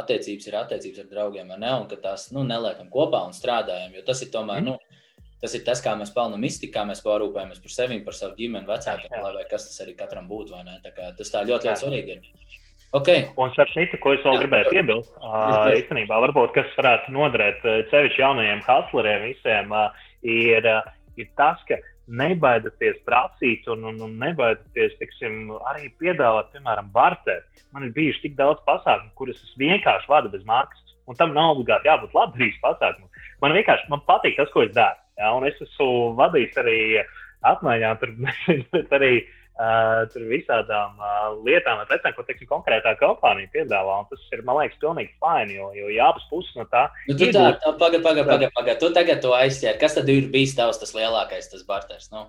attiecības 0.00 0.48
ir 0.48 0.56
attiecības 0.58 1.04
ar 1.04 1.10
draugiem, 1.10 1.52
ne, 1.54 1.70
un 1.82 1.86
ka 1.90 2.00
tās 2.02 2.30
nu, 2.34 2.42
neliekam 2.48 2.88
kopā 2.90 3.22
un 3.28 3.36
strādājam, 3.36 3.92
jo 3.94 4.02
tas 4.08 4.24
ir 4.24 4.32
tomēr, 4.34 4.64
mm. 4.64 4.72
nu, 4.72 5.30
tas 5.42 5.54
ir 5.54 5.62
tas, 5.66 5.82
kā 5.84 5.94
mēs 5.98 6.10
pelnām 6.16 6.42
iztiku, 6.48 6.74
kā 6.78 6.86
mēs 6.88 7.04
parūpējamies 7.04 7.62
par 7.62 7.74
sevi, 7.76 8.00
par 8.06 8.16
savu 8.18 8.34
ģimeni, 8.40 8.66
vecākiem, 8.66 9.14
lai 9.22 9.34
vai 9.36 9.44
kas 9.50 9.68
tas 9.68 9.84
arī 9.84 9.94
katram 9.98 10.26
būtu, 10.30 10.58
tā 10.82 10.94
kā 10.96 11.12
tas 11.18 11.30
tā 11.34 11.44
ļoti, 11.46 11.70
ļoti 11.70 11.84
svarīgi 11.84 12.16
ir. 12.16 12.32
Okay. 12.92 13.22
Un 13.40 13.54
ar 13.56 13.70
citu, 13.72 13.96
ko 14.04 14.12
es 14.12 14.20
vēl 14.20 14.34
Jā, 14.36 14.40
gribēju 14.42 14.72
piebilst, 14.74 15.14
uh, 15.16 15.70
īstenībā, 15.78 16.18
varbūt 16.26 16.52
kas 16.58 16.74
varētu 16.76 17.14
noderēt 17.14 17.62
sevišķi 17.88 18.20
jaunajiem 18.20 18.60
hustleriem 18.66 19.24
visiem, 19.30 19.72
uh, 19.72 20.10
ir, 20.28 20.68
uh, 20.68 20.90
ir 21.16 21.30
tas, 21.40 21.62
ka 21.70 21.78
nebaidieties 22.08 23.00
prasīt 23.06 23.66
un, 23.70 23.84
un, 23.88 24.00
un 24.06 24.14
nebaidieties 24.20 24.96
tiksim, 25.00 25.52
arī 25.70 25.90
piedāvāt, 26.02 26.50
piemēram, 26.54 26.90
barteru. 26.94 27.44
Man 27.72 27.86
ir 27.86 27.94
bijuši 27.96 28.26
tik 28.26 28.38
daudz 28.38 28.62
pasākumu, 28.66 29.12
kurus 29.18 29.40
es 29.42 29.54
vienkārši 29.60 30.10
vadu 30.10 30.32
bez 30.32 30.44
maksas. 30.48 30.96
Un 31.10 31.18
tam 31.18 31.32
nav 31.34 31.56
obligāti 31.56 31.90
jābūt 31.90 32.14
labdarības 32.14 32.60
pasākumam. 32.62 33.22
Man 33.42 33.54
vienkārši 33.56 33.90
man 33.90 34.02
patīk 34.06 34.36
tas, 34.38 34.50
ko 34.54 34.62
es 34.66 34.74
daru. 34.76 34.98
Ja? 35.18 35.32
Un 35.34 35.46
es 35.48 35.58
esmu 35.62 36.12
vadījis 36.18 36.58
arī 36.62 36.78
apmaiņā, 37.50 37.94
tur 38.00 38.12
arī 38.98 39.14
uh, 39.60 40.02
tur 40.12 40.24
visādām 40.30 41.00
uh, 41.00 41.32
lietām, 41.46 41.82
precēm, 41.88 42.14
ko 42.16 42.24
teiksim, 42.28 42.48
konkrētā 42.50 42.94
kompānija 43.00 43.50
piedāvā. 43.54 43.98
Tas 44.10 44.28
ir, 44.32 44.44
man 44.46 44.60
liekas, 44.60 44.78
pilnīgi 44.82 45.12
fini, 45.22 45.58
jo, 45.58 45.72
jo 45.76 45.90
abas 46.06 46.28
puses 46.30 46.54
no 46.58 46.66
tā. 46.72 46.86
Nu, 47.08 47.16
tu 47.16 47.28
tā, 47.34 47.48
tā, 47.62 47.74
pagaidi, 47.80 48.02
pagaidi, 48.04 48.28
pagaidi, 48.28 48.52
pagaidi. 48.56 48.80
Tu 48.82 48.92
tagad 48.96 49.24
to 49.24 49.34
aizķēri. 49.36 49.80
Kas 49.82 49.98
tad 49.98 50.12
ir 50.12 50.30
bijis 50.32 50.56
tavs 50.58 50.80
tas 50.82 50.94
lielākais, 50.96 51.50
tas 51.52 51.66
barters? 51.68 52.08
Nu? 52.14 52.28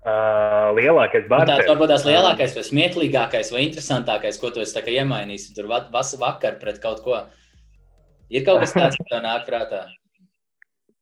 Uh, 0.00 0.70
lielākais 0.78 1.26
barters. 1.28 1.50
Nu, 1.50 1.56
tāds 1.60 1.72
varbūt 1.74 1.92
tās 1.92 2.06
lielākais, 2.08 2.56
vai 2.56 2.64
smieklīgākais, 2.64 3.52
vai 3.52 3.66
interesantākais, 3.66 4.40
ko 4.40 4.52
tu 4.54 4.62
esi 4.64 4.80
iemainījis 4.96 5.50
tur 5.56 5.68
vakar 5.68 6.56
pret 6.62 6.80
kaut 6.80 7.04
ko. 7.04 7.24
Ir 8.30 8.46
kaut 8.46 8.62
kas 8.62 8.72
tāds, 8.76 8.96
kas 8.96 9.10
tev 9.10 9.24
nāk 9.26 9.48
prātā? 9.48 9.86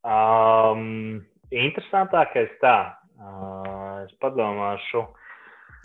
Um, 0.09 1.27
interesantākais 1.51 2.53
tā. 2.63 2.77
Uh, 3.19 3.88
es 4.07 4.13
padomāšu. 4.23 5.07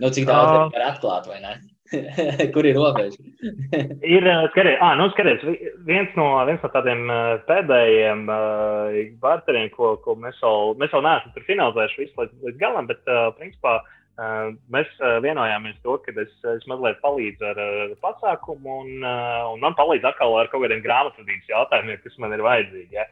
Nu, 0.01 0.09
cik 0.09 0.28
daudz 0.30 0.49
uh, 0.49 0.74
var 0.74 0.86
atklāt, 0.89 1.30
vai 1.30 1.39
ne? 1.43 1.53
Kur 2.53 2.66
ir 2.66 2.78
robeža? 2.78 3.20
ir 4.16 4.28
skaties, 4.53 4.78
ah, 4.82 4.95
nu, 4.97 5.09
skaties, 5.14 5.43
viens, 5.88 6.14
no, 6.18 6.28
viens 6.47 6.64
no 6.64 6.72
tādiem 6.74 7.03
pēdējiem 7.49 8.24
uh, 8.32 9.01
barteriem, 9.22 9.70
ko, 9.76 9.95
ko 10.05 10.16
mēs 10.20 10.39
vēl, 10.41 10.74
mēs 10.82 10.95
vēl 10.95 11.05
neesam 11.05 11.45
finalizējuši 11.49 12.01
visu 12.01 12.24
līdz, 12.24 12.39
līdz 12.47 12.64
galam, 12.64 12.89
bet 12.89 13.03
uh, 13.11 13.28
principā 13.38 13.76
uh, 13.84 14.49
mēs 14.74 14.89
uh, 15.01 15.20
vienojāmies 15.26 15.78
to, 15.86 15.99
ka 16.05 16.16
es, 16.24 16.34
es 16.55 16.66
mazliet 16.72 16.97
palīdzu 17.05 17.51
ar 17.51 17.61
uh, 17.61 17.93
pasākumu, 18.03 18.80
un, 18.86 19.05
uh, 19.05 19.53
un 19.53 19.61
man 19.64 19.78
palīdz 19.78 20.09
atkal 20.09 20.39
ar 20.39 20.49
kaut 20.53 20.66
kādiem 20.66 20.84
grāmatvedības 20.86 21.53
jautājumiem, 21.53 22.01
kas 22.01 22.20
man 22.24 22.34
ir 22.34 22.45
vajadzīgi. 22.47 22.97
Ja? 22.97 23.07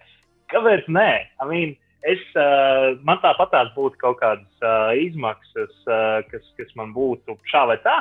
Kāpēc 0.52 0.90
nē? 0.92 1.10
I 1.44 1.48
mean, 1.48 1.78
es, 2.08 2.24
uh, 2.36 2.98
man 3.08 3.22
tāpatās 3.24 3.72
būtu 3.76 4.00
kaut 4.02 4.20
kādas 4.22 4.66
uh, 4.66 4.92
izmaksas, 4.98 5.74
uh, 5.88 6.20
kas, 6.32 6.50
kas 6.58 6.74
man 6.80 6.96
būtu 6.96 7.38
šā 7.52 7.68
vai 7.72 7.78
tā. 7.86 8.00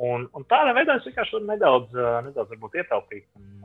Un, 0.00 0.24
un 0.38 0.46
tādā 0.48 0.72
veidā 0.72 0.94
es 0.96 1.04
vienkārši 1.04 1.34
varu 1.36 1.46
nedaudz, 1.50 1.96
nedaudz 2.24 2.76
ietaupīt. 2.80 3.26
Un, 3.36 3.64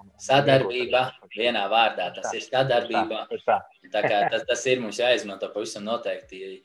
un, 0.00 0.08
sadarbība 0.18 1.04
un 1.22 1.30
vienā 1.36 1.66
vārdā. 1.70 2.08
Tas 2.16 2.26
tā, 2.26 2.32
ir 2.34 2.46
sadarbība. 2.48 3.20
Tas, 3.30 3.44
tā, 3.46 3.58
tā 3.92 4.02
kā, 4.02 4.22
tas, 4.32 4.46
tas 4.48 4.64
ir 4.66 4.80
mums 4.82 4.98
jāizmanto 4.98 5.52
pavisam 5.54 5.86
noteikti. 5.86 6.58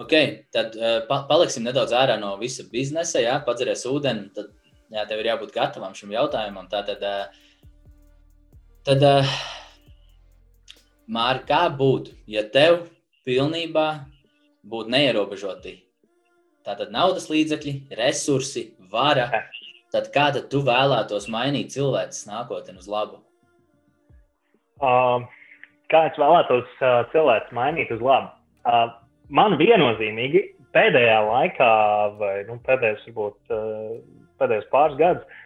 Okay, 0.00 0.42
tad 0.52 0.76
pa, 1.08 1.22
paliksim 1.30 1.64
nedaudz 1.64 1.94
ārā 1.96 2.18
no 2.20 2.34
visa 2.40 2.66
biznesa, 2.68 3.22
jā, 3.24 3.38
padzerēs 3.46 3.86
ūdeni. 3.88 4.28
Tad 4.36 4.52
jā, 4.92 5.06
tev 5.08 5.22
ir 5.22 5.30
jābūt 5.32 5.54
gatavam 5.56 5.96
šim 5.96 6.12
jautājumam. 6.18 6.68
Tātad, 6.68 7.06
tad, 8.84 9.08
Mārķis, 11.10 11.46
kā 11.50 11.62
būtu, 11.74 12.16
ja 12.30 12.46
tev 12.54 12.84
pilnībā 13.26 13.86
būtu 14.62 14.92
neierobežoti 14.94 15.78
Tātad 16.60 16.92
naudas 16.92 17.30
līdzekļi, 17.32 17.72
resursi, 17.96 18.66
vara. 18.92 19.24
Tad 19.90 20.10
kā 20.14 20.28
tad 20.36 20.50
tu 20.52 20.60
vēlētos 20.66 21.24
mainīt 21.32 21.72
cilvēces 21.72 22.26
nākotni 22.28 22.76
uz 22.78 22.88
labu? 22.90 23.16
Uh, 24.80 25.24
kā 25.92 26.04
es 26.10 26.20
vēlētos 26.20 26.68
uh, 26.78 27.00
cilvēces 27.14 27.56
mainīt 27.56 27.90
uz 27.96 28.04
labu? 28.04 28.28
Uh, 28.68 28.92
man 29.32 29.56
viennozīmīgi 29.60 30.44
pēdējā 30.76 31.16
laikā, 31.26 31.70
vai 32.20 32.34
nu, 32.50 32.58
pēdējos, 32.68 33.08
varbūt, 33.08 33.40
uh, 33.56 33.96
pēdējos 34.38 34.68
pāris 34.70 35.00
gadus, 35.00 35.42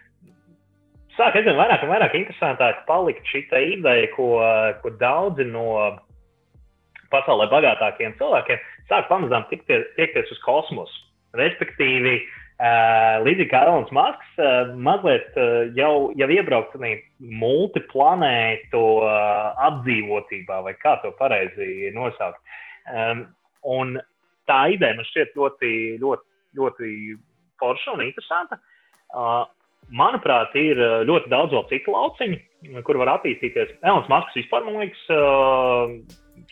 sāk 1.18 1.36
aizvien 1.38 1.58
vairāk 1.58 1.84
un 1.84 1.92
vairāk 1.92 2.16
interesantāk 2.18 2.84
palikt 2.88 3.26
šī 3.30 3.44
ideja, 3.50 4.08
ko, 4.16 4.28
ko 4.82 4.92
daudzi 5.00 5.46
no 5.48 5.66
pasaulē 7.12 7.48
bagātākiem 7.52 8.16
cilvēkiem 8.18 8.62
sāk 8.90 9.08
pamazām 9.10 9.46
tiekties 9.50 10.32
uz 10.32 10.40
kosmosu. 10.44 11.04
Respektīvi, 11.34 12.18
līdzīgi 13.26 13.50
kā 13.50 13.64
Elons 13.66 13.90
Masks, 13.94 14.36
mazliet 14.78 15.34
jau, 15.74 16.12
jau 16.14 16.28
iebraukt 16.30 16.76
multiplanētu 17.42 18.82
apdzīvotībā, 19.68 20.60
vai 20.66 20.76
kā 20.78 20.96
to 21.02 21.10
pareizi 21.18 21.90
nosaukt. 21.96 22.38
Un 23.64 23.98
tā 24.50 24.60
ideja 24.76 24.98
man 24.98 25.08
šķiet 25.08 25.34
ļoti, 25.38 25.72
ļoti, 26.02 26.26
ļoti 26.60 26.94
forša 27.62 27.96
un 27.96 28.06
interesanta. 28.06 28.60
Manuprāt, 29.92 30.54
ir 30.56 30.80
ļoti 31.08 31.30
daudz 31.32 31.52
vēl 31.54 31.64
citu 31.70 31.92
lauciņu, 31.94 32.38
kur 32.86 32.98
var 33.02 33.16
attīstīties. 33.18 33.76
Elons 33.84 34.08
Masks 34.12 34.36
vispār, 34.38 34.64
man 34.66 34.80
liekas, 34.80 35.02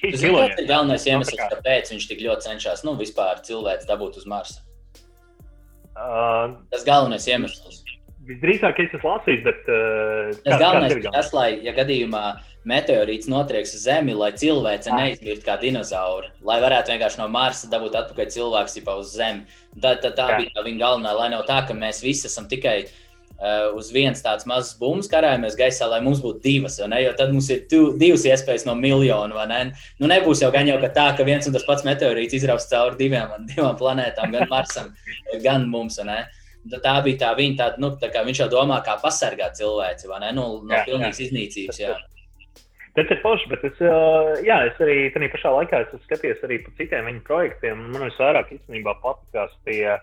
Tas 0.00 0.22
ir 0.24 0.66
galvenais 0.66 1.04
iemesls, 1.06 1.38
kāpēc 1.38 1.92
viņš 1.92 2.04
tik 2.10 2.22
ļoti 2.24 2.48
cenšas 2.48 2.84
nu, 2.86 2.94
vispār 2.98 3.42
cilvēks 3.46 3.88
dabūt 3.88 4.18
uz 4.20 4.28
Marsa. 4.30 4.62
Uh, 5.92 6.54
tas 6.72 6.86
galvenais 6.86 7.26
iemesls. 7.28 7.82
Visdrīzāk 8.26 8.78
es 8.78 8.94
esmu 8.94 9.10
lasījis, 9.10 9.42
bet. 9.44 9.60
Uh, 9.66 10.30
tas 10.46 10.62
galvenais 10.62 10.94
ir 10.94 11.06
tas, 11.10 11.32
lai, 11.34 11.48
ja 11.66 11.74
gadījumā 11.76 12.22
meteorīts 12.70 13.26
notrieks 13.30 13.74
uz 13.74 13.84
Zemi, 13.88 14.14
lai 14.14 14.30
cilvēce 14.38 14.94
neizmirst 14.94 15.42
kā 15.46 15.58
dinozauri, 15.60 16.30
lai 16.46 16.60
varētu 16.62 16.94
vienkārši 16.94 17.18
no 17.18 17.26
Marsa 17.34 17.70
dabūt 17.70 17.98
atpakaļ 17.98 18.30
cilvēks 18.36 18.78
uz 18.94 19.14
Zemi. 19.18 19.42
Tā, 19.74 19.96
tā, 19.98 20.14
tā 20.14 20.28
bija 20.38 20.54
tā 20.54 20.66
viņa 20.66 20.84
galvenā, 20.84 21.16
lai 21.18 21.32
nav 21.34 21.42
tā, 21.50 21.64
ka 21.66 21.74
mēs 21.74 22.04
visi 22.06 22.30
esam 22.30 22.46
tikai 22.50 22.84
uh, 22.86 22.94
uz 23.74 23.90
vienas 23.90 24.22
tādas 24.22 24.46
mazas 24.46 24.76
bumbas 24.78 25.08
karājamies 25.10 25.56
gaisā, 25.58 25.88
lai 25.90 26.00
mums 26.04 26.20
būtu 26.22 26.42
divas, 26.44 26.78
ne? 26.86 27.00
jo 27.02 27.14
tad 27.18 27.32
mums 27.34 27.48
ir 27.50 27.64
tu, 27.70 27.80
divas 27.98 28.26
iespējas 28.28 28.66
no 28.68 28.76
miljonu. 28.78 29.38
Ne? 29.50 29.62
Nu, 29.98 30.10
nebūs 30.10 30.44
jau 30.44 30.52
gan 30.54 30.70
jau 30.70 30.78
tā, 30.84 31.08
ka 31.18 31.26
viens 31.26 31.48
un 31.48 31.56
tas 31.56 31.66
pats 31.66 31.86
meteorīts 31.86 32.36
izraus 32.38 32.68
cauri 32.70 33.00
diviem, 33.00 33.32
divām 33.50 33.74
planētām, 33.80 34.30
gan 34.34 34.46
Marsam, 34.52 34.92
gan 35.46 35.66
mums. 35.72 35.98
Ne? 36.06 36.22
Tā 36.70 36.94
bija 37.02 37.18
tā 37.24 37.32
viņa, 37.38 37.58
tā, 37.58 37.68
nu, 37.82 37.90
tā 37.98 38.12
kā 38.14 38.22
viņš 38.26 38.44
jau 38.44 38.48
domā, 38.52 38.78
kā 38.86 38.94
pasargāt 39.02 39.58
cilvēci 39.58 40.06
no, 40.06 40.18
nu, 40.30 40.46
no 40.68 40.76
jā, 40.76 40.84
pilnīgas 40.86 41.18
jā. 41.18 41.26
iznīcības. 41.26 41.80
Jā. 41.82 41.96
Tas 42.94 43.08
ir 43.08 43.18
forši, 43.24 43.48
bet 43.48 43.64
es, 43.64 43.78
jā, 44.44 44.58
es 44.68 44.78
arī 44.84 45.08
tajā 45.14 45.32
pašā 45.32 45.50
laikā 45.56 45.80
skatījos 46.04 46.44
arī 46.46 46.60
par 46.62 46.76
citiem 46.78 47.08
viņa 47.08 47.24
projektiem. 47.26 47.82
Man 47.88 48.04
visvairāk 48.04 48.52
īstenībā 48.54 48.94
patīkās 49.02 49.54
tie 49.66 49.96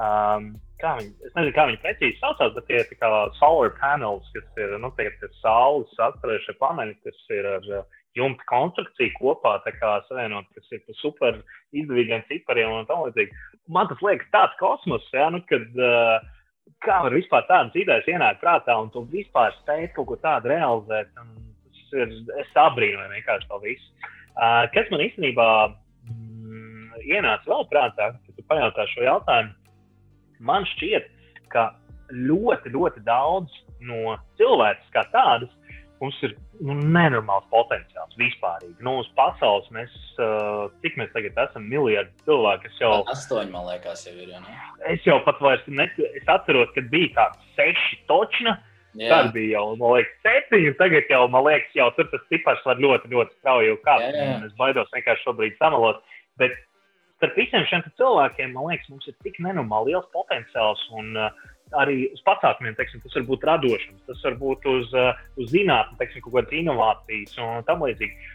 um, 0.00 0.54
kā 0.80 0.96
viņi, 0.98 1.12
es 1.28 1.36
nezinu, 1.36 1.54
kā 1.56 1.66
viņi 1.68 1.80
precīzi 1.84 2.18
saucās, 2.20 2.52
bet 2.56 2.66
tie 2.68 2.80
ir 2.82 2.98
kā 3.00 3.10
solar 3.38 3.72
panels, 3.78 4.28
kas 4.34 4.60
ir, 4.60 4.76
nu, 4.82 4.90
tie 4.98 5.08
saules 5.40 6.02
atturējušie 6.08 6.56
paneļi, 6.60 6.96
kas 7.06 7.22
ir 7.36 7.48
ar 7.54 7.68
uh, 7.70 7.98
jumta 8.18 8.46
konstrukciju 8.50 9.14
kopā, 9.18 9.56
tā 9.66 9.74
kā 9.76 9.94
savienot, 10.08 10.48
kas 10.56 10.74
ir 10.74 10.98
super 10.98 11.40
izdevīgiem 11.76 12.24
cipariem 12.30 12.72
un 12.74 12.88
tam 12.88 13.04
līdzīgi. 13.06 13.36
Man 13.70 13.90
tas 13.90 14.02
liekas 14.04 14.30
tāds 14.34 14.56
kosmos, 14.62 15.06
jā, 15.14 15.28
nu, 15.34 15.42
kad, 15.50 15.68
uh, 15.78 16.18
kā 16.84 17.02
var 17.04 17.14
vispār 17.14 17.46
tādas 17.50 17.76
idejas 17.78 18.08
ienākt 18.10 18.42
prātā 18.42 18.76
un 18.80 18.90
tu 18.94 19.04
vispār 19.12 19.54
spēt 19.60 19.94
kaut 19.96 20.10
ko 20.10 20.18
tādu 20.22 20.52
realizēt. 20.52 21.12
Ir, 21.90 22.12
es 22.38 22.50
abrīnoju 22.54 23.10
vienkārši 23.10 23.48
to 23.50 23.56
visu. 23.64 23.88
Uh, 24.38 24.62
kas 24.70 24.86
man 24.92 25.02
īstenībā 25.02 25.46
mm, 26.06 27.00
ienāca 27.02 27.50
vēl 27.50 27.64
prātā, 27.72 28.12
kad 28.14 28.36
tu 28.36 28.44
pajautā 28.46 28.86
šo 28.92 29.02
jautājumu, 29.08 29.56
man 30.40 30.66
šķiet, 30.74 31.08
ka 31.52 31.70
ļoti, 32.10 32.72
ļoti 32.74 33.04
daudz 33.06 33.54
no 33.86 34.16
cilvēces 34.40 34.92
kā 34.94 35.04
tādas 35.14 35.52
mums 36.00 36.16
ir 36.24 36.32
nu, 36.64 36.74
nenormāls 36.80 37.44
potenciāls 37.52 38.16
vispār. 38.20 38.64
Nu, 38.84 38.98
uz 39.02 39.08
pasaules 39.18 39.68
mēs, 39.74 39.92
uh, 40.16 40.70
cik 40.84 40.96
mēs 41.00 41.12
tagad 41.12 41.36
esam, 41.44 41.66
miljardi 41.68 42.24
cilvēku. 42.28 42.72
Jau, 42.80 42.94
astoņi, 43.12 43.52
man 43.52 43.68
liekas, 43.68 44.06
jau 44.08 44.16
ir. 44.16 44.32
Ja 44.32 44.40
ne? 44.44 44.56
Es 44.94 45.04
jau 45.08 45.20
pat 45.26 45.40
vairs 45.44 45.66
nesaku, 45.68 46.08
es 46.16 46.32
atceros, 46.32 46.72
kad 46.76 46.88
bija 46.92 47.12
kāds 47.18 47.54
seši 47.58 48.00
točna. 48.10 48.56
Jā. 48.98 49.06
Tad 49.12 49.28
bija 49.36 49.60
jau, 49.60 49.76
man 49.78 49.98
liekas, 49.98 50.16
septiņi. 50.24 50.72
Tagad 50.80 51.12
jau, 51.12 51.20
man 51.30 51.44
liekas, 51.46 51.76
jau 51.78 51.90
tur 51.94 52.08
tas 52.10 52.24
cipars 52.32 52.64
var 52.66 52.80
ļoti, 52.82 53.12
ļoti 53.12 53.36
strauji 53.38 53.76
kāpt. 53.84 54.16
Es 54.48 54.56
baidos 54.58 54.90
vienkārši 54.96 55.28
šobrīd 55.28 55.60
samalot. 55.60 56.00
Bet 56.40 56.56
starp 57.20 57.36
visiem 57.36 57.64
šiem 57.68 57.84
cilvēkiem, 58.00 58.54
man 58.56 58.70
liekas, 58.70 58.88
mums 58.88 59.08
ir 59.10 59.16
tik 59.24 59.36
nenormāli 59.44 59.92
liels 59.92 60.08
potenciāls. 60.16 60.82
Un, 60.96 61.12
uh, 61.20 61.28
arī 61.78 62.08
uz 62.14 62.22
pasākumiem, 62.26 62.74
teiksim, 62.78 63.02
tas 63.04 63.14
var 63.18 63.26
būt 63.28 63.46
radošums, 63.46 64.02
tas 64.08 64.26
var 64.26 64.36
būt 64.40 64.66
uz, 64.72 64.90
uh, 64.96 65.12
uz 65.38 65.52
zinātnē, 65.52 65.98
teiksim, 66.00 66.24
kaut 66.24 66.38
kādas 66.38 66.56
inovācijas 66.56 67.38
un 67.44 67.66
tam 67.68 67.84
līdzīgi. 67.84 68.30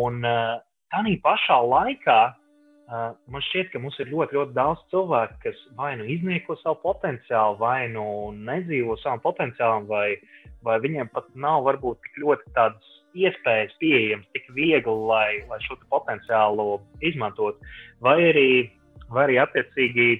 Un 0.00 0.24
uh, 0.24 0.58
tādā 0.92 1.14
pašā 1.22 1.58
laikā 1.70 2.18
uh, 2.32 3.10
man 3.30 3.44
šķiet, 3.50 3.70
ka 3.74 3.82
mums 3.82 3.98
ir 4.02 4.10
ļoti, 4.10 4.38
ļoti 4.38 4.56
daudz 4.56 4.82
cilvēku, 4.94 5.38
kas 5.44 5.60
vai 5.78 5.92
nu 6.00 6.08
iznieko 6.16 6.56
savu 6.62 6.80
potenciālu, 6.86 7.60
vai 7.60 7.90
nu 7.92 8.06
nedzīvo 8.48 8.98
savam 9.04 9.22
potenciālam, 9.26 9.86
vai, 9.90 10.16
vai 10.66 10.80
viņiem 10.82 11.12
pat 11.14 11.28
nav 11.36 11.62
varbūt 11.68 12.02
tik 12.06 12.24
ļoti 12.24 12.56
tādas 12.56 12.96
iespējas 13.18 13.76
pieejamas 13.82 14.28
tik 14.34 14.48
viegli, 14.56 14.96
lai, 15.10 15.42
lai 15.50 15.58
šo 15.66 15.78
potenciālu 15.92 16.80
izmantot, 17.06 17.60
vai 18.04 18.16
arī, 18.30 18.50
vai 19.10 19.26
arī 19.28 19.38
attiecīgi 19.42 20.10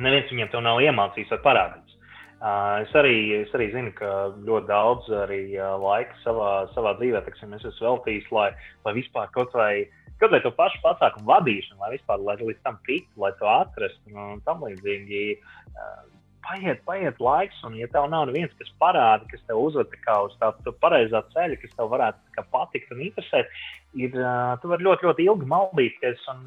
neviens 0.00 0.30
viņiem 0.32 0.50
to 0.52 0.62
nav 0.64 0.80
iemācījis 0.84 1.32
vai 1.36 1.40
parādījis. 1.46 1.96
Uh, 2.40 2.80
es, 2.80 2.92
arī, 2.96 3.16
es 3.42 3.50
arī 3.52 3.66
zinu, 3.74 3.90
ka 3.98 4.10
ļoti 4.48 4.68
daudz 4.70 5.10
arī 5.26 5.42
uh, 5.58 5.74
laika 5.76 6.14
savā, 6.22 6.52
savā 6.72 6.94
dzīvē 6.96 7.20
teiksim, 7.26 7.52
es 7.52 7.66
esmu 7.68 7.84
veltījis, 7.84 8.30
lai, 8.32 8.46
lai 8.86 8.94
vispār 8.96 9.28
kaut 9.34 9.52
vai, 9.52 9.84
kaut 10.22 10.32
vai 10.32 10.40
to 10.40 10.54
pašu 10.56 10.80
pasākumu 10.80 11.28
vadīšanu, 11.28 11.76
lai 11.82 11.92
vispār 11.98 12.22
lai 12.24 12.38
līdz 12.40 12.62
tam 12.64 12.78
tiktu, 12.88 13.12
lai 13.20 13.34
to 13.36 13.50
atrastu 13.50 14.16
un 14.16 14.40
tam 14.46 14.64
līdzīgi. 14.64 15.26
Uh, 15.74 16.19
paiet, 16.46 16.82
paiet 16.86 17.18
laiks, 17.22 17.58
un, 17.66 17.76
ja 17.78 17.88
tev 17.92 18.08
nav 18.12 18.28
neviens, 18.28 18.52
kas 18.58 18.70
parāda, 18.82 19.26
kas 19.30 19.42
tev 19.48 19.60
uzved 19.62 19.92
uz 19.94 20.36
tādu 20.40 20.74
pareizā 20.82 21.22
ceļa, 21.34 21.58
kas 21.62 21.74
tev 21.76 21.90
varētu 21.92 22.46
patikt 22.52 22.92
un 22.94 23.02
interesēt, 23.06 23.50
ir, 23.94 24.14
tu 24.62 24.70
vari 24.72 24.86
ļoti, 24.86 25.08
ļoti 25.08 25.26
ilgi 25.28 25.50
maldīties, 25.50 26.24
un 26.32 26.40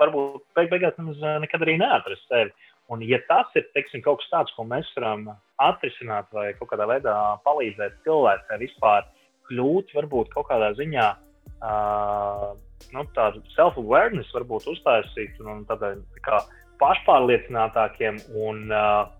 varbūt 0.00 0.44
beig 0.56 0.72
beigās 0.72 0.98
nekad 1.42 1.64
arī 1.64 1.76
neatrast 1.80 2.26
sevi. 2.30 2.54
Un, 2.92 3.00
ja 3.02 3.18
tas 3.26 3.50
ir 3.58 3.64
teiksim, 3.74 4.02
kaut 4.04 4.20
kas 4.20 4.30
tāds, 4.30 4.52
ko 4.54 4.62
mēs 4.68 4.86
varam 4.94 5.24
atrisināt 5.62 6.28
vai 6.34 6.52
kaut 6.58 6.70
kādā 6.70 6.86
veidā 6.86 7.14
palīdzēt 7.46 7.96
cilvēkiem 8.04 8.62
vispār 8.62 9.08
kļūt, 9.48 9.90
varbūt 9.96 10.30
kaut 10.34 10.46
kādā 10.52 10.70
ziņā 10.78 11.06
uh, 11.16 12.52
nu, 12.94 13.04
tādu 13.16 13.42
self-awareness 13.56 14.30
varbūt 14.36 14.68
uztaisīt 14.70 15.42
un, 15.42 15.50
un 15.56 15.66
tādā 15.66 15.96
tā 16.14 16.22
kā 16.28 16.40
pašpārliecinātākiem 16.78 18.20
un, 18.38 18.66
uh, 18.70 19.10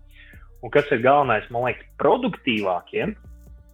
un 0.63 0.73
kas 0.73 0.91
ir 0.93 1.01
galvenais, 1.05 1.47
man 1.53 1.67
liekas, 1.67 1.89
produktīvākiem 2.01 3.15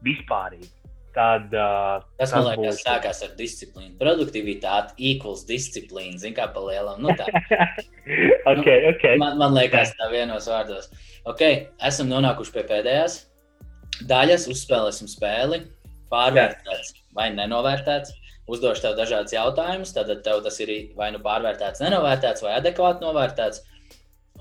vispārīgi. 0.05 0.71
Tad, 1.13 1.51
uh, 1.53 2.01
tas, 2.17 2.31
man 2.33 2.47
liekas, 2.47 2.79
būs... 2.79 2.85
sākās 2.87 3.19
ar 3.21 3.33
disciplīnu. 3.37 3.91
Produktivitāte 3.99 4.95
equals 4.97 5.43
disciplīna. 5.45 6.17
Ziniet, 6.17 6.39
kā 6.39 6.47
pa 6.55 6.63
lielam. 6.65 7.03
Nu, 7.05 7.13
tā. 7.13 7.27
okay, 8.51 8.79
nu, 8.81 8.95
okay. 8.95 9.19
Man, 9.21 9.37
man 9.37 9.53
liekas, 9.53 9.93
tā 9.99 10.09
vienos 10.09 10.49
vārdos. 10.49 10.89
Ok, 11.29 11.43
esam 11.85 12.09
nonākuši 12.09 12.55
pie 12.55 12.65
pēdējās 12.71 13.19
daļas. 14.09 14.49
Uzspēlēsim 14.55 15.11
spēli. 15.11 15.61
Pārvērtēts 16.13 16.95
vai 17.13 17.29
nenovērtēts. 17.37 18.17
Uzdošu 18.49 18.87
tev 18.87 18.97
dažādas 18.97 19.37
jautājumus. 19.37 19.93
Tad 19.93 20.09
tev 20.25 20.41
tas 20.45 20.57
ir 20.65 20.73
vai 20.97 21.11
nu 21.13 21.21
pārvērtēts, 21.23 21.83
nenovērtēts 21.85 22.43
vai 22.45 22.57
adekvāti 22.57 23.05
novērtēts. 23.05 23.61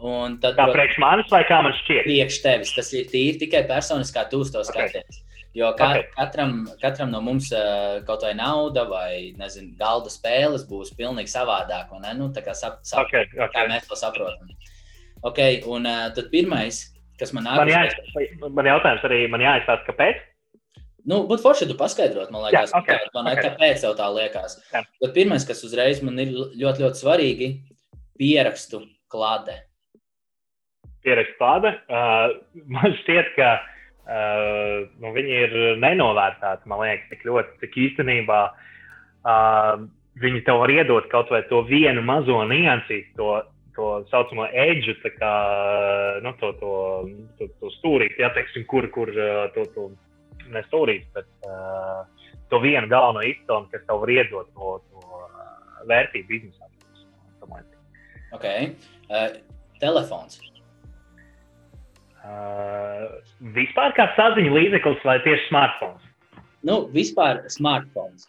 Un 0.02 0.38
tad, 0.42 0.56
kā 0.58 0.66
priekš 0.74 0.96
manis 0.98 1.28
vai 1.30 1.44
kā 1.46 1.60
man 1.62 1.74
šķiet? 1.78 2.06
Priekš 2.08 2.38
tevis. 2.42 2.72
Tas 2.74 2.88
ir 2.96 3.06
tīri 3.10 3.38
tikai 3.44 3.62
personiskā 3.68 4.26
skaties. 4.26 5.20
Okay. 5.20 5.28
Jo 5.54 5.68
ka, 5.76 5.90
okay. 5.90 6.06
katram, 6.16 6.54
katram 6.80 7.10
no 7.12 7.20
mums 7.20 7.50
uh, 7.52 8.00
kaut 8.08 8.24
vai 8.24 8.32
nauda 8.34 8.86
vai 8.88 9.34
nezinu, 9.36 9.74
galda 9.76 10.08
spēles 10.10 10.64
būs 10.64 10.94
pilnīgi 10.96 11.28
savādāk. 11.28 11.92
Nu, 12.16 12.30
kā, 12.32 12.54
sap, 12.56 12.80
sap, 12.88 13.04
okay, 13.04 13.28
okay. 13.36 13.50
kā 13.52 13.66
mēs 13.68 13.84
to 13.88 13.98
saprotam. 14.00 14.48
Okay, 15.28 15.60
un 15.68 15.84
uh, 15.86 16.06
tad 16.16 16.32
pirmais, 16.32 16.80
kas 17.20 17.34
man 17.36 17.44
nāk, 17.46 17.60
man, 17.60 17.70
jā, 17.70 17.82
man 18.48 18.70
jautājums 18.70 19.04
arī, 19.06 19.18
man 19.30 19.44
jāizstāsta, 19.44 19.92
kāpēc? 19.92 20.24
Nu, 21.04 21.20
būtu 21.28 21.44
forši, 21.44 21.66
ja 21.66 21.70
tu 21.70 21.76
paskaidrot, 21.78 22.32
man 22.32 22.46
liekas, 22.46 22.72
jā, 22.72 22.80
okay, 22.80 22.96
kā, 23.04 23.12
man 23.18 23.28
okay. 23.34 23.50
kāpēc 23.50 23.84
tev 23.84 23.94
tā 23.98 24.08
liekas. 24.16 24.56
Bet 24.72 25.14
pirmais, 25.14 25.44
kas 25.46 25.60
uzreiz 25.68 26.00
man 26.06 26.16
ir 26.22 26.32
ļoti, 26.32 26.86
ļoti 26.86 27.02
svarīgi, 27.04 27.50
pierakstu 28.18 28.86
klāte. 29.12 29.58
Pierakstu 31.02 31.38
klāte. 31.38 31.74
Uh, 31.90 32.64
man 32.70 32.94
šķiet, 33.02 33.32
ka 33.36 33.48
uh, 33.58 34.84
nu, 35.02 35.12
viņi 35.16 35.40
ir 35.46 35.56
nenovērtēti, 35.82 36.68
man 36.70 36.84
liekas, 36.84 37.08
tik 37.10 37.26
ļoti, 37.28 37.58
cik 37.62 37.78
īstenībā 37.86 38.42
uh, 38.52 39.82
viņi 40.22 40.44
tev 40.46 40.62
var 40.62 40.74
iedot 40.74 41.08
kaut 41.12 41.32
vai 41.34 41.42
to 41.50 41.62
vienu 41.66 42.04
mazo 42.06 42.38
niansīti, 42.48 43.14
to, 43.18 43.34
to 43.76 43.90
saucamo 44.12 44.46
edžu, 44.52 44.94
kā, 45.18 45.34
nu, 46.24 46.34
to, 46.40 46.52
to, 46.60 46.72
to, 47.38 47.50
to 47.60 47.72
stūrīt, 47.78 48.18
ja 48.20 48.30
teiksim, 48.36 48.66
kur, 48.70 48.86
kur 48.94 49.10
to, 49.56 49.66
to 49.74 49.88
ne 50.52 50.62
stūrīt, 50.68 51.08
bet 51.16 51.28
uh, 51.48 52.02
to 52.52 52.60
vienu 52.62 52.90
galveno 52.90 53.24
izcēlumu, 53.24 53.70
kas 53.72 53.86
tev 53.88 54.02
var 54.04 54.12
iedot 54.12 54.52
to, 54.54 54.76
to 54.92 55.22
vērtību 55.88 56.28
biznesā. 56.28 56.68
Ok. 58.32 58.46
Uh, 59.10 59.34
telefons. 59.80 60.38
Uh, 62.22 63.08
vispār 63.56 63.94
kā 63.96 64.06
saziņu 64.14 64.52
līdzeklis 64.54 65.02
vai 65.06 65.16
tieši 65.24 65.48
smartphones? 65.48 66.04
Nu, 66.62 66.84
vispār 66.94 67.40
smartphones. 67.50 68.28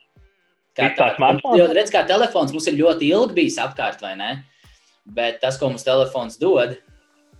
Kā 0.73 0.89
tā 0.97 1.11
smartphones? 1.19 1.59
Jo, 1.59 1.67
redz, 1.77 1.91
kā 1.93 2.01
telefons 2.09 2.55
mums 2.55 2.65
ir 2.71 2.79
ļoti 2.79 3.11
ilgi 3.13 3.37
bijis 3.37 3.59
apkārt, 3.61 4.01
vai 4.01 4.15
ne? 4.17 4.31
Bet 5.13 5.37
tas, 5.43 5.59
ko 5.61 5.69
mums 5.69 5.85
telefons 5.85 6.39
dod. 6.41 6.73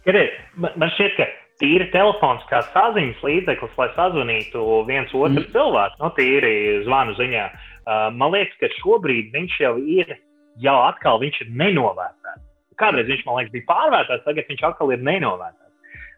Kariet, 0.06 0.36
man 0.60 0.92
šķiet, 0.94 1.16
ka 1.18 1.28
tīri 1.64 1.88
telefons 1.94 2.46
kā 2.52 2.62
saziņas 2.74 3.26
līdzeklis, 3.26 3.74
lai 3.80 3.90
sazvanītu 3.98 4.68
viens 4.90 5.10
otru 5.16 5.42
mm. 5.42 5.50
cilvēku, 5.56 6.00
nu, 6.04 6.12
tīri 6.20 6.54
zvanu 6.86 7.18
ziņā. 7.18 7.48
Uh, 7.84 8.08
man 8.14 8.36
liekas, 8.36 8.60
ka 8.62 8.70
šobrīd 8.78 9.34
viņš 9.34 9.58
jau 9.64 9.74
ir, 9.82 10.14
jau 10.62 10.78
atkal 10.86 11.18
viņš 11.24 11.42
ir 11.48 11.52
nenovērtēts. 11.64 12.46
Kādreiz 12.78 13.10
viņš, 13.10 13.26
man 13.26 13.40
liekas, 13.40 13.54
bija 13.58 13.70
pārvērtēts, 13.70 14.26
tagad 14.28 14.54
viņš 14.54 14.66
atkal 14.70 14.94
ir 14.94 15.02
nenovērtēts. 15.06 15.63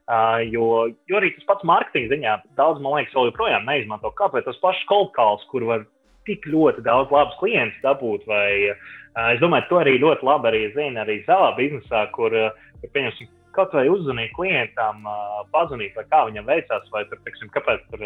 Uh, 0.05 0.43
jo, 0.53 0.65
jo 1.09 1.17
arī 1.17 1.31
tas 1.33 1.47
pats 1.49 1.65
mārketinga 1.65 2.11
ziņā 2.11 2.33
daudz, 2.59 2.81
man 2.83 2.99
liekas, 2.99 3.15
vēl 3.17 3.31
joprojām 3.31 3.65
neizmanto. 3.65 4.11
Kāpēc 4.19 4.45
tas 4.45 4.59
pašs 4.61 4.83
kolkāls, 4.89 5.45
kur 5.49 5.65
var 5.65 5.87
tik 6.29 6.45
ļoti 6.45 6.83
daudz 6.85 7.13
labus 7.13 7.37
klientus 7.39 7.81
dabūt, 7.81 8.27
vai 8.29 8.69
uh, 8.69 9.31
es 9.31 9.41
domāju, 9.41 9.65
to 9.71 9.79
arī 9.81 9.95
ļoti 10.03 10.27
labi 10.29 10.51
arī 10.51 10.61
zina 10.75 11.01
arī 11.01 11.17
savā 11.25 11.49
biznesā, 11.57 12.03
kur, 12.13 12.37
uh, 12.37 12.85
pieņemsim, 12.85 13.31
kaut 13.55 13.73
vai 13.75 13.85
uzzvanīt 13.91 14.33
klientam, 14.35 15.05
pazvanīt, 15.53 15.95
vai 15.97 16.03
kā 16.09 16.21
viņam 16.27 16.47
veicās, 16.49 16.91
vai 16.93 17.03
tur, 17.09 17.19
teiksim, 17.25 17.49
kāpēc 17.53 17.83
tur, 17.91 18.03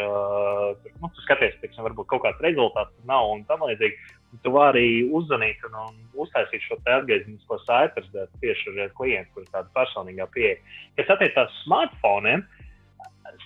tur 0.84 0.96
nu, 1.02 1.10
tu 1.10 1.26
skaties, 1.26 1.58
teiksim, 1.64 1.84
varbūt 1.88 2.10
kaut 2.12 2.24
kāds 2.26 2.44
rezultāts 2.46 2.94
nav 3.10 3.32
un 3.34 3.44
tam 3.50 3.66
līdzīgi 3.68 3.98
tu 4.44 4.54
vari 4.54 5.04
uzzvanīt 5.16 5.64
un, 5.70 5.78
un 5.88 6.24
uztaisīt 6.26 6.66
šo 6.66 6.78
atgriezenisko 6.84 7.58
saiti 7.66 8.06
tieši 8.44 8.76
ar 8.86 8.94
klientu, 8.98 9.32
kurš 9.38 9.50
tāda 9.56 9.74
personīgā 9.78 10.30
pieeja. 10.36 10.60
Kas 11.00 11.16
attiecās 11.16 11.50
uz 11.50 11.64
smartphone, 11.64 12.36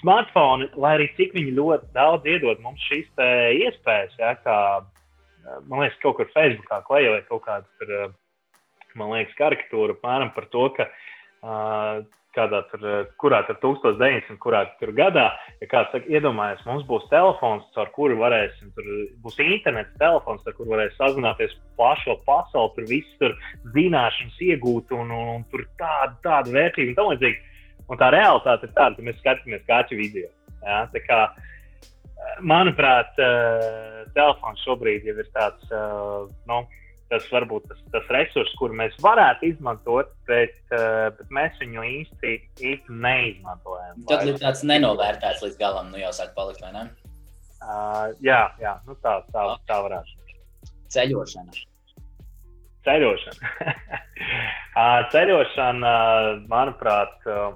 smartphone, 0.01 0.67
lai 0.75 0.97
arī 0.97 1.07
cik 1.19 1.37
viņi 1.37 1.55
ļoti 1.59 1.93
daudz 1.95 2.27
iedod 2.27 2.59
mums 2.65 2.83
šīs 2.89 3.07
iespējas, 3.63 4.19
ja, 4.19 4.35
kā 4.43 4.57
man 5.69 5.85
liekas, 5.85 6.01
kaut 6.03 6.19
kur 6.19 6.29
Facebookā 6.35 6.83
klejot 6.87 7.31
kaut 7.31 7.47
kādu, 7.47 8.03
man 8.99 9.15
liekas, 9.15 9.39
karikatūru 9.39 9.97
apmēram 9.97 10.35
par 10.35 10.51
to, 10.51 10.67
ka 10.75 10.87
uh, 10.89 11.09
kādā 12.33 12.63
tur, 12.71 12.85
kurā 13.21 13.43
tur 13.47 13.57
1900, 13.61 14.37
kurā 14.41 14.63
tur 14.79 14.93
gadā, 14.97 15.27
ja 15.61 15.69
kāds 15.69 15.91
saka, 15.93 16.09
iedomājies, 16.09 16.63
mums 16.65 16.85
būs 16.89 17.05
telefons, 17.11 17.65
ar 17.77 17.91
kuru 17.95 18.17
varēsim, 18.21 18.71
tur 18.77 18.89
būs 19.25 19.39
internets 19.43 19.93
telefons, 20.01 20.41
ar 20.47 20.57
kuru 20.57 20.73
varēs 20.73 20.97
sazināties 20.97 21.55
plašo 21.77 22.17
pasauli, 22.27 22.73
tur 22.75 22.89
viss 22.89 23.17
tur 23.21 23.35
zināšanas 23.75 24.39
iegūt 24.49 24.93
un, 24.97 25.13
un, 25.13 25.33
un 25.37 25.47
tur 25.53 25.65
tāda, 25.81 26.15
tāda 26.25 26.55
vērtība 26.57 26.93
un 26.93 26.99
tā 26.99 27.09
līdzīgi. 27.11 27.49
Un 27.91 27.99
tā 27.99 28.09
realitāte 28.15 28.69
ir 28.69 28.77
tāda, 28.77 28.95
ka 28.95 29.05
mēs 29.05 29.19
skatāmies 29.19 29.65
kaķu 29.67 29.97
video. 29.99 30.29
Ja? 30.63 30.85
Tā 30.93 31.01
kā, 31.03 31.17
manuprāt, 32.41 33.11
telefons 34.15 34.63
šobrīd 34.63 35.05
jau 35.09 35.17
ir 35.19 35.29
tāds, 35.35 35.75
nu, 36.49 36.63
tas 37.11 37.25
varbūt 37.31 37.67
tas, 37.69 37.81
tas 37.93 38.09
resurs, 38.13 38.51
kuru 38.59 38.75
mēs 38.77 38.95
varētu 39.03 39.49
izmantot, 39.51 40.11
bet, 40.29 40.55
uh, 40.73 41.09
bet 41.17 41.33
mēs 41.33 41.59
viņu 41.61 41.85
īsti, 41.89 42.35
īsti 42.71 42.97
neizmantojam. 43.05 44.03
Tad 44.09 44.25
ir 44.29 44.39
tāds 44.41 44.63
nenovērtēts 44.67 45.43
līdz 45.45 45.59
galam, 45.59 45.91
nu 45.93 46.01
jau 46.01 46.13
sāk 46.15 46.33
palikt, 46.37 46.63
vai 46.63 46.73
ne? 46.75 46.85
Uh, 47.63 48.11
jā, 48.23 48.41
jā 48.61 48.77
nu 48.87 48.97
tā, 49.03 49.19
tā, 49.35 49.45
tā 49.69 49.79
varētu. 49.85 50.17
Ceļošana. 50.93 51.61
Ceļošana. 52.83 53.53
uh, 53.63 55.03
ceļošana, 55.13 55.93
manuprāt, 56.51 57.15
uh, 57.29 57.53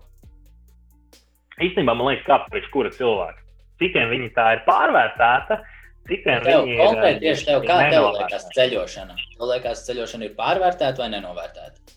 īstenībā 1.60 1.96
man 1.98 2.14
liekas, 2.14 2.28
kā 2.30 2.40
priekš 2.48 2.72
kura 2.76 2.94
cilvēka. 2.96 3.44
Citiem 3.78 4.10
viņi 4.10 4.32
tā 4.34 4.46
ir 4.56 4.64
pārvērtēta, 4.66 5.60
uh, 5.60 5.74
Citiem 6.08 6.44
tev, 6.46 6.68
konkrēti 6.80 7.24
tieši 7.26 7.48
tev, 7.50 7.64
kā 7.68 7.78
tev 7.92 8.06
liekas 8.16 8.48
ceļošana? 8.56 9.18
Tev 9.34 9.50
liekas, 9.52 9.84
ceļošana 9.88 10.28
ir 10.30 10.36
pārvērtēta 10.38 11.04
vai 11.04 11.10
nenovērtēta? 11.16 11.96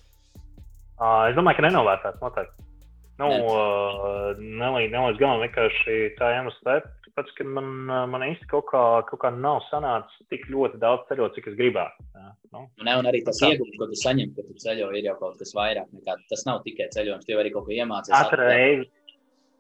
Uh, 1.01 1.31
es 1.31 1.37
domāju, 1.39 1.61
ka 1.61 1.67
nenovērtēta 1.69 2.21
noteikti. 2.23 2.67
Nu, 3.21 3.29
nelīdz, 4.41 4.93
nelīdz 4.95 5.21
galam 5.21 5.43
vienkārši 5.45 5.97
tā 6.17 6.31
iemesla 6.39 6.67
dēļ, 6.67 6.87
tāpēc, 7.07 7.33
ka 7.37 7.47
man, 7.57 7.73
man 8.13 8.25
īsti 8.31 8.49
kaut 8.51 8.67
kā, 8.71 8.85
kaut 9.11 9.21
kā 9.23 9.33
nav 9.35 9.61
sanācis 9.69 10.29
tik 10.33 10.47
ļoti 10.53 10.81
daudz 10.81 11.05
ceļot, 11.11 11.37
cik 11.37 11.51
es 11.53 11.59
gribētu. 11.59 12.07
Nu. 12.51 12.65
Ne, 12.83 12.95
un 12.99 13.07
arī 13.07 13.21
tas 13.27 13.39
iegūms, 13.47 13.77
ko 13.79 13.91
tu 13.91 13.99
saņem, 14.01 14.33
kad 14.39 14.49
tu 14.49 14.57
ceļo, 14.65 14.89
ir 14.97 15.11
jau 15.11 15.19
kaut 15.21 15.37
kas 15.39 15.53
vairāk 15.55 15.93
nekā 15.95 16.17
tas 16.33 16.47
nav 16.49 16.65
tikai 16.65 16.89
ceļojums, 16.97 17.29
tu 17.29 17.37
arī 17.39 17.53
kaut 17.55 17.69
ko 17.69 17.77
iemācies. 17.77 18.15
Katru 18.17 18.49
reizi, 18.49 18.89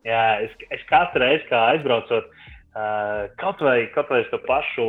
jā, 0.08 0.24
es, 0.46 0.56
es 0.74 0.88
katru 0.88 1.22
reizi, 1.22 1.46
kā 1.52 1.68
aizbraucot, 1.74 2.32
Uh, 2.32 2.59
kaut 2.74 3.62
vai, 3.64 3.86
kaut 3.94 4.10
vai 4.10 4.22
to 4.30 4.38
pašu 4.46 4.86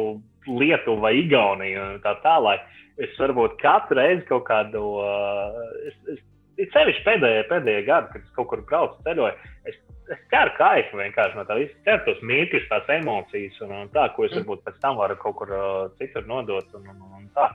Lietuvu 0.48 1.02
vai 1.02 1.16
Igauniju 1.22 1.82
un 1.82 2.02
tā 2.04 2.16
tālāk. 2.24 2.64
Es 3.02 3.14
varbūt 3.18 3.58
katru 3.62 3.98
reizi 3.98 4.26
kaut 4.28 4.44
kādu, 4.50 4.82
uh, 5.02 5.62
es, 5.88 5.96
es, 6.14 6.20
es 6.62 6.72
sevišķi 6.76 7.06
pēdējie, 7.08 7.48
pēdējie 7.50 7.88
gadi, 7.88 8.14
kad 8.14 8.26
es 8.26 8.36
kaut 8.38 8.50
kur 8.52 8.64
braucu 8.70 9.06
ceļoju, 9.06 9.52
es, 9.70 9.78
es 10.14 10.24
ķeru 10.34 10.56
kaifu 10.58 11.00
vienkārši 11.00 11.40
no 11.40 11.46
tā 11.50 11.58
visa. 11.60 11.78
Ķeru 11.88 12.06
tos 12.08 12.26
mītnes, 12.32 12.68
tās 12.72 12.90
emocijas 12.98 13.62
un, 13.66 13.76
un 13.84 13.94
tā, 13.96 14.08
ko 14.16 14.28
es 14.28 14.34
mm. 14.34 14.42
varbūt 14.42 14.66
pēc 14.68 14.82
tam 14.84 15.00
varu 15.02 15.18
kaut 15.22 15.38
kur 15.42 15.54
uh, 15.56 15.86
citur 16.02 16.28
nodot. 16.30 16.76
Un, 16.78 16.90
un, 16.94 17.06
un 17.20 17.30
tā. 17.38 17.48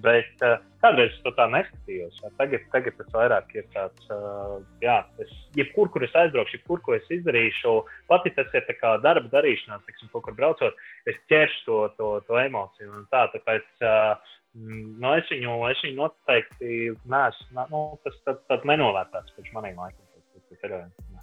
Bet 0.00 0.44
uh, 0.46 0.56
kādreiz 0.80 1.10
es 1.12 1.22
to 1.24 1.32
tā 1.36 1.44
neskatījos. 1.50 2.20
Ja. 2.22 2.30
Tagad, 2.38 2.64
tagad 2.72 2.96
tas 2.96 3.10
vairāk 3.12 3.54
ir 3.58 3.66
tāds, 3.74 4.10
uh, 4.14 4.58
jā, 4.84 5.00
es, 5.20 5.32
jebkur, 5.58 5.90
kur 5.92 6.06
es 6.06 6.14
aizbraukšu, 6.16 6.60
jebkur, 6.60 6.80
ko 6.86 6.96
es 6.96 7.10
izdarīšu, 7.18 7.74
pat 8.08 8.28
ja 8.28 8.36
tas 8.38 8.54
ir 8.56 8.68
darba 9.04 9.26
darīšanās, 9.34 9.84
teiksim, 9.86 10.12
kaut 10.14 10.28
kur 10.28 10.38
braucot, 10.38 10.84
es 11.10 11.18
ķeršu 11.32 11.66
to, 11.66 11.80
to, 11.98 12.12
to 12.28 12.40
emociju. 12.40 13.04
Tā, 13.12 13.26
tāpēc 13.34 13.84
uh, 13.84 14.36
nu, 14.54 15.12
es, 15.14 15.28
viņu, 15.30 15.56
es 15.70 15.82
viņu 15.84 15.98
noteikti 15.98 16.80
neesmu, 17.10 17.66
nu, 17.72 17.82
tas 18.06 18.18
tad, 18.26 18.42
tad 18.50 18.66
nenovērtēts 18.68 19.36
pēc 19.36 19.52
maniem 19.56 19.80
laikiem. 19.80 20.06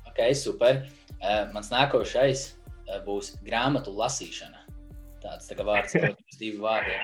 Ok, 0.08 0.22
super. 0.40 0.80
Uh, 1.20 1.50
mans 1.54 1.68
nākošais 1.70 2.46
uh, 2.48 3.02
būs 3.06 3.36
grāmatu 3.46 3.92
lasīšana. 3.94 4.64
Tāds 5.22 5.50
tā 5.50 5.58
kā 5.60 5.66
vārds, 5.68 5.98
divi 6.42 6.62
vārdi. 6.64 6.96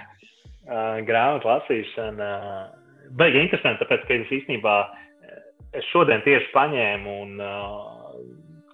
uh, 0.65 1.01
grāmatu 1.05 1.51
lasīšana. 1.51 2.29
Baigi 3.19 3.43
interesanti, 3.43 3.83
tāpēc, 3.83 4.07
ka 4.07 4.15
es 4.15 4.31
īstenībā 4.39 4.77
es 5.77 5.85
šodien 5.91 6.21
tieši 6.25 6.51
paņēmu 6.53 7.13
un 7.25 7.41
uh, 7.41 7.92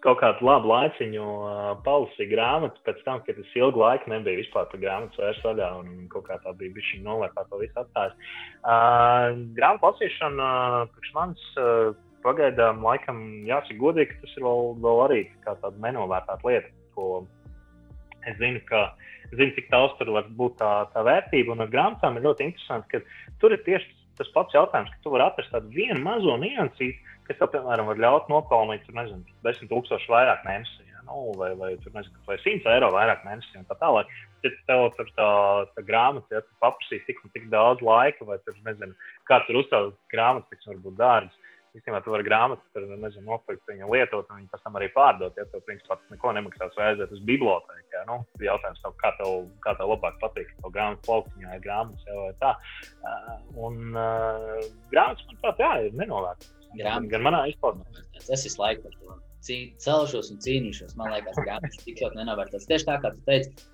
kaut 0.03 0.19
kādu 0.21 0.45
labu 0.47 0.69
laiciņu 0.71 1.23
uh, 1.23 1.71
palasīju 1.85 2.31
grāmatu 2.31 2.83
pēc 2.87 3.01
tam, 3.05 3.21
kad 3.25 3.39
es 3.41 3.55
ilgu 3.59 3.81
laiku 3.81 4.11
nebiju 4.13 4.41
vispār 4.41 4.67
par 4.71 4.81
grāmatu 4.81 5.21
vairs 5.21 5.41
vaļā 5.43 5.69
un 5.81 5.89
kaut 6.13 6.27
kā 6.29 6.37
tā 6.43 6.53
bija 6.59 6.75
bijusi 6.75 7.01
nolēkā 7.05 7.45
to 7.49 7.59
visu 7.61 7.81
atstājis. 7.81 8.29
Uh, 8.63 9.41
grāmatu 9.57 9.89
lasīšana 9.89 10.47
uh, 10.47 10.93
priekš 10.93 11.11
manis 11.17 11.49
uh, 11.59 11.91
pagaidām 12.23 12.83
laikam 12.83 13.21
jāsaka 13.47 13.79
godīgi, 13.79 14.13
ka 14.13 14.23
tas 14.23 14.37
ir 14.37 14.47
vēl, 14.47 14.73
vēl 14.85 15.03
arī 15.05 15.21
tāda 15.45 15.75
nenovērtēta 15.85 16.49
lieta, 16.49 16.73
ko 16.95 17.11
es 18.27 18.39
zinu, 18.39 18.63
ka 18.69 18.89
es 19.29 19.37
zinu, 19.37 19.53
cik 19.55 19.69
daudz 19.71 19.95
tur 19.99 20.11
var 20.15 20.27
būt 20.41 20.59
tā, 20.59 20.73
tā 20.93 21.03
vērtība. 21.07 21.55
Un 21.55 21.65
ar 21.65 21.71
grāmatām 21.71 22.19
ir 22.19 22.27
ļoti 22.27 22.49
interesanti, 22.49 22.91
ka 22.99 23.39
tur 23.41 23.55
ir 23.55 23.63
tieši 23.67 23.95
tas 24.19 24.31
pats 24.35 24.55
jautājums, 24.55 24.91
ka 24.91 25.03
tu 25.03 25.13
vari 25.13 25.25
atrast 25.29 25.53
tādu 25.53 25.71
vienu 25.71 25.99
mazo 26.03 26.35
niansīti, 26.41 27.08
kas 27.29 27.39
tev, 27.39 27.51
piemēram, 27.53 27.89
var 27.89 28.03
ļaut 28.03 28.29
nopelnīt, 28.31 28.85
tur, 28.85 28.97
nezinu, 28.97 29.37
10 29.47 29.71
tūkstoši 29.71 30.11
vairāk 30.11 30.45
mēnesī. 30.47 30.85
Ja? 30.89 31.03
Nu, 31.07 31.29
vai, 31.39 31.51
vai, 31.59 31.71
tur, 31.83 31.93
nezinu, 31.95 32.21
vai 32.27 32.39
100 32.41 32.73
eiro 32.73 32.91
vairāk 32.95 33.25
mēnesī 33.27 33.61
un 33.61 33.67
tā 33.69 33.77
tālāk. 33.81 34.09
Ja 34.45 34.53
tev 34.69 34.85
tur 34.95 35.11
tā, 35.17 35.29
tā 35.75 35.83
grāmata, 35.87 36.39
ja 36.39 36.43
tu 36.45 36.59
paprasīs 36.63 37.05
tik 37.07 37.21
un 37.25 37.33
tik 37.35 37.49
daudz 37.53 37.83
laika, 37.85 38.27
vai 38.27 38.39
tur, 38.45 38.57
nezinu, 38.65 38.95
kā 39.29 39.41
tur 39.45 39.61
uzstādīt 39.63 39.99
grāmatas, 40.13 40.51
kas 40.55 40.73
varbūt 40.73 40.99
dārgas 40.99 41.37
Īstenībā, 41.77 41.99
tu 42.01 42.09
vari 42.09 42.25
grāmatu, 42.25 42.63
tur 42.73 42.85
nezinu, 42.89 43.27
nopirkt, 43.27 43.61
viņu 43.69 43.89
lietot, 43.93 44.25
un 44.31 44.39
viņu 44.39 44.49
pēc 44.49 44.63
tam 44.65 44.77
arī 44.79 44.87
pārdot. 44.95 45.35
Ja 45.37 45.45
tev, 45.51 45.61
principā, 45.67 45.99
tas 45.99 46.13
neko 46.13 46.31
nemaksās, 46.33 46.73
vai 46.77 46.87
aiziet 46.89 47.13
uz 47.13 47.21
bibliotēku. 47.27 47.85
Ja? 47.93 48.01
Nu, 48.09 48.17
jautājums 48.41 48.81
tev, 48.81 48.95
kā 49.01 49.11
tev, 49.19 49.35
kā 49.61 49.75
tev 49.77 49.93
labāk 49.93 50.17
patīk, 50.23 50.49
to 50.63 50.71
grāmatu 50.73 51.05
plauktiņā, 51.05 51.51
vai 51.51 51.59
grāmatas, 51.61 52.07
ja, 52.09 52.17
vai 52.23 52.33
tā. 52.41 52.55
Uh, 53.03 53.35
un 53.67 53.77
uh, 53.93 54.55
grāmatas, 54.89 55.27
manuprāt, 55.29 55.61
jā, 55.61 55.73
ir 55.85 55.99
nenovērtētas. 56.01 56.58
Gan, 56.77 57.07
gan 57.09 57.25
manā 57.25 57.45
izpausmē. 57.49 58.05
Es 58.19 58.45
visu 58.45 58.61
laiku 58.61 58.85
par 58.85 58.97
to 58.99 59.17
celšos 59.81 60.29
un 60.33 60.39
cīnīšos. 60.43 60.95
Man 60.99 61.13
liekas, 61.13 61.39
grāmatas 61.39 61.83
tik 61.85 62.01
ļoti 62.03 62.19
nenovērtētas. 62.19 62.67
Tieši 62.69 62.87
tā, 62.89 62.97
kā 63.01 63.11
tu 63.15 63.23
teici, 63.25 63.67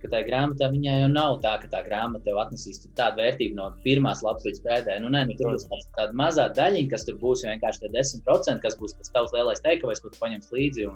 ka 0.00 0.08
tā 0.12 0.22
grāmatā 0.24 0.70
viņai 0.72 0.96
jau 1.02 1.10
nav 1.12 1.36
tā, 1.44 1.52
ka 1.62 1.68
tā 1.74 1.82
grāmata 1.86 2.24
tev 2.24 2.40
atnesīs 2.40 2.80
tādu 2.98 3.20
vērtību 3.20 3.58
no 3.58 3.68
pirmās 3.84 4.24
lapas 4.24 4.48
līdz 4.48 4.62
pēdējai. 4.64 5.04
Nu, 5.04 5.12
nē, 5.12 5.26
nu, 5.28 5.36
tur 5.38 5.52
būs 5.52 5.68
tāda 5.98 6.16
mazā 6.16 6.48
daļiņa, 6.56 6.90
kas 6.94 7.06
tur 7.06 7.20
būs 7.20 7.44
vienkārši 7.46 7.92
10%, 7.92 8.64
kas 8.64 8.78
būs 8.80 8.96
tas 8.98 9.12
tavs 9.14 9.36
lielais 9.36 9.62
teikums, 9.64 10.02
ko 10.02 10.12
tu 10.12 10.22
paņemsi 10.22 10.56
līdzi. 10.56 10.90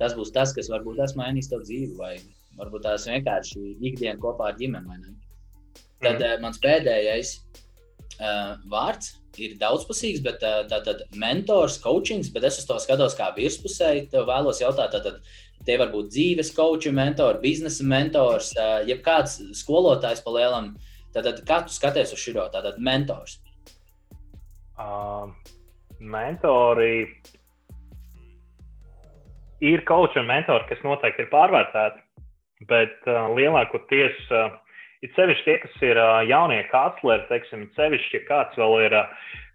Tas 0.00 0.14
būs 0.16 0.32
tas, 0.32 0.52
kas 0.56 0.70
varbūt 0.72 1.00
tas 1.00 1.16
mainīs 1.18 1.50
tavu 1.50 1.66
dzīvi, 1.66 1.94
vai 1.98 2.14
varbūt 2.60 2.86
tās 2.86 3.06
vienkārši 3.08 3.76
ikdienu 3.90 4.20
kopā 4.22 4.52
ar 4.52 4.58
ģimeni. 4.60 5.14
Tad 6.04 6.20
mm. 6.20 6.42
mans 6.44 6.60
pēdējais 6.62 7.32
uh, 8.20 8.56
vārds 8.70 9.14
ir 9.42 9.56
daudzpusīgs, 9.60 10.22
bet 10.24 10.40
tātad 10.42 11.04
mentors, 11.18 11.80
coachings, 11.82 12.30
bet 12.34 12.46
es 12.48 12.60
uz 12.60 12.68
to 12.68 12.78
skatos 12.82 13.16
kā 13.18 13.32
virspusēji. 13.36 14.08
Tev 14.12 14.28
vēlos 14.30 14.62
jautāt, 14.62 14.94
tātad, 14.94 15.20
Tie 15.66 15.74
var 15.80 15.88
būt 15.90 16.12
dzīves 16.14 16.52
koči, 16.54 16.92
mentori, 16.94 17.40
biznesa 17.42 17.82
mentors, 17.90 18.52
jebkāds 18.86 19.40
skolotājs 19.58 20.22
pa 20.22 20.34
lielam. 20.36 20.68
Tad, 21.14 21.26
kā 21.48 21.62
tu 21.66 21.74
skaties 21.74 22.12
uz 22.14 22.20
šo 22.22 22.44
tādu 22.52 22.74
mentors? 22.86 23.40
Uh, 24.76 25.32
mentori 25.98 27.08
ir 29.64 29.82
koči 29.88 30.20
un 30.20 30.28
mentori, 30.28 30.68
kas 30.68 30.84
noteikti 30.84 31.24
ir 31.24 31.32
pārvērtēti, 31.32 32.04
bet 32.70 33.08
uh, 33.08 33.26
lielākoties 33.34 34.20
uh, 34.36 34.52
ir 35.06 35.14
sevišķi 35.16 35.46
tie, 35.46 35.56
kas 35.62 35.80
ir 35.86 36.02
jaunie 36.28 36.60
kancleri, 36.72 37.24
teiksim, 37.30 37.68
sevišķi, 37.78 38.20
ja 38.20 38.28
kāds 38.28 38.60
vēl 38.60 38.78
ir. 38.88 39.00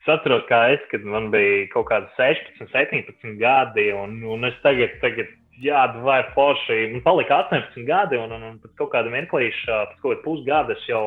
Atceros, 0.09 0.41
kā 0.49 0.57
es, 0.73 0.81
kad 0.89 1.03
man 1.05 1.27
bija 1.29 1.67
kaut 1.75 1.85
kādi 1.91 2.07
16, 2.17 2.71
17 2.73 3.35
gadi, 3.37 3.91
un, 3.93 4.15
un 4.25 4.47
es 4.47 4.55
tagad, 4.63 4.95
tagad 5.03 5.29
jā, 5.61 5.83
vai 6.05 6.21
forši. 6.35 6.79
Man 6.93 7.03
palika 7.05 7.41
18 7.45 7.85
gadi, 7.87 8.17
un, 8.17 8.33
un, 8.33 8.43
un 8.49 8.57
pēc 8.63 8.73
kaut 8.79 8.91
kāda 8.95 9.11
mirklīša, 9.13 9.77
pēc 9.91 10.01
kaut 10.01 10.15
kāda 10.15 10.25
pusgada 10.25 10.75
es 10.75 10.87
jau 10.89 11.05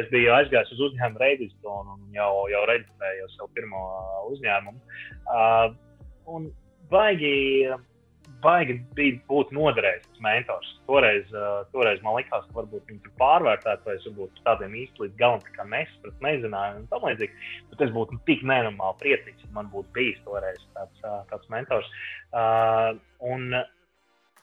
es 0.00 0.08
biju 0.12 0.32
aizgājis 0.38 0.72
uz 0.76 0.82
uzņēmumu 0.88 1.22
reģistru 1.22 1.76
un, 1.76 1.94
un 1.96 2.16
jau, 2.16 2.32
jau 2.52 2.64
reģistrēju 2.70 3.30
savu 3.36 3.50
pirmo 3.56 3.84
uzņēmumu. 4.32 4.80
Uh, 5.28 5.74
un 6.32 6.48
baigi, 6.92 7.34
baigi 8.44 8.78
bija 8.96 9.18
būt 9.30 9.52
noderējis 9.56 10.06
tas 10.08 10.22
mentors. 10.24 10.70
Toreiz, 10.88 11.28
uh, 11.34 11.62
toreiz 11.74 12.00
man 12.04 12.18
likās, 12.18 12.46
ka 12.48 12.58
varbūt 12.60 12.88
viņi 12.90 13.02
tur 13.04 13.14
pārvērtētu, 13.22 13.86
vai 13.88 13.98
es 13.98 14.08
varbūt 14.08 14.42
tādiem 14.46 14.78
īsti 14.82 15.04
līdz 15.04 15.20
galam 15.20 15.44
tā 15.44 15.68
nesapratu, 15.74 16.24
nezināju 16.26 16.80
un 16.80 16.88
tam 16.92 17.06
līdzīgi. 17.08 17.52
Bet 17.72 17.86
es 17.86 17.94
būtu 17.94 18.18
tik 18.28 18.42
nenormāli 18.48 19.00
priecīgs, 19.02 19.46
ja 19.46 19.52
man 19.56 19.70
būtu 19.74 19.94
bijis 19.96 20.18
toreiz 20.26 20.60
tāds, 20.76 21.06
uh, 21.06 21.22
tāds 21.30 21.54
mentors. 21.54 21.94
Uh, 22.32 22.98
un, 23.32 23.62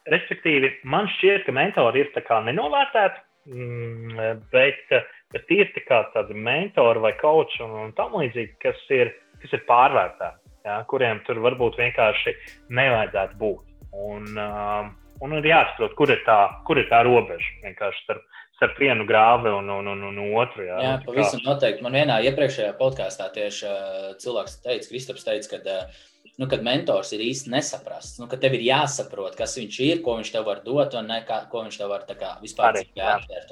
Respektīvi, 0.09 0.71
man 0.89 1.09
šķiet, 1.17 1.43
ka 1.45 1.53
mentori 1.53 2.01
ir 2.01 2.11
nenovērtēti, 2.47 3.19
mm, 3.51 4.39
bet, 4.53 4.93
bet 5.33 5.51
ir 5.53 5.69
tādi 6.15 6.33
mentori 6.33 7.03
vai 7.03 7.11
koči 7.19 7.61
un, 7.65 7.75
un 7.83 7.91
tam 7.97 8.15
līdzīgi, 8.17 8.55
kas 8.63 8.79
ir, 8.95 9.11
kas 9.43 9.53
ir 9.53 9.65
pārvērtēti, 9.67 10.55
ja, 10.65 10.79
kuriem 10.89 11.21
tur 11.27 11.43
varbūt 11.45 11.77
vienkārši 11.77 12.33
nevajadzētu 12.79 13.37
būt. 13.43 13.68
Un, 13.95 14.27
um, 14.37 14.91
un 15.25 15.37
ir 15.39 15.47
jāsaprot, 15.49 15.95
kur 15.97 16.11
ir 16.13 16.21
tā, 16.27 16.41
kur 16.67 16.81
ir 16.81 16.89
tā 16.91 17.01
robeža 17.07 17.55
vienkārši 17.63 18.05
starp, 18.05 18.27
starp 18.59 18.77
vienu 18.81 19.07
grāvi 19.09 19.51
un, 19.55 19.71
un, 19.71 19.89
un, 19.93 20.05
un 20.11 20.19
otru. 20.37 20.67
Jā, 20.67 20.77
jā 20.83 20.93
pavisam 21.05 21.41
noteikti. 21.45 21.83
Man 21.85 21.97
vienā 21.97 22.19
iepriekšējā 22.29 22.75
podkāstā 22.79 23.31
tieši 23.35 23.67
uh, 23.69 24.07
cilvēks 24.21 24.59
teica, 24.65 24.89
Kristaps 24.91 25.27
teica, 25.27 25.55
ka 25.55 25.79
uh, 25.79 26.05
nu, 26.39 26.47
kad 26.51 26.63
mentors 26.63 27.11
ir 27.15 27.23
īsti 27.25 27.51
nesaprasts, 27.51 28.19
nu, 28.21 28.29
ka 28.31 28.39
tev 28.39 28.55
ir 28.55 28.63
jāsaprot, 28.69 29.35
kas 29.39 29.57
viņš 29.59 29.79
ir, 29.87 30.03
ko 30.05 30.15
viņš 30.19 30.31
tev 30.35 30.47
var 30.47 30.61
dot, 30.63 30.95
un 30.99 31.09
ne, 31.11 31.19
kā, 31.27 31.41
ko 31.51 31.65
viņš 31.65 31.81
tev 31.81 31.91
var 31.91 32.05
kā, 32.07 32.35
vispār 32.43 32.79
atvērt. 32.79 33.51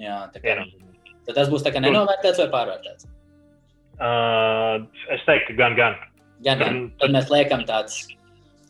Jā, 0.00 0.18
tā 0.34 0.42
kā 0.42 0.56
tad 1.24 1.38
tas 1.38 1.50
būs 1.52 1.62
nenovērtēts 1.68 2.42
vai 2.42 2.48
pārvērtēts. 2.52 3.06
Uh, 3.94 4.82
es 5.14 5.22
teiktu, 5.28 5.54
gan, 5.58 5.76
gan. 5.78 5.94
Gan, 6.44 6.58
gan. 6.58 6.80
Tad 7.00 7.14
mēs 7.14 7.30
liekam 7.30 7.62
tāds 7.68 8.02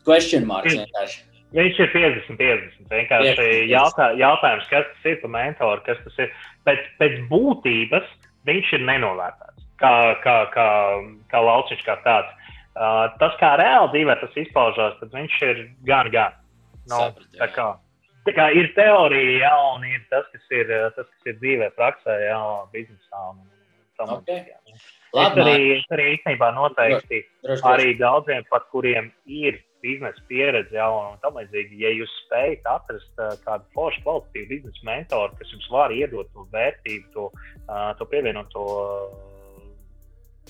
question 0.07 0.45
marks 0.49 0.75
vienkārši. 0.75 1.23
Viņš 1.55 1.77
ir 1.79 1.91
50, 1.93 2.39
50. 2.39 2.87
Vienkārši 2.91 3.35
50, 3.37 3.67
jautā, 3.71 4.09
jautājums, 4.19 4.65
kas 4.71 4.87
tas 4.91 5.05
ir 5.07 5.19
par 5.21 5.31
mentoru, 5.35 5.83
kas 5.85 6.01
tas 6.03 6.17
ir. 6.25 6.33
Pēc, 6.67 6.87
pēc 6.99 7.19
būtības 7.29 8.09
viņš 8.49 8.73
ir 8.75 8.83
nenovērtēts. 8.89 9.67
Kā, 9.79 9.93
kā, 10.23 10.35
kā, 10.55 10.67
kā 11.31 11.43
lauciņš, 11.43 11.85
kā 11.85 11.95
tāds. 12.03 12.51
Uh, 12.75 13.05
tas, 13.21 13.35
kā 13.39 13.53
reāli 13.59 13.91
dzīvē 13.93 14.17
tas 14.19 14.35
izpaužās, 14.41 14.97
tad 14.99 15.15
viņš 15.15 15.35
ir 15.47 15.61
gan, 15.87 16.11
gan. 16.11 16.35
No, 16.91 16.97
nu, 16.97 17.13
Saprat, 17.15 17.29
tā 17.39 17.47
kā, 17.55 17.67
tā 18.27 18.33
kā 18.35 18.49
ir 18.59 18.67
teorija, 18.75 19.37
jā, 19.45 19.53
un 19.75 19.85
ir 19.87 20.03
tas, 20.11 20.27
kas 20.33 20.51
ir, 20.51 20.73
tas, 20.97 21.07
kas 21.07 21.31
ir 21.31 21.37
dzīvē, 21.39 21.71
praksē, 21.79 22.17
jā, 22.27 22.41
biznesā. 22.75 23.21
Un, 23.31 23.45
tam, 23.95 24.17
okay. 24.17 24.43
jā. 24.51 24.59
Labi, 25.15 25.39
es 25.39 25.45
arī, 25.45 25.69
es 25.77 25.95
arī 25.95 26.05
īstenībā 26.17 26.51
noteikti 26.57 27.21
droši, 27.21 27.45
droši. 27.45 27.65
arī 27.71 27.95
daudziem, 28.01 28.43
pat 28.51 28.67
kuriem 28.73 29.07
ir 29.23 29.61
biznesa 29.85 30.25
pieredze, 30.29 30.75
jau 30.75 31.13
tā 31.21 31.31
līdzīgi, 31.37 31.79
ja 31.85 31.93
jūs 31.93 32.17
spējat 32.25 32.67
atrast 32.73 33.21
uh, 33.21 33.37
kādu 33.45 33.69
foršu 33.77 34.03
kvalitatīvu 34.03 34.49
biznesa 34.57 34.89
mentoru, 34.89 35.37
kas 35.39 35.53
jums 35.53 35.69
var 35.73 35.93
iedot 35.93 36.33
to 36.33 36.49
vērtību, 36.55 37.07
to, 37.13 37.29
uh, 37.69 37.93
to 38.01 38.09
pievienoto. 38.11 38.65
Uh, 38.65 39.31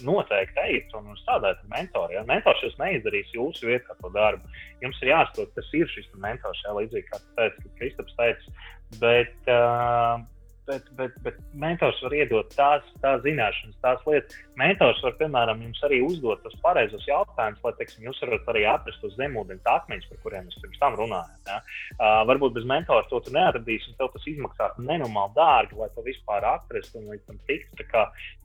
noteikti 0.04 0.60
ejiet 0.60 0.94
un 0.98 1.14
strādājiet 1.22 1.62
ar 1.62 1.72
mentoru. 1.72 2.16
Ja? 2.16 2.24
Mentors 2.28 2.62
jūs 2.64 2.76
neizdarīs 2.82 3.32
jūsu 3.36 3.70
vietā 3.70 3.96
to 4.02 4.12
darbu. 4.16 4.50
Jums 4.84 5.00
ir 5.02 5.14
jāsaprot, 5.14 5.54
kas 5.56 5.70
ir 5.78 5.92
šis 5.94 6.10
mentors. 6.20 6.62
Ja? 6.66 6.76
Līdzīgi 6.76 7.08
kā 7.12 7.22
teica, 7.38 7.70
Kristaps 7.80 8.18
teica. 8.20 8.56
Bet, 9.00 9.36
uh, 9.48 10.20
bet, 10.68 10.88
bet, 10.98 11.16
bet 11.26 11.38
mentors 11.58 12.00
var 12.04 12.16
iedot 12.18 12.52
tās, 12.58 12.86
tās 13.04 13.22
zināšanas, 13.26 13.78
tās 13.84 14.04
lietas. 14.08 14.38
Mentors 14.60 15.02
var, 15.06 15.16
piemēram, 15.20 15.62
jums 15.66 15.82
arī 15.88 16.02
uzdot 16.06 16.42
tos 16.44 16.56
pareizos 16.64 17.06
jautājumus, 17.10 17.62
lai, 17.66 17.74
teiksim, 17.80 18.06
jūs 18.08 18.22
varat 18.24 18.52
arī 18.54 18.64
atrast 18.72 19.04
tos 19.04 19.18
zemūdens 19.20 19.70
akmeņus, 19.76 20.08
par 20.12 20.22
kuriem 20.24 20.48
mēs 20.50 20.62
pirms 20.64 20.82
tam 20.82 20.98
runājām. 21.02 21.42
Ja? 21.50 21.60
Uh, 21.98 22.22
varbūt 22.32 22.56
bez 22.60 22.70
mentora 22.70 23.08
to 23.12 23.22
tu 23.26 23.36
neatradīsi, 23.36 23.92
un 23.92 24.00
tev 24.00 24.14
tas 24.16 24.30
izmaksās 24.32 24.80
nenormāli 24.82 25.38
dārgi, 25.38 25.80
lai 25.82 25.92
to 25.96 26.06
vispār 26.06 26.48
atrastu 26.56 27.02
un 27.02 27.14
līdz 27.14 27.28
tam 27.30 27.42
tiktu. 27.50 27.90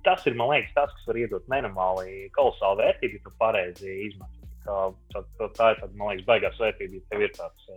Tas 0.07 0.27
ir, 0.27 0.37
man 0.39 0.55
liekas, 0.55 0.75
tas, 0.77 0.93
kas 0.97 1.09
var 1.11 1.21
iedot 1.21 1.49
nenormāli 1.53 2.29
kolosālu 2.37 2.83
vērtību, 2.85 3.19
ja 3.21 3.27
tu 3.27 3.35
pareizi 3.41 3.97
izmanto. 4.09 4.40
Tā, 4.71 4.81
tā, 5.11 5.23
tā, 5.39 5.47
tā 5.57 5.69
ir 5.73 5.79
tāda, 5.81 5.97
man 5.99 6.13
liekas, 6.13 6.27
baigās 6.29 6.59
vērtība. 6.63 6.99
Ja 7.01 7.07
tev 7.11 7.23
ir 7.27 7.33
tāds, 7.35 7.71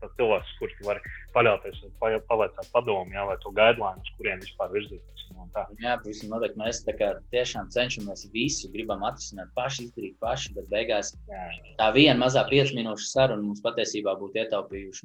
tāds 0.00 0.14
cilvēks, 0.16 0.52
kurš 0.60 0.76
tu 0.78 0.86
vari 0.86 1.14
paļauties, 1.34 1.80
pavaicāt 2.00 2.70
padomu, 2.72 3.12
jā, 3.12 3.24
vai 3.28 3.36
to 3.42 3.52
gaidlānu, 3.58 4.00
uz 4.00 4.14
kuriem 4.16 4.40
vispār 4.44 4.72
virzīties. 4.72 5.26
Jā, 5.80 5.96
pavisam 6.00 6.32
noteikti. 6.32 6.60
Mēs 6.60 6.80
tiešām 7.32 7.68
cenšamies 7.74 8.26
visu, 8.34 8.70
gribam 8.72 9.04
atrisināt 9.08 9.52
paši, 9.56 9.88
izdarīt 9.88 10.16
paši, 10.22 10.54
bet 10.56 10.68
beigās 10.72 11.12
jā. 11.30 11.44
tā 11.80 11.90
viena 11.96 12.16
mazā 12.20 12.44
piecu 12.48 12.76
minūšu 12.78 13.08
saruna 13.10 13.44
mums 13.44 13.62
patiesībā 13.64 14.16
būtu 14.20 14.46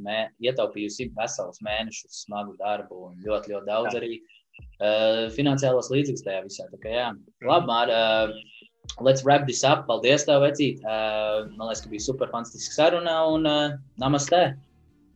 mē, 0.06 0.20
ietaupījusi 0.44 1.12
veselus 1.18 1.62
mēnešus 1.66 2.26
smagu 2.26 2.56
darbu 2.60 3.10
un 3.10 3.22
ļoti, 3.26 3.54
ļoti 3.54 3.70
daudz 3.70 3.94
jā. 3.94 4.02
arī 4.02 4.12
uh, 4.20 5.32
finansiālos 5.36 5.92
līdzekļus 5.94 6.26
tajā 6.28 6.44
visā. 6.48 6.68
Tā 6.74 6.82
kā, 6.84 6.96
jā. 6.96 7.08
Labi, 7.46 7.70
Mār, 7.72 7.94
uh, 7.94 8.55
let's 9.00 9.24
wrap 9.26 9.48
this 9.48 9.64
up. 9.64 9.86
Paldies, 9.90 10.26
tev, 10.28 10.44
vecīt. 10.46 10.82
Uh, 10.86 11.46
man 11.56 11.70
liekas, 11.70 11.84
ka 11.86 11.92
bija 11.92 12.06
super 12.08 12.32
fantastiska 12.34 12.74
saruna 12.80 13.18
un 13.32 13.48
uh, 13.50 13.78
namaste. 14.02 14.42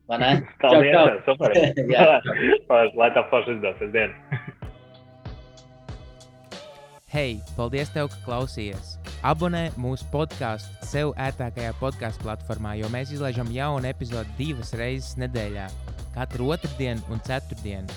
Vai 0.10 0.22
ne? 0.22 0.32
Paldies, 0.62 0.94
Čau, 0.94 1.06
tev, 1.08 1.20
super. 1.28 1.60
Jā. 1.96 2.22
Lai 2.98 3.12
tā 3.16 3.26
paši 3.32 3.58
izdosies 3.58 3.94
diena. 3.96 4.16
Hei, 7.10 7.40
paldies, 7.58 7.90
tev, 7.90 8.06
ka 8.14 8.20
klausījies! 8.22 9.00
Abonē 9.26 9.72
mūsu 9.82 10.06
podkāstu 10.14 10.86
sev 10.86 11.10
ērtākajā 11.18 11.72
podkāstu 11.80 12.22
platformā, 12.22 12.76
jo 12.78 12.86
mēs 12.94 13.10
izlaižam 13.16 13.50
jaunu 13.50 13.90
epizodi 13.90 14.30
divas 14.38 14.76
reizes 14.78 15.18
nedēļā, 15.18 15.66
katru 16.14 16.52
otrdienu 16.54 17.02
un 17.10 17.18
ceturtdienu. 17.26 17.90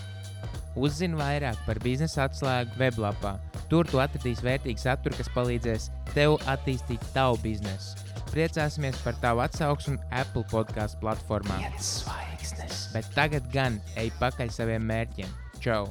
Uzzini 0.81 1.21
vairāk 1.21 1.61
par 1.67 1.77
biznesa 1.85 2.25
atslēgu 2.25 2.81
weblapā. 2.81 3.35
Tur 3.73 3.89
tu 3.89 4.03
atradīsi 4.03 4.45
vērtīgu 4.45 4.83
saturu, 4.83 5.17
kas 5.17 5.31
palīdzēs 5.33 5.87
tev 6.13 6.35
attīstīt 6.53 7.07
tavu 7.15 7.39
biznesu. 7.41 7.97
Priecāsimies 8.29 9.01
par 9.05 9.17
tavu 9.25 9.41
atsauksmi 9.47 9.97
Apple 10.13 10.45
podkāstu 10.53 11.01
platformā. 11.01 11.57
Bet 12.93 13.09
tagad 13.17 13.49
gan 13.57 13.81
ej 13.97 14.13
pakaļ 14.21 14.53
saviem 14.53 14.85
mērķiem. 14.93 15.33
Čau! 15.65 15.87